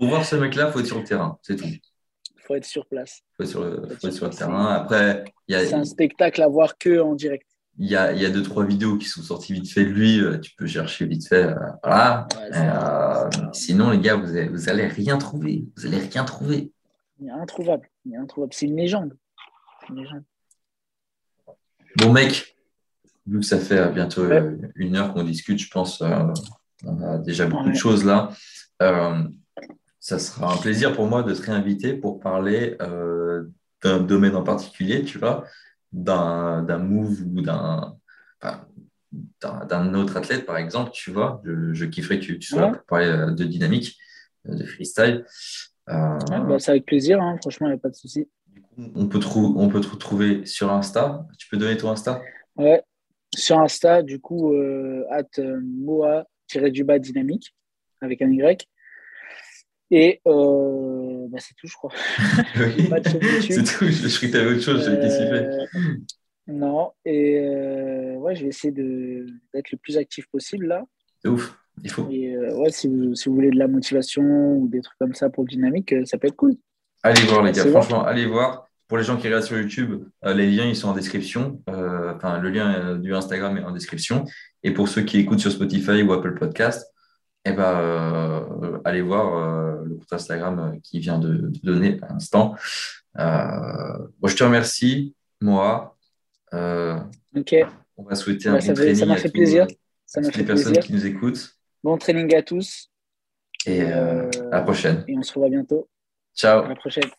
Pour 0.00 0.08
voir 0.08 0.24
ce 0.24 0.34
mec-là, 0.34 0.72
faut 0.72 0.80
être 0.80 0.86
sur 0.86 0.98
le 0.98 1.04
terrain. 1.04 1.38
C'est 1.42 1.56
tout. 1.56 1.66
Il 1.66 1.80
faut 2.46 2.54
être 2.54 2.64
sur 2.64 2.86
place. 2.86 3.20
Faut 3.36 3.42
être 3.42 3.48
sur 3.50 3.62
le, 3.62 3.82
être 3.92 4.00
faut 4.00 4.06
être 4.08 4.14
sur 4.14 4.26
le 4.26 4.32
terrain. 4.32 4.72
Après, 4.74 5.24
C'est 5.46 5.74
un 5.74 5.84
spectacle 5.84 6.40
à 6.42 6.48
voir 6.48 6.78
que 6.78 7.00
en 7.00 7.14
direct. 7.14 7.46
il 7.78 7.86
y 7.90 7.96
a, 7.96 8.12
il 8.12 8.20
y 8.20 8.24
a 8.24 8.30
deux, 8.30 8.42
trois 8.42 8.64
vidéos 8.64 8.96
qui 8.96 9.04
sont 9.06 9.20
sorties 9.22 9.52
vite 9.52 9.70
fait 9.70 9.84
de 9.84 9.90
lui. 9.90 10.18
euh, 10.20 10.38
Tu 10.38 10.52
peux 10.56 10.66
chercher 10.66 11.04
vite 11.04 11.28
fait. 11.28 11.44
euh, 11.48 11.54
Voilà. 11.84 12.26
Ouais, 12.34 12.56
euh, 12.56 13.30
sinon, 13.52 13.90
les 13.90 13.98
gars, 14.00 14.16
vous 14.16 14.30
allez, 14.30 14.48
vous 14.48 14.70
allez 14.70 14.86
rien 14.86 15.18
trouver. 15.18 15.66
Vous 15.76 15.84
allez 15.86 15.98
rien 15.98 16.24
trouver. 16.24 16.72
Il 17.20 17.28
est 17.28 17.32
introuvable. 17.32 17.90
Il 18.06 18.14
est 18.14 18.16
introuvable. 18.16 18.54
C'est 18.54 18.66
une 18.66 18.76
légende. 18.76 19.14
Une 19.90 19.96
légende. 19.96 20.24
Bon, 21.98 22.10
mec, 22.12 22.56
vu 23.26 23.40
que 23.40 23.44
ça 23.46 23.58
fait 23.58 23.90
bientôt 23.92 24.24
Ouais. 24.26 24.42
une 24.76 24.96
heure 24.96 25.12
qu'on 25.12 25.24
discute, 25.24 25.58
je 25.58 25.70
pense 25.70 26.00
euh, 26.00 26.32
on 26.84 27.02
a 27.02 27.18
déjà 27.18 27.46
beaucoup 27.46 27.66
Ouais. 27.66 27.72
de 27.72 27.76
choses 27.76 28.04
là. 28.04 28.30
Euh, 28.82 29.22
ça 30.00 30.18
sera 30.18 30.52
un 30.52 30.56
plaisir 30.56 30.94
pour 30.94 31.06
moi 31.06 31.22
de 31.22 31.34
te 31.34 31.42
réinviter 31.42 31.94
pour 31.94 32.20
parler 32.20 32.76
euh, 32.80 33.44
d'un 33.82 34.00
domaine 34.00 34.34
en 34.34 34.42
particulier, 34.42 35.04
tu 35.04 35.18
vois, 35.18 35.44
d'un 35.92 36.62
d'un 36.62 36.78
move 36.78 37.20
ou 37.22 37.42
d'un 37.42 37.96
d'un 39.12 39.94
autre 39.94 40.16
athlète, 40.16 40.46
par 40.46 40.56
exemple, 40.56 40.90
tu 40.92 41.10
vois. 41.10 41.42
Je, 41.44 41.72
je 41.74 41.84
kifferais 41.84 42.20
que 42.20 42.24
tu 42.26 42.42
sois 42.42 42.60
là 42.62 42.68
pour 42.68 42.84
parler 42.84 43.06
euh, 43.06 43.30
de 43.32 43.44
dynamique, 43.44 43.98
euh, 44.48 44.54
de 44.54 44.64
freestyle. 44.64 45.24
Euh, 45.88 46.18
Ouais, 46.30 46.40
bah, 46.48 46.58
c'est 46.60 46.70
avec 46.70 46.86
plaisir. 46.86 47.20
hein. 47.20 47.36
Franchement, 47.40 47.66
il 47.66 47.70
n'y 47.70 47.76
a 47.76 47.80
pas 47.80 47.88
de 47.88 47.94
souci. 47.96 48.28
on, 48.94 49.08
peut 49.08 49.18
trou- 49.18 49.54
on 49.56 49.68
peut 49.68 49.80
te 49.80 49.88
retrouver 49.88 50.46
sur 50.46 50.70
Insta. 50.72 51.26
Tu 51.38 51.48
peux 51.48 51.56
donner 51.56 51.76
ton 51.76 51.90
Insta? 51.90 52.22
Ouais. 52.56 52.82
Sur 53.34 53.58
Insta, 53.60 54.02
du 54.02 54.20
coup, 54.20 54.54
at 55.10 55.24
euh, 55.38 55.60
moa-du-bas 55.62 56.98
dynamique 57.00 57.54
avec 58.00 58.22
un 58.22 58.30
Y. 58.30 58.68
Et 59.90 60.20
euh, 60.26 61.26
bah, 61.28 61.38
c'est 61.40 61.54
tout, 61.54 61.66
je 61.66 61.74
crois. 61.74 61.92
Oui. 62.56 62.88
C'est 63.48 63.62
tout. 63.62 63.86
Je, 63.86 64.08
je 64.08 64.20
que 64.20 64.26
tu 64.26 64.36
avais 64.36 64.52
autre 64.52 64.62
chose. 64.62 64.84
J'ai 64.84 64.94
été 64.94 65.10
sifflé. 65.10 65.38
Euh, 65.38 65.66
non. 66.46 66.92
Et 67.04 67.38
euh, 67.38 68.14
ouais, 68.16 68.34
je 68.36 68.42
vais 68.42 68.48
essayer 68.48 68.72
d'être 68.72 69.70
le 69.70 69.78
plus 69.78 69.96
actif 69.96 70.26
possible 70.26 70.66
là. 70.66 70.84
C'est 71.22 71.28
ouf. 71.28 71.56
Il 71.82 71.90
faut. 71.90 72.08
Et 72.10 72.34
euh, 72.34 72.54
ouais, 72.56 72.70
si 72.70 72.88
vous, 72.88 73.14
si 73.14 73.28
vous 73.28 73.34
voulez 73.34 73.50
de 73.50 73.58
la 73.58 73.68
motivation 73.68 74.22
ou 74.22 74.68
des 74.68 74.80
trucs 74.80 74.98
comme 74.98 75.14
ça 75.14 75.30
pour 75.30 75.44
le 75.44 75.48
dynamique, 75.48 75.92
euh, 75.92 76.04
ça 76.04 76.18
peut 76.18 76.28
être 76.28 76.36
cool. 76.36 76.54
Allez 77.02 77.22
voir, 77.22 77.42
les 77.42 77.52
gars. 77.52 77.66
Franchement, 77.66 78.04
allez 78.04 78.26
voir. 78.26 78.66
Pour 78.86 78.98
les 78.98 79.04
gens 79.04 79.16
qui 79.16 79.28
regardent 79.28 79.44
sur 79.44 79.56
YouTube, 79.56 80.02
euh, 80.24 80.34
les 80.34 80.50
liens 80.50 80.64
ils 80.66 80.74
sont 80.74 80.88
en 80.88 80.94
description. 80.94 81.62
Euh, 81.70 82.12
enfin, 82.16 82.38
le 82.40 82.50
lien 82.50 82.74
euh, 82.74 82.98
du 82.98 83.14
Instagram 83.14 83.56
est 83.56 83.62
en 83.62 83.70
description. 83.70 84.24
Et 84.64 84.72
pour 84.72 84.88
ceux 84.88 85.02
qui 85.02 85.18
écoutent 85.18 85.38
sur 85.38 85.52
Spotify 85.52 86.02
ou 86.02 86.12
Apple 86.12 86.36
Podcast, 86.36 86.92
eh 87.44 87.52
ben, 87.52 87.62
euh, 87.62 88.78
allez 88.84 89.00
voir 89.00 89.36
euh, 89.36 89.69
le 89.90 89.96
compte 89.96 90.12
Instagram 90.12 90.58
euh, 90.58 90.78
qui 90.82 90.98
vient 91.00 91.18
de, 91.18 91.34
de 91.34 91.58
donner 91.62 91.98
à 92.02 92.12
l'instant. 92.12 92.54
Euh, 93.18 93.98
moi, 94.20 94.28
je 94.30 94.36
te 94.36 94.44
remercie, 94.44 95.14
moi. 95.40 95.96
Euh, 96.54 96.98
Ok, 97.36 97.54
on 97.96 98.02
va 98.04 98.14
souhaiter 98.14 98.48
Ouais, 98.50 98.56
un 98.56 98.58
bon 98.58 98.60
fait- 98.60 98.74
ça 98.74 98.74
training 98.74 99.06
m'a 99.08 99.14
à 99.14 99.16
fait 99.18 99.28
plaisir. 99.30 99.66
ça 100.06 100.20
à 100.20 100.22
m'a 100.22 100.30
fait 100.32 100.38
les 100.38 100.44
personnes 100.44 100.72
plaisir. 100.72 100.82
qui 100.86 100.92
nous 100.92 101.06
écoutent. 101.06 101.56
Bon 101.84 101.96
training 101.96 102.34
à 102.34 102.42
tous 102.42 102.90
Et 103.66 103.82
à 103.82 104.28
la 104.50 104.60
prochaine. 104.62 105.04
et 105.06 105.16
on 105.16 105.22
se 105.22 105.32
revoit 105.34 105.48
bientôt. 105.50 105.88
Ciao. 106.34 106.64
À 106.64 106.68
la 106.68 106.74
prochaine. 106.76 107.10